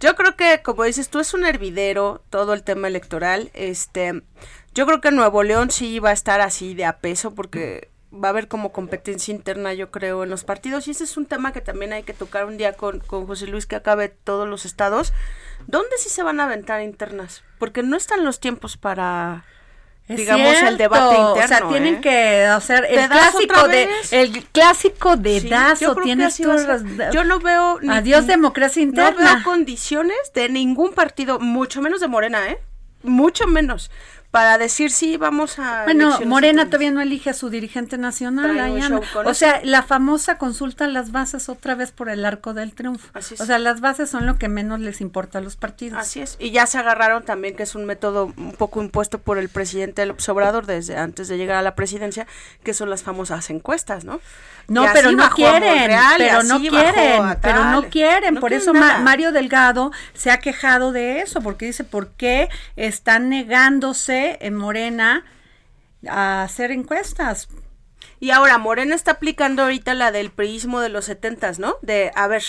yo 0.00 0.14
creo 0.14 0.36
que, 0.36 0.62
como 0.62 0.84
dices, 0.84 1.08
tú 1.08 1.18
es 1.18 1.34
un 1.34 1.44
hervidero 1.44 2.22
todo 2.30 2.54
el 2.54 2.62
tema 2.62 2.88
electoral. 2.88 3.50
Este, 3.54 4.22
yo 4.74 4.86
creo 4.86 5.00
que 5.00 5.10
Nuevo 5.10 5.42
León 5.42 5.70
sí 5.70 5.98
va 5.98 6.10
a 6.10 6.14
estar 6.14 6.40
así 6.40 6.74
de 6.74 6.84
a 6.84 6.98
peso 6.98 7.34
porque 7.34 7.90
va 8.12 8.28
a 8.28 8.30
haber 8.30 8.48
como 8.48 8.72
competencia 8.72 9.34
interna, 9.34 9.74
yo 9.74 9.90
creo, 9.90 10.22
en 10.22 10.30
los 10.30 10.44
partidos. 10.44 10.88
Y 10.88 10.92
ese 10.92 11.04
es 11.04 11.16
un 11.16 11.26
tema 11.26 11.52
que 11.52 11.60
también 11.60 11.92
hay 11.92 12.04
que 12.04 12.14
tocar 12.14 12.46
un 12.46 12.56
día 12.56 12.74
con, 12.74 13.00
con 13.00 13.26
José 13.26 13.46
Luis 13.46 13.66
que 13.66 13.76
acabe 13.76 14.08
todos 14.08 14.48
los 14.48 14.64
estados. 14.64 15.12
¿Dónde 15.66 15.96
sí 15.98 16.08
se 16.08 16.22
van 16.22 16.40
a 16.40 16.44
aventar 16.44 16.82
internas? 16.82 17.42
Porque 17.58 17.82
no 17.82 17.96
están 17.96 18.24
los 18.24 18.40
tiempos 18.40 18.76
para 18.76 19.44
digamos 20.08 20.62
el 20.62 20.78
debate 20.78 21.16
interno. 21.16 21.44
O 21.44 21.48
sea, 21.48 21.68
tienen 21.68 21.96
¿eh? 21.96 22.00
que 22.00 22.44
hacer 22.44 22.86
el 22.88 23.08
clásico 23.08 23.68
de 23.68 23.88
el 24.10 24.44
clásico 24.46 25.16
de 25.16 25.40
Dazo. 25.42 25.96
Tienes 25.96 26.38
Yo 27.12 27.24
no 27.24 27.40
veo 27.40 27.78
adiós 27.88 28.26
democracia 28.26 28.82
interna. 28.82 29.10
No 29.10 29.34
veo 29.34 29.44
condiciones 29.44 30.18
de 30.34 30.48
ningún 30.48 30.92
partido, 30.92 31.38
mucho 31.38 31.80
menos 31.82 32.00
de 32.00 32.08
Morena, 32.08 32.48
¿eh? 32.48 32.58
Mucho 33.02 33.46
menos 33.46 33.90
para 34.30 34.58
decir 34.58 34.90
sí, 34.90 35.16
vamos 35.16 35.58
a... 35.58 35.84
Bueno, 35.84 36.20
Morena 36.26 36.66
todavía 36.66 36.90
no 36.90 37.00
elige 37.00 37.30
a 37.30 37.34
su 37.34 37.48
dirigente 37.48 37.96
nacional. 37.96 39.00
o 39.24 39.34
sea, 39.34 39.60
la 39.64 39.82
famosa 39.82 40.36
consulta 40.36 40.86
las 40.86 41.12
bases 41.12 41.48
otra 41.48 41.74
vez 41.74 41.92
por 41.92 42.10
el 42.10 42.24
arco 42.26 42.52
del 42.52 42.74
triunfo. 42.74 43.08
O 43.14 43.46
sea, 43.46 43.58
las 43.58 43.80
bases 43.80 44.10
son 44.10 44.26
lo 44.26 44.36
que 44.36 44.48
menos 44.48 44.80
les 44.80 45.00
importa 45.00 45.38
a 45.38 45.40
los 45.40 45.56
partidos. 45.56 45.98
Así 45.98 46.20
es. 46.20 46.36
Y 46.38 46.50
ya 46.50 46.66
se 46.66 46.76
agarraron 46.76 47.22
también, 47.22 47.56
que 47.56 47.62
es 47.62 47.74
un 47.74 47.86
método 47.86 48.32
un 48.36 48.52
poco 48.52 48.82
impuesto 48.82 49.18
por 49.18 49.38
el 49.38 49.48
presidente 49.48 50.04
López 50.04 50.28
Obrador 50.28 50.66
desde 50.66 50.98
antes 50.98 51.28
de 51.28 51.38
llegar 51.38 51.56
a 51.56 51.62
la 51.62 51.74
presidencia, 51.74 52.26
que 52.62 52.74
son 52.74 52.90
las 52.90 53.02
famosas 53.02 53.48
encuestas, 53.48 54.04
¿no? 54.04 54.20
No, 54.66 54.84
pero 54.92 55.12
no 55.12 55.30
quieren, 55.30 55.90
pero 56.18 56.42
no 56.42 56.60
quieren, 56.60 57.36
pero 57.40 57.64
no 57.64 57.88
quieren. 57.88 58.34
por 58.36 58.52
eso 58.52 58.74
Mario 58.74 59.32
Delgado 59.32 59.90
se 60.12 60.30
ha 60.30 60.38
quejado 60.40 60.92
de 60.92 61.22
eso, 61.22 61.40
porque 61.40 61.64
dice, 61.64 61.84
¿por 61.84 62.08
qué 62.10 62.50
están 62.76 63.30
negándose 63.30 64.17
en 64.40 64.54
Morena 64.54 65.24
a 66.08 66.42
hacer 66.42 66.70
encuestas? 66.70 67.48
Y 68.20 68.30
ahora 68.32 68.58
Morena 68.58 68.96
está 68.96 69.12
aplicando 69.12 69.62
ahorita 69.62 69.94
la 69.94 70.10
del 70.10 70.30
priismo 70.30 70.80
de 70.80 70.88
los 70.88 71.04
setentas, 71.04 71.60
¿no? 71.60 71.76
De, 71.82 72.10
a 72.16 72.26
ver, 72.26 72.42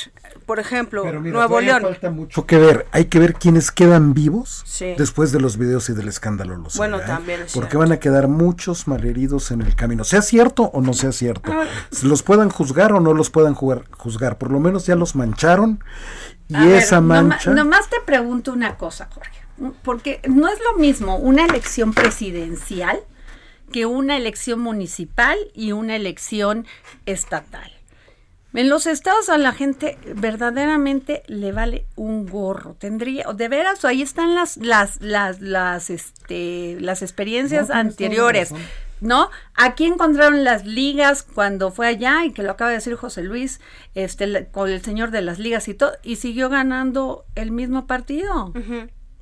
por 0.48 0.60
ejemplo, 0.60 1.04
Nuevo 1.12 1.62
León. 1.62 1.84
Falta 1.84 2.10
mucho 2.10 2.48
que 2.48 2.58
ver. 2.58 2.88
Hay 2.92 3.06
que 3.06 3.20
ver 3.20 3.36
quiénes 3.36 3.70
quedan 3.72 4.16
vivos 4.16 4.64
Sí. 4.66 4.96
después 4.98 5.32
de 5.32 5.40
los 5.40 5.58
videos 5.58 5.88
y 5.90 5.94
del 5.94 6.08
escándalo. 6.08 6.56
Los 6.58 6.76
Bueno, 6.76 7.00
también 7.02 7.42
es 7.42 7.54
Porque 7.54 7.70
cierto. 7.72 7.80
van 7.80 7.92
a 7.92 7.98
quedar 7.98 8.28
muchos 8.28 8.88
malheridos 8.88 9.52
en 9.52 9.62
el 9.62 9.76
camino. 9.76 10.04
Sea 10.04 10.24
cierto 10.24 10.64
o 10.74 10.82
no 10.82 10.94
sea 10.94 11.12
cierto. 11.12 11.52
Ah. 11.54 11.66
Los 12.02 12.24
puedan 12.24 12.50
juzgar 12.50 12.94
o 12.94 13.00
no 13.00 13.14
los 13.14 13.30
puedan 13.30 13.54
jugar- 13.54 13.86
juzgar. 13.92 14.40
Por 14.40 14.52
lo 14.52 14.60
menos 14.60 14.88
ya 14.88 14.96
los 14.96 15.16
mancharon. 15.16 15.84
Y 16.48 16.56
A 16.56 16.66
ver, 16.66 16.76
esa 16.78 16.96
noma- 16.96 17.22
mancha. 17.24 17.52
nomás 17.52 17.88
te 17.90 17.98
pregunto 18.06 18.54
una 18.54 18.76
cosa, 18.76 19.08
Jorge. 19.14 19.40
Porque 19.84 20.20
no 20.28 20.48
es 20.48 20.60
lo 20.72 20.80
mismo 20.80 21.18
una 21.18 21.46
elección 21.46 21.94
presidencial 21.94 23.00
que 23.72 23.86
una 23.86 24.18
elección 24.18 24.60
municipal 24.60 25.38
y 25.54 25.72
una 25.74 25.96
elección 25.96 26.66
estatal. 27.06 27.72
En 28.52 28.68
los 28.68 28.88
estados 28.88 29.30
a 29.30 29.38
la 29.38 29.52
gente 29.52 30.00
verdaderamente 30.16 31.22
le 31.28 31.52
vale 31.52 31.86
un 31.96 32.26
gorro. 32.26 32.74
Tendría, 32.80 33.26
de 33.32 33.48
veras, 33.48 33.86
ahí 33.86 34.02
están 34.02 34.34
las, 34.34 34.58
las, 34.58 35.00
las, 35.02 35.40
las, 35.40 35.92
este, 35.92 36.78
las 36.80 37.04
experiencias 37.04 37.70
No, 37.70 37.76
anteriores. 37.76 38.52
¿No? 39.02 39.30
Aquí 39.54 39.86
encontraron 39.86 40.44
las 40.44 40.66
ligas 40.66 41.24
cuando 41.24 41.72
fue 41.72 41.88
allá, 41.88 42.26
y 42.26 42.32
que 42.34 42.42
lo 42.44 42.52
acaba 42.52 42.70
de 42.72 42.78
decir 42.78 42.96
José 42.96 43.24
Luis, 43.24 43.62
este, 43.96 44.28
la- 44.28 44.46
con 44.46 44.70
el 44.70 44.82
señor 44.82 45.12
de 45.12 45.22
las 45.22 45.40
ligas 45.40 45.68
y 45.70 45.74
todo, 45.76 45.94
y 46.04 46.16
siguió 46.18 46.50
ganando 46.50 47.26
el 47.36 47.52
mismo 47.52 47.86
partido. 47.88 48.52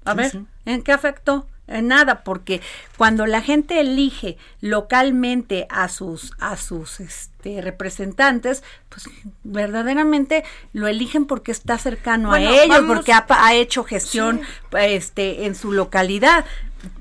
A 0.08 0.12
Sí, 0.12 0.18
ver, 0.18 0.32
sí. 0.32 0.46
¿en 0.66 0.82
qué 0.82 0.92
afectó? 0.92 1.48
En 1.70 1.90
nada, 1.90 2.24
porque 2.24 2.62
cuando 2.98 3.26
la 3.26 3.42
gente 3.42 3.82
elige 3.82 4.38
localmente 4.62 5.68
a 5.70 5.90
sus, 5.90 6.32
a 6.40 6.56
sus 6.56 7.02
este, 7.02 7.62
representantes, 7.62 8.64
pues 8.88 9.10
verdaderamente 9.44 10.44
lo 10.72 10.88
eligen 10.88 11.26
porque 11.26 11.52
está 11.52 11.78
cercano 11.78 12.30
Bueno, 12.30 12.50
a 12.50 12.54
ellos, 12.54 12.68
vamos- 12.70 12.96
porque 12.98 13.12
ha 13.14 13.54
hecho 13.54 13.84
gestión 13.84 14.42
este, 14.80 15.46
en 15.46 15.56
su 15.56 15.72
localidad. 15.74 16.46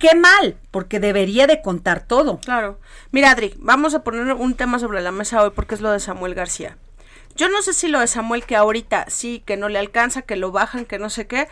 Qué 0.00 0.16
mal, 0.16 0.56
porque 0.72 0.98
debería 1.00 1.46
de 1.46 1.62
contar 1.62 2.00
todo. 2.06 2.40
Claro. 2.40 2.80
Mira, 3.12 3.30
Adri, 3.30 3.54
vamos 3.58 3.94
a 3.94 4.02
poner 4.02 4.32
un 4.32 4.54
tema 4.54 4.78
sobre 4.80 5.00
la 5.00 5.12
mesa 5.12 5.42
hoy 5.42 5.50
porque 5.54 5.74
es 5.76 5.80
lo 5.80 5.92
de 5.92 6.00
Samuel 6.00 6.34
García. 6.34 6.76
Yo 7.36 7.50
no 7.50 7.60
sé 7.62 7.74
si 7.74 7.86
lo 7.88 8.00
de 8.00 8.06
Samuel 8.06 8.44
que 8.46 8.56
ahorita 8.56 9.04
sí, 9.08 9.42
que 9.44 9.58
no 9.58 9.68
le 9.68 9.78
alcanza, 9.78 10.22
que 10.22 10.36
lo 10.36 10.50
bajan, 10.50 10.86
que 10.86 10.98
no 10.98 11.10
sé 11.10 11.26
qué. 11.26 11.48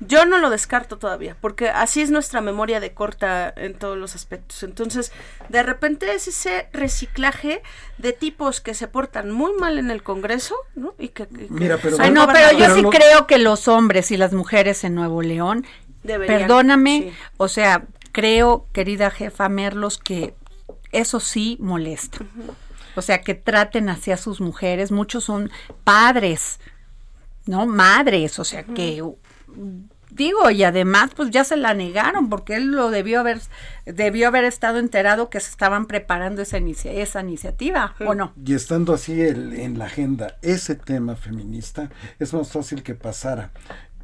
Yo 0.00 0.24
no 0.26 0.38
lo 0.38 0.48
descarto 0.50 0.96
todavía, 0.98 1.36
porque 1.40 1.68
así 1.70 2.00
es 2.00 2.10
nuestra 2.10 2.40
memoria 2.40 2.78
de 2.78 2.92
corta 2.92 3.52
en 3.56 3.74
todos 3.74 3.98
los 3.98 4.14
aspectos. 4.14 4.62
Entonces, 4.62 5.10
de 5.48 5.62
repente 5.64 6.14
es 6.14 6.28
ese 6.28 6.68
reciclaje 6.72 7.62
de 7.98 8.12
tipos 8.12 8.60
que 8.60 8.74
se 8.74 8.86
portan 8.86 9.32
muy 9.32 9.52
mal 9.54 9.76
en 9.78 9.90
el 9.90 10.04
Congreso, 10.04 10.54
¿no? 10.76 10.94
Y 10.98 11.08
que, 11.08 11.26
Mira, 11.48 11.78
pero- 11.82 11.96
Ay, 11.98 12.12
no, 12.12 12.28
pero 12.28 12.56
yo 12.56 12.74
sí 12.76 12.82
creo 12.84 13.26
que 13.26 13.38
los 13.38 13.66
hombres 13.66 14.12
y 14.12 14.16
las 14.16 14.32
mujeres 14.32 14.84
en 14.84 14.94
Nuevo 14.94 15.20
León, 15.22 15.66
Deberían, 16.04 16.40
perdóname, 16.42 17.00
sí. 17.10 17.12
o 17.36 17.48
sea, 17.48 17.84
creo, 18.12 18.66
querida 18.72 19.10
jefa 19.10 19.48
Merlos, 19.48 19.98
que 19.98 20.34
eso 20.92 21.18
sí 21.18 21.56
molesta. 21.60 22.18
O 22.94 23.02
sea, 23.02 23.20
que 23.20 23.34
traten 23.34 23.88
así 23.88 24.10
a 24.10 24.16
sus 24.16 24.40
mujeres. 24.40 24.90
Muchos 24.90 25.24
son 25.24 25.50
padres, 25.84 26.60
¿no? 27.46 27.66
Madres, 27.66 28.38
o 28.38 28.44
sea, 28.44 28.62
que 28.64 29.02
digo, 30.10 30.50
y 30.50 30.64
además 30.64 31.10
pues 31.14 31.30
ya 31.30 31.44
se 31.44 31.56
la 31.56 31.74
negaron 31.74 32.28
porque 32.30 32.56
él 32.56 32.66
lo 32.72 32.90
debió 32.90 33.20
haber 33.20 33.40
debió 33.84 34.28
haber 34.28 34.44
estado 34.44 34.78
enterado 34.78 35.28
que 35.30 35.38
se 35.40 35.50
estaban 35.50 35.86
preparando 35.86 36.42
esa 36.42 36.58
inicia- 36.58 36.92
esa 36.92 37.20
iniciativa, 37.20 37.94
¿o 38.06 38.14
no? 38.14 38.32
Y 38.44 38.54
estando 38.54 38.94
así 38.94 39.20
el- 39.20 39.52
en 39.54 39.78
la 39.78 39.84
agenda 39.86 40.36
ese 40.42 40.74
tema 40.74 41.14
feminista, 41.14 41.90
es 42.18 42.32
más 42.32 42.50
fácil 42.50 42.82
que 42.82 42.94
pasara 42.94 43.50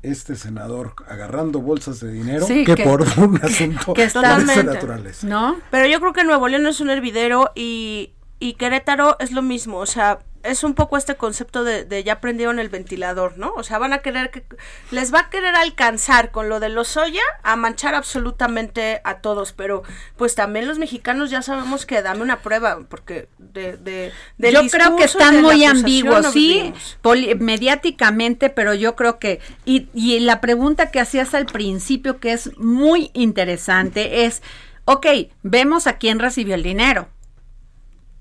este 0.03 0.37
senador 0.37 0.93
agarrando 1.09 1.63
bolsas 1.63 1.99
de 2.01 2.13
dinero 2.13 2.47
Sí, 2.47 2.65
que, 2.67 2.75
que- 2.75 2.85
por 2.85 3.01
un 3.19 3.41
asunto 3.43 3.95
que 3.95 4.03
de 4.03 4.07
está- 4.09 4.21
esa 4.21 4.31
Totalmente. 4.39 4.65
naturaleza. 4.75 5.27
¿No? 5.27 5.57
Pero 5.71 5.87
yo 5.87 5.99
creo 6.01 6.13
que 6.13 6.25
Nuevo 6.25 6.47
León 6.49 6.67
es 6.67 6.81
un 6.83 6.91
hervidero 6.91 7.51
y, 7.55 8.13
y 8.39 8.53
Querétaro 8.55 9.17
es 9.21 9.33
lo 9.33 9.41
mismo, 9.41 9.79
o 9.79 9.87
sea, 9.87 10.19
es 10.45 10.63
un 10.63 10.75
poco 10.75 10.97
este 10.97 11.17
concepto 11.17 11.65
de, 11.65 11.85
de 11.85 12.05
ya 12.05 12.21
prendieron 12.21 12.59
el 12.59 12.69
ventilador, 12.69 13.39
¿no? 13.39 13.53
O 13.57 13.63
sea, 13.65 13.79
van 13.79 13.93
a 13.93 13.99
querer 13.99 14.31
que 14.31 14.45
les 14.91 15.13
va 15.13 15.21
a 15.21 15.31
querer 15.31 15.55
alcanzar 15.57 16.31
con 16.31 16.49
lo 16.49 16.61
de 16.61 16.69
los 16.69 16.89
soya 16.89 17.23
a 17.43 17.57
manchar 17.57 17.95
absolutamente 17.95 19.01
a 19.05 19.19
todos, 19.19 19.53
pero 19.53 19.83
pues 20.17 20.35
también 20.35 20.69
los 20.69 20.79
mexicanos 20.79 21.31
ya 21.31 21.43
sabemos 21.43 21.87
que 21.87 22.03
dame 22.03 22.23
una 22.23 22.41
prueba, 22.41 22.81
porque 22.89 23.29
de, 23.39 23.77
de 23.77 24.13
del 24.39 24.55
yo 24.55 24.61
creo 24.71 24.97
que 24.97 25.05
están 25.05 25.43
muy 25.43 25.65
ambiguos, 25.65 26.27
sí, 26.33 26.73
poli- 27.03 27.35
mediáticamente, 27.35 28.51
pero 28.51 28.75
yo 28.75 28.95
creo 28.97 29.19
que, 29.19 29.41
y, 29.65 29.89
y 29.95 30.21
la 30.21 30.41
pregunta 30.41 30.91
que 30.91 31.01
hacías 31.01 31.35
al 31.35 31.47
principio, 31.47 32.21
que 32.21 32.33
es 32.33 32.57
muy 32.59 33.11
interesante, 33.15 34.25
es, 34.27 34.43
ok, 34.85 35.07
vemos 35.43 35.87
a 35.87 35.99
quién 35.99 36.19
recibió 36.19 36.55
el 36.55 36.63
dinero, 36.63 37.09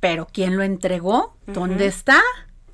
pero 0.03 0.27
¿quién 0.29 0.57
lo 0.57 0.63
entregó? 0.63 1.37
¿Dónde 1.47 1.85
está? 1.85 2.21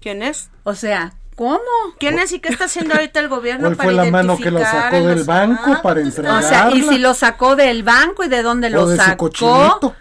¿Quién 0.02 0.24
es? 0.24 0.50
O 0.64 0.74
sea, 0.74 1.14
¿cómo? 1.36 1.60
¿Quién 2.00 2.18
es 2.18 2.32
y 2.32 2.40
qué 2.40 2.50
está 2.50 2.66
haciendo 2.66 2.96
ahorita 2.96 3.20
el 3.20 3.28
gobierno 3.28 3.68
¿Cuál 3.68 3.76
para 3.78 3.88
fue 3.90 3.94
la 3.94 4.06
mano 4.10 4.36
que 4.36 4.50
lo 4.50 4.60
sacó 4.62 4.96
del 4.96 5.18
los- 5.20 5.28
banco 5.28 5.74
Ah, 5.76 5.82
para 5.84 6.02
pues, 6.02 6.08
entregar? 6.18 6.44
O 6.44 6.48
sea, 6.48 6.72
y 6.72 6.82
si 6.82 6.98
lo 6.98 7.14
sacó 7.14 7.56
del 7.56 7.84
banco 7.84 8.24
y 8.24 8.30
de 8.30 8.42
dónde 8.42 8.66
o 8.70 8.72
lo 8.72 8.88
de 8.88 8.98
su 8.98 9.04
sacó. 9.04 9.30
cochinito. 9.30 9.94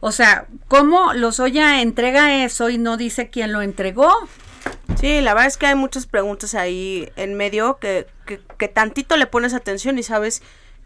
O 0.00 0.10
sea, 0.10 0.46
¿cómo 0.66 1.12
Lozoya 1.12 1.82
entrega 1.82 2.42
eso 2.44 2.70
y 2.70 2.78
no 2.78 2.96
dice 2.96 3.28
quién 3.28 3.52
lo 3.52 3.60
entregó? 3.60 4.10
Sí, 4.98 5.20
la 5.20 5.34
verdad 5.34 5.48
es 5.48 5.58
que 5.58 5.66
hay 5.66 5.74
muchas 5.74 6.06
preguntas 6.06 6.54
ahí 6.54 7.10
en 7.16 7.34
medio 7.34 7.76
que, 7.78 8.06
que, 8.24 8.40
que 8.56 8.68
tantito 8.68 9.18
le 9.18 9.26
pones 9.26 9.52
atención 9.52 9.98
y 9.98 10.02
sabes 10.02 10.42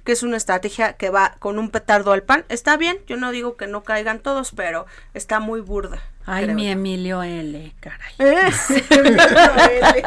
que 0.08 0.12
es 0.12 0.22
una 0.22 0.38
estrategia 0.38 0.94
que 0.94 1.10
va 1.10 1.34
con 1.38 1.58
un 1.58 1.68
petardo 1.68 2.12
al 2.12 2.22
pan. 2.22 2.46
Está 2.48 2.78
bien, 2.78 2.96
yo 3.06 3.18
no 3.18 3.30
digo 3.30 3.58
que 3.58 3.66
no 3.66 3.82
caigan 3.82 4.20
todos, 4.20 4.52
pero 4.56 4.86
está 5.12 5.38
muy 5.38 5.60
burda. 5.60 6.02
Ay, 6.24 6.44
creo 6.44 6.56
mi. 6.56 6.66
Emilio 6.66 7.22
L, 7.22 7.74
caray. 7.78 8.14
Eh, 8.18 10.02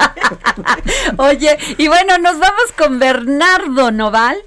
Oye, 1.17 1.55
y 1.77 1.87
bueno, 1.87 2.17
nos 2.17 2.39
vamos 2.39 2.71
con 2.75 2.97
Bernardo 2.97 3.91
Noval 3.91 4.37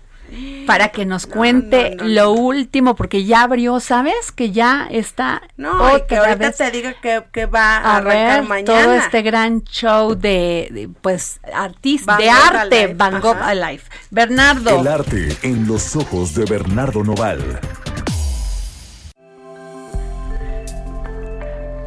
para 0.67 0.89
que 0.89 1.05
nos 1.07 1.27
cuente 1.27 1.97
no, 1.97 2.05
no, 2.05 2.11
lo 2.11 2.33
último, 2.33 2.95
porque 2.97 3.25
ya 3.25 3.43
abrió, 3.43 3.81
¿sabes? 3.81 4.33
Que 4.33 4.51
ya 4.53 4.87
está 4.91 5.43
No, 5.57 5.97
y 5.97 6.03
que 6.03 6.19
otra 6.19 6.31
ahorita 6.33 6.47
vez 6.49 6.57
te 6.57 6.71
diga 6.71 6.95
que, 7.01 7.23
que 7.33 7.47
va 7.47 7.77
a, 7.77 7.95
a 7.95 7.97
arrancar 7.99 8.41
ver 8.41 8.49
mañana. 8.49 8.83
todo 8.85 8.95
este 8.95 9.23
gran 9.23 9.63
show 9.65 10.15
de, 10.15 10.69
de, 10.71 10.89
pues, 11.01 11.41
artista, 11.53 12.13
Van 12.13 12.21
de 12.21 12.27
Gogh 12.27 12.35
arte, 12.57 12.79
Alive, 12.79 12.95
Van 12.95 13.21
Gogh 13.21 13.37
ajá. 13.37 13.49
Alive. 13.49 13.83
Bernardo. 14.11 14.81
El 14.81 14.89
arte 14.89 15.29
en 15.43 15.67
los 15.67 15.97
ojos 15.97 16.35
de 16.35 16.45
Bernardo 16.45 17.03
Noval. 17.05 17.61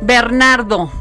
Bernardo, 0.01 0.91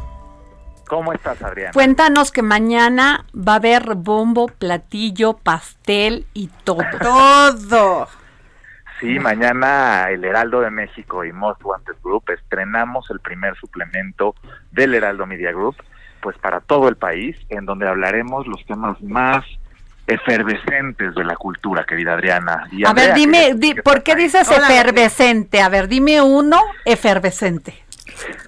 ¿Cómo 0.87 1.11
estás, 1.13 1.41
Adriana? 1.43 1.71
cuéntanos 1.73 2.31
que 2.31 2.41
mañana 2.41 3.25
va 3.35 3.53
a 3.53 3.55
haber 3.57 3.95
bombo, 3.95 4.47
platillo, 4.47 5.33
pastel 5.37 6.25
y 6.33 6.47
todo. 6.63 6.83
Todo. 7.01 8.07
Sí, 8.99 9.19
mañana 9.19 10.07
el 10.09 10.23
Heraldo 10.25 10.61
de 10.61 10.71
México 10.71 11.23
y 11.23 11.31
Most 11.31 11.61
Wanted 11.63 11.93
Group 12.03 12.23
estrenamos 12.31 13.09
el 13.11 13.19
primer 13.19 13.55
suplemento 13.57 14.33
del 14.71 14.95
Heraldo 14.95 15.25
Media 15.27 15.51
Group, 15.51 15.75
pues 16.21 16.35
para 16.39 16.61
todo 16.61 16.87
el 16.89 16.95
país, 16.95 17.37
en 17.49 17.65
donde 17.65 17.87
hablaremos 17.87 18.47
los 18.47 18.65
temas 18.65 18.99
más 19.03 19.45
efervescentes 20.07 21.13
de 21.15 21.23
la 21.25 21.35
cultura, 21.35 21.83
querida 21.83 22.13
Adriana. 22.13 22.67
Y 22.71 22.85
A 22.85 22.93
ver, 22.93 23.13
dime, 23.13 23.47
que- 23.49 23.53
di- 23.55 23.73
que 23.75 23.83
¿por 23.83 24.01
qué 24.03 24.15
dices 24.15 24.49
efervescente? 24.49 25.61
A 25.61 25.69
ver, 25.69 25.87
dime 25.87 26.21
uno 26.21 26.59
efervescente. 26.85 27.83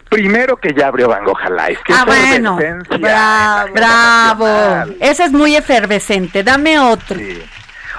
Primero 0.10 0.58
que 0.58 0.74
ya 0.74 0.88
abrió 0.88 1.08
Van 1.08 1.24
Gogh 1.24 1.40
Alive. 1.42 1.80
¿Qué 1.86 1.94
Ah, 1.94 2.04
bueno, 2.06 2.58
bravo, 3.00 3.74
bravo. 3.74 4.92
Ese 5.00 5.26
es 5.26 5.32
muy 5.32 5.56
efervescente. 5.56 6.44
Dame 6.44 6.80
otro. 6.80 7.18
Sí. 7.18 7.42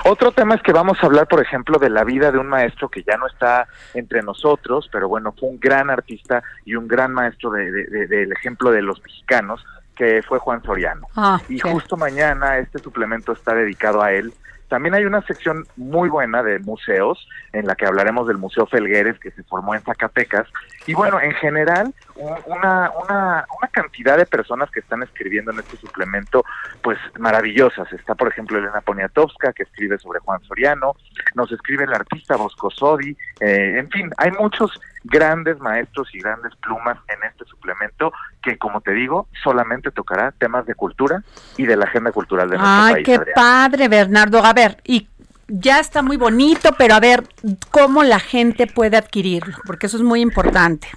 Otro 0.04 0.32
tema 0.32 0.54
es 0.54 0.62
que 0.62 0.72
vamos 0.72 0.96
a 1.02 1.06
hablar, 1.06 1.26
por 1.28 1.42
ejemplo, 1.42 1.78
de 1.78 1.90
la 1.90 2.04
vida 2.04 2.32
de 2.32 2.38
un 2.38 2.48
maestro 2.48 2.88
que 2.88 3.02
ya 3.02 3.16
no 3.18 3.26
está 3.26 3.68
entre 3.92 4.22
nosotros, 4.22 4.88
pero 4.90 5.08
bueno, 5.08 5.34
fue 5.38 5.50
un 5.50 5.60
gran 5.60 5.90
artista 5.90 6.42
y 6.64 6.74
un 6.74 6.88
gran 6.88 7.12
maestro 7.12 7.50
de- 7.50 7.70
de- 7.70 7.84
de- 7.86 8.06
del 8.06 8.32
ejemplo 8.32 8.70
de 8.70 8.80
los 8.80 8.98
mexicanos, 9.02 9.62
que 9.94 10.22
fue 10.26 10.38
Juan 10.38 10.62
Soriano. 10.62 11.06
Ah, 11.16 11.38
Y 11.50 11.58
justo 11.60 11.98
mañana 11.98 12.56
este 12.58 12.78
suplemento 12.78 13.32
está 13.32 13.54
dedicado 13.54 14.02
a 14.02 14.12
él. 14.12 14.32
También 14.68 14.94
hay 14.94 15.04
una 15.04 15.20
sección 15.26 15.66
muy 15.76 16.08
buena 16.08 16.42
de 16.42 16.60
museos, 16.60 17.28
en 17.52 17.66
la 17.66 17.74
que 17.74 17.84
hablaremos 17.84 18.26
del 18.26 18.38
Museo 18.38 18.66
Felgueres, 18.66 19.18
que 19.18 19.32
se 19.32 19.42
formó 19.42 19.74
en 19.74 19.82
Zacatecas. 19.82 20.46
Y 20.90 20.94
bueno, 20.94 21.20
en 21.20 21.32
general, 21.34 21.94
una, 22.16 22.90
una, 22.90 23.46
una 23.58 23.68
cantidad 23.70 24.16
de 24.16 24.26
personas 24.26 24.70
que 24.70 24.80
están 24.80 25.02
escribiendo 25.02 25.52
en 25.52 25.60
este 25.60 25.76
suplemento, 25.76 26.44
pues 26.82 26.98
maravillosas. 27.18 27.92
Está, 27.92 28.14
por 28.16 28.28
ejemplo, 28.28 28.58
Elena 28.58 28.80
Poniatowska, 28.80 29.52
que 29.52 29.62
escribe 29.62 29.98
sobre 29.98 30.18
Juan 30.20 30.42
Soriano, 30.42 30.96
nos 31.34 31.52
escribe 31.52 31.84
el 31.84 31.94
artista 31.94 32.36
Bosco 32.36 32.70
Sodi, 32.70 33.16
eh, 33.40 33.76
en 33.78 33.88
fin, 33.90 34.10
hay 34.16 34.32
muchos 34.32 34.80
grandes 35.04 35.58
maestros 35.60 36.08
y 36.12 36.18
grandes 36.18 36.54
plumas 36.56 36.98
en 37.08 37.28
este 37.28 37.44
suplemento 37.44 38.12
que, 38.42 38.58
como 38.58 38.80
te 38.80 38.92
digo, 38.92 39.28
solamente 39.44 39.90
tocará 39.92 40.32
temas 40.32 40.66
de 40.66 40.74
cultura 40.74 41.22
y 41.56 41.66
de 41.66 41.76
la 41.76 41.84
agenda 41.84 42.10
cultural 42.12 42.50
de 42.50 42.56
nuestro 42.58 42.82
Ay, 42.84 42.92
país. 42.94 43.06
qué 43.06 43.14
Adriana. 43.14 43.32
padre, 43.34 43.88
Bernardo. 43.88 44.44
A 44.44 44.52
ver, 44.52 44.78
y 44.84 45.08
ya 45.50 45.80
está 45.80 46.02
muy 46.02 46.16
bonito, 46.16 46.70
pero 46.78 46.94
a 46.94 47.00
ver, 47.00 47.24
¿cómo 47.70 48.02
la 48.02 48.20
gente 48.20 48.66
puede 48.66 48.96
adquirirlo? 48.96 49.56
Porque 49.66 49.86
eso 49.86 49.96
es 49.96 50.02
muy 50.02 50.20
importante. 50.20 50.88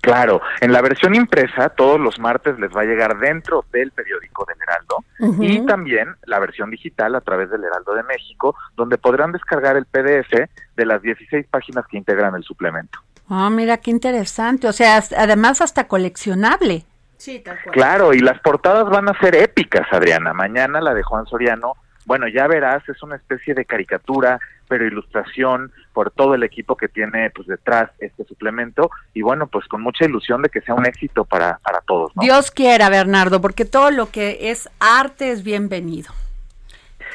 Claro, 0.00 0.40
en 0.60 0.72
la 0.72 0.80
versión 0.80 1.14
impresa 1.14 1.68
todos 1.68 2.00
los 2.00 2.18
martes 2.18 2.58
les 2.58 2.74
va 2.74 2.82
a 2.82 2.84
llegar 2.84 3.18
dentro 3.18 3.66
del 3.70 3.90
periódico 3.92 4.46
del 4.46 4.56
Heraldo 4.62 5.04
y 5.42 5.66
también 5.66 6.14
la 6.24 6.38
versión 6.38 6.70
digital 6.70 7.14
a 7.14 7.20
través 7.20 7.50
del 7.50 7.64
Heraldo 7.64 7.94
de 7.94 8.02
México, 8.04 8.56
donde 8.76 8.96
podrán 8.96 9.32
descargar 9.32 9.76
el 9.76 9.84
PDF 9.84 10.48
de 10.74 10.86
las 10.86 11.02
16 11.02 11.46
páginas 11.50 11.84
que 11.86 11.98
integran 11.98 12.34
el 12.34 12.44
suplemento. 12.44 12.98
Ah, 13.28 13.50
mira 13.50 13.76
qué 13.76 13.90
interesante. 13.90 14.66
O 14.68 14.72
sea, 14.72 15.02
además 15.16 15.60
hasta 15.60 15.86
coleccionable. 15.86 16.84
Sí, 17.18 17.40
tal 17.40 17.58
cual. 17.62 17.74
Claro, 17.74 18.14
y 18.14 18.20
las 18.20 18.40
portadas 18.40 18.88
van 18.88 19.08
a 19.10 19.18
ser 19.20 19.36
épicas, 19.36 19.86
Adriana. 19.92 20.32
Mañana 20.32 20.80
la 20.80 20.94
de 20.94 21.02
Juan 21.02 21.26
Soriano, 21.26 21.74
bueno, 22.10 22.26
ya 22.26 22.48
verás, 22.48 22.82
es 22.88 23.00
una 23.04 23.14
especie 23.14 23.54
de 23.54 23.64
caricatura, 23.64 24.40
pero 24.66 24.84
ilustración 24.84 25.70
por 25.92 26.10
todo 26.10 26.34
el 26.34 26.42
equipo 26.42 26.76
que 26.76 26.88
tiene 26.88 27.30
pues 27.30 27.46
detrás 27.46 27.88
este 28.00 28.24
suplemento 28.24 28.90
y 29.14 29.22
bueno, 29.22 29.46
pues 29.46 29.64
con 29.68 29.80
mucha 29.80 30.06
ilusión 30.06 30.42
de 30.42 30.48
que 30.48 30.60
sea 30.60 30.74
un 30.74 30.84
éxito 30.86 31.24
para, 31.24 31.60
para 31.62 31.80
todos, 31.82 32.10
¿no? 32.16 32.22
Dios 32.22 32.50
quiera, 32.50 32.88
Bernardo, 32.88 33.40
porque 33.40 33.64
todo 33.64 33.92
lo 33.92 34.10
que 34.10 34.50
es 34.50 34.68
arte 34.80 35.30
es 35.30 35.44
bienvenido. 35.44 36.12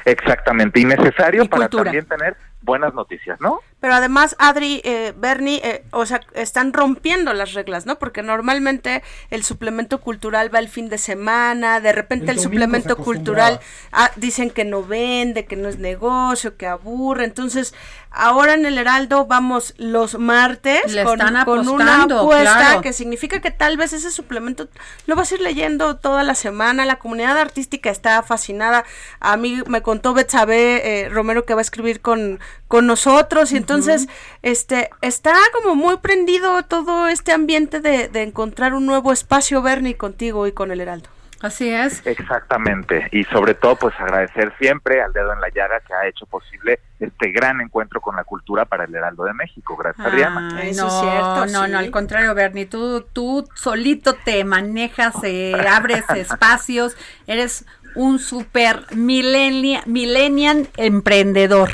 Exactamente, 0.05 0.79
y 0.79 0.85
necesario 0.85 1.43
Y 1.43 1.49
para 1.49 1.67
también 1.67 2.05
tener 2.05 2.37
buenas 2.65 2.93
noticias, 2.93 3.39
¿no? 3.39 3.61
Pero 3.79 3.93
además, 3.93 4.35
Adri, 4.39 4.81
eh, 4.83 5.13
Bernie, 5.15 5.61
eh, 5.63 5.85
o 5.91 6.05
sea, 6.07 6.21
están 6.33 6.73
rompiendo 6.73 7.33
las 7.33 7.53
reglas, 7.53 7.85
¿no? 7.85 7.99
Porque 7.99 8.23
normalmente 8.23 9.03
el 9.29 9.43
suplemento 9.43 10.01
cultural 10.01 10.53
va 10.53 10.57
el 10.57 10.69
fin 10.69 10.89
de 10.89 10.97
semana, 10.97 11.79
de 11.79 11.91
repente 11.91 12.31
el, 12.31 12.39
suplemento 12.39 12.97
cultural 12.97 13.59
ah, 13.91 14.09
dicen 14.15 14.49
que 14.49 14.65
no 14.65 14.83
vende, 14.83 15.45
que 15.45 15.55
no 15.55 15.69
es 15.69 15.77
negocio, 15.77 16.57
que 16.57 16.65
aburre. 16.65 17.25
Entonces, 17.25 17.75
ahora 18.09 18.55
en 18.55 18.65
el 18.65 18.77
Heraldo 18.77 19.27
vamos 19.27 19.75
los 19.77 20.17
martes 20.17 20.91
Le 20.91 21.03
con, 21.03 21.21
están 21.21 21.45
con 21.45 21.67
una 21.67 22.03
apuesta 22.03 22.57
claro. 22.57 22.81
que 22.81 22.93
significa 22.93 23.39
que 23.39 23.51
tal 23.51 23.77
vez 23.77 23.93
ese 23.93 24.09
suplemento 24.09 24.67
lo 25.05 25.15
vas 25.15 25.31
a 25.31 25.35
ir 25.35 25.41
leyendo 25.41 25.97
toda 25.97 26.23
la 26.23 26.33
semana. 26.33 26.85
La 26.85 26.97
comunidad 26.97 27.37
artística 27.37 27.91
está 27.91 28.23
fascinada. 28.23 28.83
A 29.19 29.37
mí 29.37 29.61
me 29.67 29.83
contó 29.83 30.15
Betsabe 30.15 31.03
eh, 31.03 31.09
Romero 31.09 31.45
que 31.45 31.53
va 31.53 31.59
a 31.59 31.61
escribir 31.61 32.01
con, 32.01 32.39
con 32.67 32.87
nosotros 32.87 33.51
y 33.51 33.57
entonces 33.57 34.07
este 34.41 34.89
está 35.01 35.35
como 35.53 35.75
muy 35.75 35.97
prendido 35.97 36.63
todo 36.63 37.07
este 37.07 37.31
ambiente 37.31 37.79
de, 37.79 38.07
de 38.07 38.23
encontrar 38.23 38.73
un 38.73 38.85
nuevo 38.85 39.11
espacio, 39.11 39.61
Bernie, 39.61 39.97
contigo 39.97 40.47
y 40.47 40.51
con 40.51 40.71
el 40.71 40.81
Heraldo. 40.81 41.09
Así 41.41 41.69
es. 41.69 42.01
Exactamente, 42.07 43.07
y 43.11 43.23
sobre 43.25 43.53
todo 43.53 43.75
pues 43.75 43.93
agradecer 43.99 44.53
siempre 44.57 45.01
al 45.01 45.13
dedo 45.13 45.33
en 45.33 45.41
la 45.41 45.49
llaga 45.49 45.79
que 45.81 45.93
ha 45.93 46.07
hecho 46.07 46.25
posible 46.25 46.79
este 46.99 47.31
gran 47.31 47.61
encuentro 47.61 48.01
con 48.01 48.15
la 48.15 48.23
cultura 48.23 48.65
para 48.65 48.85
el 48.85 48.95
Heraldo 48.95 49.25
de 49.25 49.33
México. 49.33 49.75
Gracias, 49.75 50.07
Adriana. 50.07 50.57
Ay, 50.57 50.69
Eso 50.69 50.87
no, 50.87 50.87
es 50.87 51.01
cierto, 51.01 51.45
no, 51.59 51.65
sí. 51.65 51.71
no, 51.71 51.77
al 51.77 51.91
contrario, 51.91 52.33
Bernie, 52.33 52.65
tú, 52.65 53.01
tú 53.13 53.47
solito 53.53 54.13
te 54.13 54.43
manejas, 54.43 55.15
eh, 55.23 55.53
abres 55.69 56.09
espacios, 56.15 56.97
eres 57.27 57.65
un 57.95 58.17
super 58.17 58.85
millennial, 58.95 59.83
millennial 59.85 60.67
emprendedor. 60.77 61.69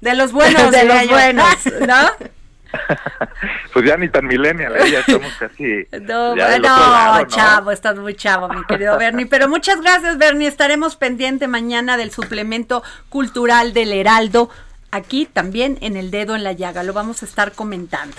De 0.00 0.14
los 0.14 0.32
buenos, 0.32 0.70
de 0.70 0.84
los 0.84 1.08
buenos, 1.08 1.66
¿no? 1.86 2.28
pues 3.72 3.86
ya 3.86 3.96
ni 3.96 4.08
tan 4.08 4.26
millennial, 4.26 4.76
¿eh? 4.76 4.90
ya 4.90 5.00
estamos 5.00 5.32
casi 5.38 5.86
No, 6.02 6.36
ya 6.36 6.50
del 6.50 6.62
no, 6.62 6.74
otro 6.74 6.90
lado, 6.90 7.20
¿no? 7.20 7.26
chavo, 7.26 7.70
estás 7.70 7.96
muy 7.96 8.14
chavo, 8.14 8.48
mi 8.48 8.64
querido 8.64 8.98
Bernie. 8.98 9.26
Pero 9.26 9.48
muchas 9.48 9.80
gracias, 9.80 10.18
Bernie. 10.18 10.48
Estaremos 10.48 10.96
pendiente 10.96 11.48
mañana 11.48 11.96
del 11.96 12.10
suplemento 12.10 12.82
cultural 13.08 13.72
del 13.72 13.92
Heraldo. 13.92 14.50
Aquí 14.90 15.26
también 15.26 15.78
en 15.80 15.96
el 15.96 16.10
dedo 16.10 16.36
en 16.36 16.44
la 16.44 16.52
llaga. 16.52 16.82
Lo 16.82 16.92
vamos 16.92 17.22
a 17.22 17.26
estar 17.26 17.52
comentando. 17.52 18.16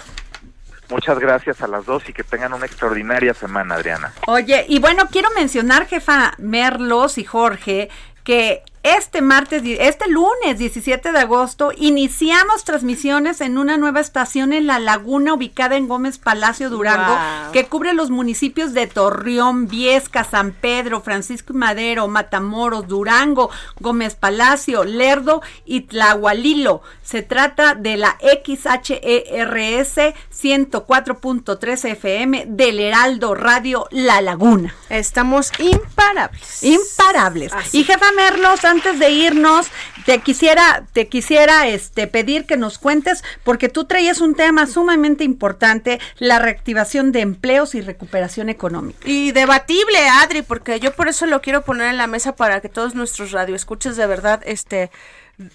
Muchas 0.90 1.20
gracias 1.20 1.62
a 1.62 1.68
las 1.68 1.86
dos 1.86 2.08
y 2.10 2.14
que 2.14 2.24
tengan 2.24 2.54
una 2.54 2.66
extraordinaria 2.66 3.36
semana, 3.36 3.76
Adriana. 3.76 4.12
Oye, 4.26 4.66
y 4.68 4.80
bueno, 4.80 5.04
quiero 5.12 5.30
mencionar, 5.36 5.86
jefa 5.86 6.34
Merlos 6.40 7.20
y 7.20 7.24
Jorge, 7.24 7.90
que 8.24 8.64
este 8.84 9.22
martes, 9.22 9.62
este 9.66 10.10
lunes 10.10 10.58
17 10.58 11.12
de 11.12 11.20
agosto, 11.20 11.72
iniciamos 11.76 12.64
transmisiones 12.64 13.42
en 13.42 13.58
una 13.58 13.78
nueva 13.78 14.00
estación 14.00 14.54
en 14.54 14.68
La 14.68 14.80
Laguna, 14.80 15.34
ubicada 15.34 15.76
en 15.76 15.88
Gómez 15.88 16.18
Palacio 16.18 16.70
Durango, 16.70 17.14
Wow. 17.14 17.52
que 17.52 17.66
cubre 17.66 17.94
los 17.94 18.10
municipios 18.10 18.74
de 18.74 18.88
Torreón, 18.88 19.68
Viesca, 19.68 20.24
San 20.24 20.52
Pedro, 20.54 21.02
Francisco 21.02 21.54
y 21.54 21.58
Madero, 21.58 22.08
Matamoros, 22.08 22.88
Durango, 22.88 23.50
Gómez 23.80 24.16
Palacio, 24.16 24.84
Lerdo 24.84 25.42
y 25.66 25.82
Tlahualilo. 25.82 26.82
Se 27.04 27.22
trata 27.22 27.76
de 27.76 27.98
la 27.98 28.18
XHERS 28.22 29.98
104.3 30.32 31.86
FM 31.92 32.46
del 32.48 32.80
Heraldo 32.80 33.36
Radio 33.36 33.88
La 33.92 34.22
Laguna. 34.22 34.74
Estamos 34.90 35.52
imparables. 35.60 36.64
Imparables. 36.64 37.54
Así. 37.54 37.80
Y 37.80 37.84
jefa 37.84 38.12
Merlos, 38.16 38.64
antes 38.70 39.00
de 39.00 39.10
irnos, 39.10 39.68
te 40.06 40.20
quisiera, 40.20 40.86
te 40.94 41.08
quisiera 41.08 41.68
este 41.68 42.08
pedir 42.08 42.46
que 42.46 42.58
nos 42.58 42.78
cuentes, 42.78 43.24
porque 43.44 43.70
tú 43.70 43.86
traías 43.86 44.22
un 44.22 44.36
tema 44.36 44.68
sumamente 44.68 45.24
importante, 45.24 46.00
la 46.18 46.40
reactivación 46.40 47.12
de 47.12 47.22
empleos 47.22 47.76
y 47.76 47.82
recuperación 47.82 48.50
económica. 48.50 49.00
Y 49.06 49.32
debatible, 49.32 50.08
Adri, 50.08 50.42
porque 50.42 50.80
yo 50.80 50.94
por 50.94 51.08
eso 51.08 51.26
lo 51.26 51.42
quiero 51.42 51.64
poner 51.64 51.90
en 51.90 51.98
la 51.98 52.08
mesa 52.08 52.36
para 52.36 52.62
que 52.62 52.70
todos 52.70 52.96
nuestros 52.96 53.32
radioescuchas 53.32 53.98
de 53.98 54.08
verdad 54.08 54.42
este 54.46 54.92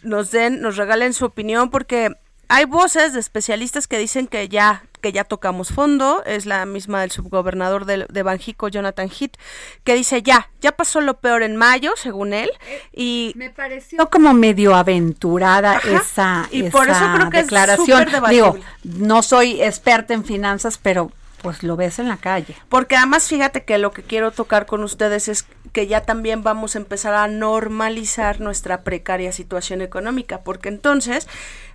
nos 0.03 0.31
den, 0.31 0.61
nos 0.61 0.77
regalen 0.77 1.13
su 1.13 1.27
opinión, 1.27 1.71
porque 1.71 2.17
hay 2.55 2.67
voces 2.67 3.13
de 3.13 3.19
especialistas 3.19 3.89
que 3.89 3.99
dicen 3.99 4.29
que 4.29 4.49
ya 4.49 4.85
que 5.01 5.11
ya 5.13 5.25
tocamos 5.25 5.69
fondo, 5.69 6.23
es 6.25 6.47
la 6.47 6.65
misma 6.65 7.03
del 7.03 7.11
subgobernador 7.11 7.85
de, 7.85 8.07
de 8.09 8.23
Banjico, 8.23 8.69
Jonathan 8.69 9.11
Heath, 9.11 9.37
que 9.83 9.95
dice 9.95 10.23
ya, 10.23 10.49
ya 10.63 10.73
pasó 10.73 11.03
lo 11.03 11.19
peor 11.19 11.43
en 11.43 11.57
mayo, 11.57 11.93
según 11.95 12.33
él, 12.33 12.49
y 12.91 13.33
Me 13.37 13.51
pareció 13.51 14.09
como 14.09 14.33
medio 14.33 14.75
aventurada 14.75 15.73
Ajá. 15.77 15.97
esa, 15.97 16.49
Y 16.51 16.71
por 16.71 16.89
esa 16.89 17.05
eso 17.05 17.15
creo 17.17 17.31
que 17.31 17.41
es 17.41 17.45
declaración. 17.45 18.05
debatible. 18.07 18.31
Digo, 18.31 18.57
no 18.85 19.23
soy 19.23 19.61
experta 19.61 20.15
en 20.15 20.25
finanzas, 20.25 20.79
pero 20.79 21.13
pues 21.43 21.63
lo 21.63 21.77
ves 21.77 21.99
en 21.99 22.09
la 22.09 22.17
calle. 22.17 22.57
Porque 22.71 22.97
además 22.97 23.29
fíjate 23.29 23.65
que 23.65 23.77
lo 23.77 23.91
que 23.91 24.03
quiero 24.03 24.31
tocar 24.31 24.65
con 24.65 24.83
ustedes 24.83 25.29
es 25.29 25.45
que 25.75 25.87
ya 25.87 26.01
también 26.01 26.43
vamos 26.43 26.75
a 26.75 26.79
empezar 26.79 27.13
a 27.15 27.29
normalizar 27.29 28.41
nuestra 28.41 28.83
precaria 28.83 29.31
situación 29.33 29.83
económica, 29.83 30.41
porque 30.41 30.71
entonces 30.71 31.29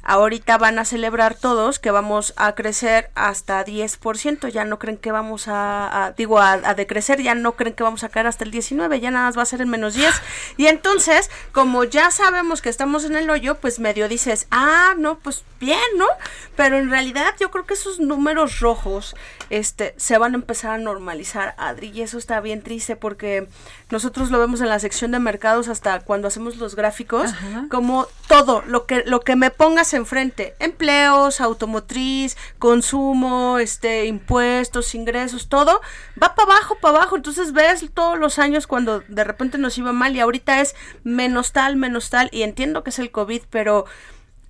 ahorita 0.10 0.58
van 0.58 0.80
a 0.80 0.86
celebrar 0.86 1.36
todos 1.36 1.78
que 1.78 1.92
vamos 1.92 2.34
a 2.36 2.56
crecer 2.56 3.12
hasta 3.14 3.64
10%, 3.64 4.50
ya 4.52 4.66
no 4.66 4.80
creen 4.80 4.98
que 4.98 5.12
vamos 5.12 5.48
a, 5.48 6.06
a- 6.06 6.12
digo, 6.14 6.40
a, 6.40 6.54
a 6.54 6.74
decrecer, 6.74 7.22
ya 7.22 7.36
no 7.36 7.52
creen 7.54 7.76
que 7.76 7.84
vamos 7.84 8.04
a 8.04 8.10
caer 8.10 8.26
hasta 8.26 8.44
el 8.44 8.50
19, 8.52 9.00
ya 9.00 9.12
nada 9.12 9.26
más 9.28 9.38
va 9.38 9.44
a 9.44 9.46
ser 9.46 9.62
en 9.62 9.70
menos 9.70 9.94
10. 9.94 10.10
Y 10.58 10.66
entonces, 10.66 11.30
como 11.52 11.84
ya 11.84 12.10
sabemos 12.10 12.62
que 12.64 12.70
estamos 12.70 13.06
en 13.06 13.16
el 13.16 13.30
hoyo, 13.30 13.56
pues 13.60 13.80
medio 13.80 14.08
dices, 14.10 14.48
ah, 14.50 14.94
no, 14.98 15.20
pues 15.20 15.44
bien, 15.60 15.80
¿no? 15.98 16.08
Pero 16.56 16.78
en 16.80 16.90
realidad 16.90 17.36
yo 17.40 17.52
creo 17.52 17.66
que 17.66 17.76
esos 17.76 18.00
números 18.00 18.60
rojos 18.62 19.16
este, 19.52 19.94
se 19.98 20.18
van 20.18 20.34
a 20.34 20.38
empezar 20.38 20.72
a 20.72 20.78
normalizar, 20.78 21.54
Adri, 21.58 21.90
y 21.90 22.02
eso 22.02 22.18
está 22.18 22.40
bien 22.42 22.62
triste 22.64 22.96
porque 22.96 23.48
nosotros 23.90 24.32
lo 24.32 24.40
vemos 24.40 24.62
en 24.62 24.70
la 24.70 24.80
sección 24.80 25.12
de 25.12 25.20
mercados 25.20 25.68
hasta 25.68 26.00
cuando 26.00 26.28
hacemos 26.28 26.58
los 26.58 26.76
gráficos, 26.76 27.32
como 27.70 28.08
todo, 28.28 28.64
lo 28.68 28.86
que, 28.86 29.04
lo 29.06 29.20
que 29.22 29.36
me 29.36 29.50
pongas 29.52 29.94
enfrente, 30.00 30.56
empleos, 30.60 31.42
automotriz, 31.42 32.38
consumo, 32.58 33.60
este, 33.60 34.06
impuestos, 34.06 34.96
ingresos, 34.96 35.50
todo, 35.50 35.82
va 36.22 36.36
para 36.36 36.54
abajo, 36.54 36.78
para 36.82 36.98
abajo, 36.98 37.16
entonces 37.16 37.54
ves 37.54 37.86
todos 37.94 38.18
los 38.18 38.40
años 38.40 38.68
cuando 38.68 39.02
de 39.08 39.24
repente 39.24 39.58
nos 39.58 39.78
iba 39.78 39.94
mal 39.94 40.16
y 40.16 40.20
ahorita 40.20 40.62
es 40.62 40.76
menos 41.04 41.52
tal, 41.52 41.76
menos 41.76 42.10
tal, 42.10 42.30
y 42.32 42.44
entiendo 42.44 42.84
que 42.84 42.90
es 42.90 43.00
el 43.00 43.12
COVID, 43.12 43.44
pero 43.50 43.86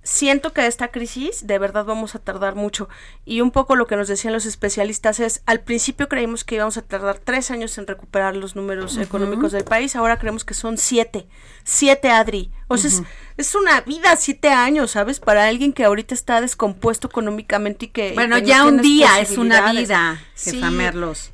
siento 0.02 0.52
que 0.52 0.66
esta 0.66 0.88
crisis 0.88 1.46
de 1.46 1.58
verdad 1.58 1.84
vamos 1.84 2.14
a 2.14 2.18
tardar 2.18 2.54
mucho. 2.54 2.88
Y 3.24 3.40
un 3.40 3.50
poco 3.50 3.76
lo 3.76 3.86
que 3.86 3.96
nos 3.96 4.08
decían 4.08 4.32
los 4.32 4.46
especialistas 4.46 5.20
es, 5.20 5.42
al 5.46 5.60
principio 5.60 6.08
creímos 6.08 6.44
que 6.44 6.56
íbamos 6.56 6.76
a 6.76 6.82
tardar 6.82 7.18
tres 7.18 7.50
años 7.50 7.76
en 7.78 7.86
recuperar 7.86 8.36
los 8.36 8.56
números 8.56 8.96
económicos 8.96 9.52
del 9.52 9.64
país, 9.64 9.96
ahora 9.96 10.18
creemos 10.18 10.44
que 10.44 10.54
son 10.54 10.78
siete. 10.78 11.26
Siete, 11.64 12.10
Adri. 12.10 12.50
O 12.72 12.76
sea, 12.76 12.88
es, 12.88 13.02
es 13.36 13.54
una 13.56 13.80
vida, 13.80 14.14
siete 14.16 14.50
años, 14.50 14.92
¿sabes? 14.92 15.18
Para 15.18 15.46
alguien 15.46 15.72
que 15.72 15.84
ahorita 15.84 16.14
está 16.14 16.40
descompuesto 16.40 17.08
económicamente 17.08 17.86
y 17.86 17.88
que... 17.88 18.10
y 18.10 18.14
Bueno, 18.14 18.36
que 18.36 18.42
no 18.42 18.46
ya 18.46 18.64
un 18.64 18.80
día 18.80 19.20
es 19.20 19.36
una 19.36 19.72
vida, 19.72 20.22
Sí, 20.34 20.62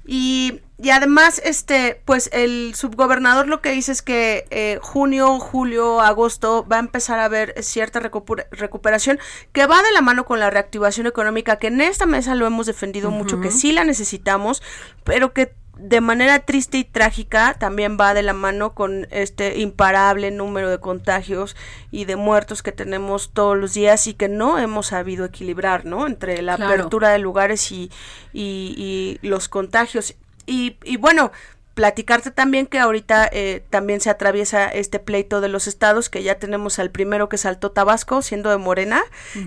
y 0.06 0.60
y 0.78 0.90
además, 0.90 1.40
este, 1.42 2.02
pues 2.04 2.28
el 2.34 2.74
subgobernador 2.74 3.48
lo 3.48 3.62
que 3.62 3.70
dice 3.70 3.92
es 3.92 4.02
que 4.02 4.46
eh, 4.50 4.78
junio, 4.82 5.38
julio, 5.40 6.02
agosto 6.02 6.66
va 6.70 6.76
a 6.76 6.80
empezar 6.80 7.18
a 7.18 7.24
haber 7.24 7.54
cierta 7.62 7.98
recuperación 7.98 9.18
que 9.52 9.66
va 9.66 9.82
de 9.82 9.92
la 9.92 10.02
mano 10.02 10.26
con 10.26 10.38
la 10.38 10.50
reactivación 10.50 11.06
económica, 11.06 11.56
que 11.56 11.68
en 11.68 11.80
esta 11.80 12.04
mesa 12.04 12.34
lo 12.34 12.46
hemos 12.46 12.66
defendido 12.66 13.10
mucho, 13.10 13.40
que 13.40 13.50
sí 13.50 13.72
la 13.72 13.84
necesitamos, 13.84 14.62
pero 15.02 15.32
que 15.32 15.54
de 15.78 16.00
manera 16.00 16.40
triste 16.40 16.78
y 16.78 16.84
trágica 16.84 17.54
también 17.58 17.98
va 18.00 18.14
de 18.14 18.22
la 18.22 18.32
mano 18.32 18.72
con 18.72 19.06
este 19.10 19.58
imparable 19.58 20.30
número 20.30 20.70
de 20.70 20.80
contagios 20.80 21.54
y 21.90 22.06
de 22.06 22.16
muertos 22.16 22.62
que 22.62 22.72
tenemos 22.72 23.30
todos 23.32 23.56
los 23.56 23.74
días 23.74 24.06
y 24.06 24.14
que 24.14 24.28
no 24.28 24.58
hemos 24.58 24.88
sabido 24.88 25.24
equilibrar, 25.24 25.84
¿no? 25.84 26.06
Entre 26.06 26.40
la 26.40 26.54
apertura 26.54 27.10
de 27.10 27.18
lugares 27.18 27.70
y, 27.72 27.90
y, 28.32 29.18
y 29.22 29.26
los 29.26 29.48
contagios. 29.48 30.14
Y, 30.46 30.76
y 30.84 30.96
bueno, 30.96 31.30
platicarte 31.76 32.30
también 32.30 32.66
que 32.66 32.78
ahorita 32.78 33.28
eh, 33.30 33.62
también 33.68 34.00
se 34.00 34.08
atraviesa 34.08 34.66
este 34.66 34.98
pleito 34.98 35.42
de 35.42 35.50
los 35.50 35.66
estados, 35.66 36.08
que 36.08 36.22
ya 36.22 36.38
tenemos 36.38 36.78
al 36.78 36.90
primero 36.90 37.28
que 37.28 37.36
saltó 37.36 37.70
Tabasco, 37.70 38.22
siendo 38.22 38.48
de 38.48 38.56
Morena, 38.56 39.02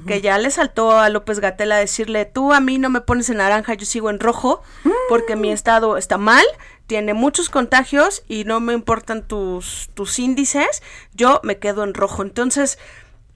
que 0.06 0.22
ya 0.22 0.38
le 0.38 0.52
saltó 0.52 0.92
a 1.00 1.10
López 1.10 1.40
Gatela 1.40 1.78
a 1.78 1.80
decirle, 1.80 2.26
tú 2.26 2.54
a 2.54 2.60
mí 2.60 2.78
no 2.78 2.92
me 2.92 3.02
pones 3.02 3.32
en 3.32 3.38
naranja, 3.38 3.74
yo 3.74 3.88
sigo 3.88 4.12
en 4.12 4.20
rojo, 4.20 4.62
porque 5.10 5.36
mi 5.36 5.52
estado 5.52 5.98
está 5.98 6.20
mal, 6.20 6.46
tiene 6.86 7.16
muchos 7.16 7.50
contagios 7.50 8.24
y 8.28 8.44
no 8.44 8.60
me 8.60 8.74
importan 8.74 9.28
tus, 9.28 9.90
tus 9.96 10.20
índices, 10.20 10.84
yo 11.14 11.42
me 11.44 11.58
quedo 11.58 11.84
en 11.84 11.96
rojo. 11.96 12.22
Entonces, 12.22 12.78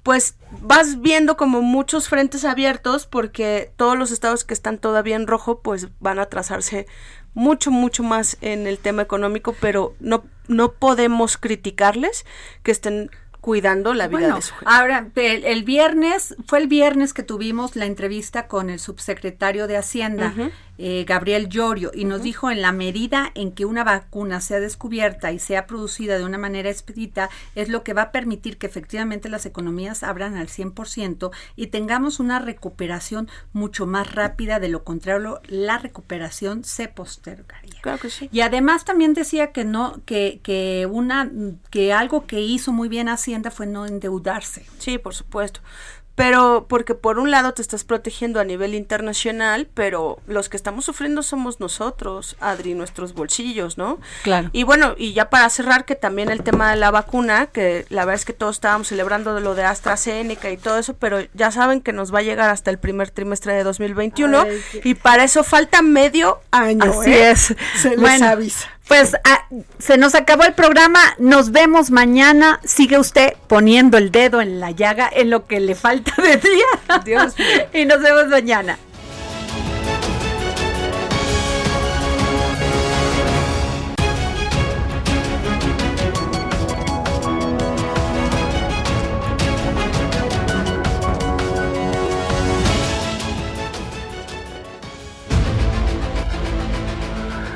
pues 0.03 0.35
vas 0.61 1.01
viendo 1.01 1.35
como 1.35 1.63
muchos 1.63 2.09
frentes 2.09 2.45
abiertos 2.45 3.07
porque 3.07 3.71
todos 3.75 3.97
los 3.97 4.11
estados 4.11 4.43
que 4.43 4.53
están 4.53 4.77
todavía 4.77 5.15
en 5.15 5.25
rojo 5.25 5.61
pues 5.61 5.87
van 5.99 6.19
a 6.19 6.27
trazarse 6.27 6.85
mucho, 7.33 7.71
mucho 7.71 8.03
más 8.03 8.37
en 8.41 8.67
el 8.67 8.77
tema 8.77 9.01
económico, 9.01 9.55
pero 9.59 9.95
no, 9.99 10.23
no 10.47 10.73
podemos 10.73 11.37
criticarles 11.37 12.25
que 12.63 12.71
estén 12.71 13.09
cuidando 13.43 13.93
la 13.93 14.07
vida 14.07 14.35
de 14.35 14.41
su 14.41 14.53
gente. 14.53 14.65
Ahora, 14.67 15.09
el, 15.15 15.63
viernes, 15.63 16.33
fue 16.47 16.59
el 16.59 16.67
viernes 16.67 17.13
que 17.13 17.23
tuvimos 17.23 17.75
la 17.75 17.85
entrevista 17.85 18.47
con 18.47 18.69
el 18.69 18.79
subsecretario 18.79 19.67
de 19.67 19.75
Hacienda, 19.75 20.33
eh, 20.77 21.05
Gabriel 21.07 21.49
Llorio, 21.49 21.91
y 21.93 22.05
nos 22.05 22.23
dijo 22.23 22.49
en 22.49 22.61
la 22.61 22.71
medida 22.71 23.31
en 23.35 23.51
que 23.51 23.65
una 23.65 23.83
vacuna 23.83 24.41
sea 24.41 24.59
descubierta 24.59 25.31
y 25.31 25.39
sea 25.39 25.67
producida 25.67 26.17
de 26.17 26.25
una 26.25 26.37
manera 26.37 26.69
expedita, 26.69 27.29
es 27.55 27.69
lo 27.69 27.83
que 27.83 27.93
va 27.93 28.03
a 28.03 28.11
permitir 28.11 28.57
que 28.57 28.67
efectivamente 28.67 29.29
las 29.29 29.45
economías 29.45 30.03
abran 30.03 30.35
al 30.35 30.47
100% 30.47 31.31
y 31.55 31.67
tengamos 31.67 32.19
una 32.19 32.39
recuperación 32.39 33.29
mucho 33.51 33.85
más 33.85 34.13
rápida, 34.13 34.59
de 34.59 34.69
lo 34.69 34.83
contrario, 34.83 35.41
la 35.47 35.77
recuperación 35.77 36.63
se 36.63 36.87
postergaría. 36.87 37.81
Claro 37.81 37.99
que 37.99 38.09
sí. 38.09 38.29
Y 38.31 38.41
además 38.41 38.85
también 38.85 39.13
decía 39.13 39.51
que 39.51 39.65
no, 39.65 40.01
que, 40.05 40.39
que 40.43 40.87
una, 40.89 41.31
que 41.69 41.93
algo 41.93 42.25
que 42.25 42.41
hizo 42.41 42.71
muy 42.71 42.89
bien 42.89 43.09
Hacienda 43.09 43.51
fue 43.51 43.67
no 43.67 43.85
endeudarse. 43.85 44.65
Sí, 44.79 44.97
por 44.97 45.13
supuesto 45.13 45.61
pero 46.15 46.65
porque 46.69 46.93
por 46.93 47.17
un 47.17 47.31
lado 47.31 47.53
te 47.53 47.61
estás 47.61 47.83
protegiendo 47.83 48.39
a 48.39 48.43
nivel 48.43 48.75
internacional, 48.75 49.67
pero 49.73 50.19
los 50.27 50.47
que 50.47 50.57
estamos 50.57 50.85
sufriendo 50.85 51.23
somos 51.23 51.59
nosotros, 51.59 52.35
Adri, 52.39 52.75
nuestros 52.75 53.13
bolsillos, 53.13 53.77
¿no? 53.77 53.99
Claro. 54.23 54.49
Y 54.53 54.63
bueno, 54.63 54.93
y 54.97 55.13
ya 55.13 55.29
para 55.29 55.49
cerrar, 55.49 55.85
que 55.85 55.95
también 55.95 56.29
el 56.29 56.43
tema 56.43 56.71
de 56.71 56.77
la 56.77 56.91
vacuna, 56.91 57.47
que 57.47 57.85
la 57.89 58.05
verdad 58.05 58.19
es 58.19 58.25
que 58.25 58.33
todos 58.33 58.57
estábamos 58.57 58.87
celebrando 58.87 59.33
de 59.33 59.41
lo 59.41 59.55
de 59.55 59.63
AstraZeneca 59.63 60.51
y 60.51 60.57
todo 60.57 60.77
eso, 60.77 60.93
pero 60.93 61.19
ya 61.33 61.51
saben 61.51 61.81
que 61.81 61.93
nos 61.93 62.13
va 62.13 62.19
a 62.19 62.23
llegar 62.23 62.49
hasta 62.49 62.69
el 62.69 62.77
primer 62.77 63.09
trimestre 63.09 63.53
de 63.53 63.63
2021 63.63 64.45
y 64.83 64.93
para 64.95 65.23
eso 65.23 65.43
falta 65.43 65.81
medio 65.81 66.39
año. 66.51 66.83
Así 66.83 67.11
¿eh? 67.11 67.31
es. 67.31 67.55
Se 67.75 67.97
les 67.97 68.21
avisa. 68.21 68.69
Pues 68.87 69.15
ah, 69.23 69.47
se 69.79 69.97
nos 69.97 70.13
acabó 70.13 70.43
el 70.43 70.53
programa, 70.53 70.99
nos 71.17 71.51
vemos 71.51 71.89
mañana. 71.89 72.59
Sigue 72.63 72.99
usted 72.99 73.33
poniendo 73.47 73.97
el 73.97 74.11
dedo 74.11 74.41
en 74.41 74.59
la 74.59 74.71
llaga 74.71 75.09
en 75.13 75.29
lo 75.29 75.47
que 75.47 75.59
le 75.59 75.75
falta 75.75 76.13
de 76.21 76.37
día. 76.37 76.99
Dios 77.05 77.37
mío. 77.37 77.47
y 77.73 77.85
nos 77.85 78.01
vemos 78.01 78.27
mañana. 78.27 78.77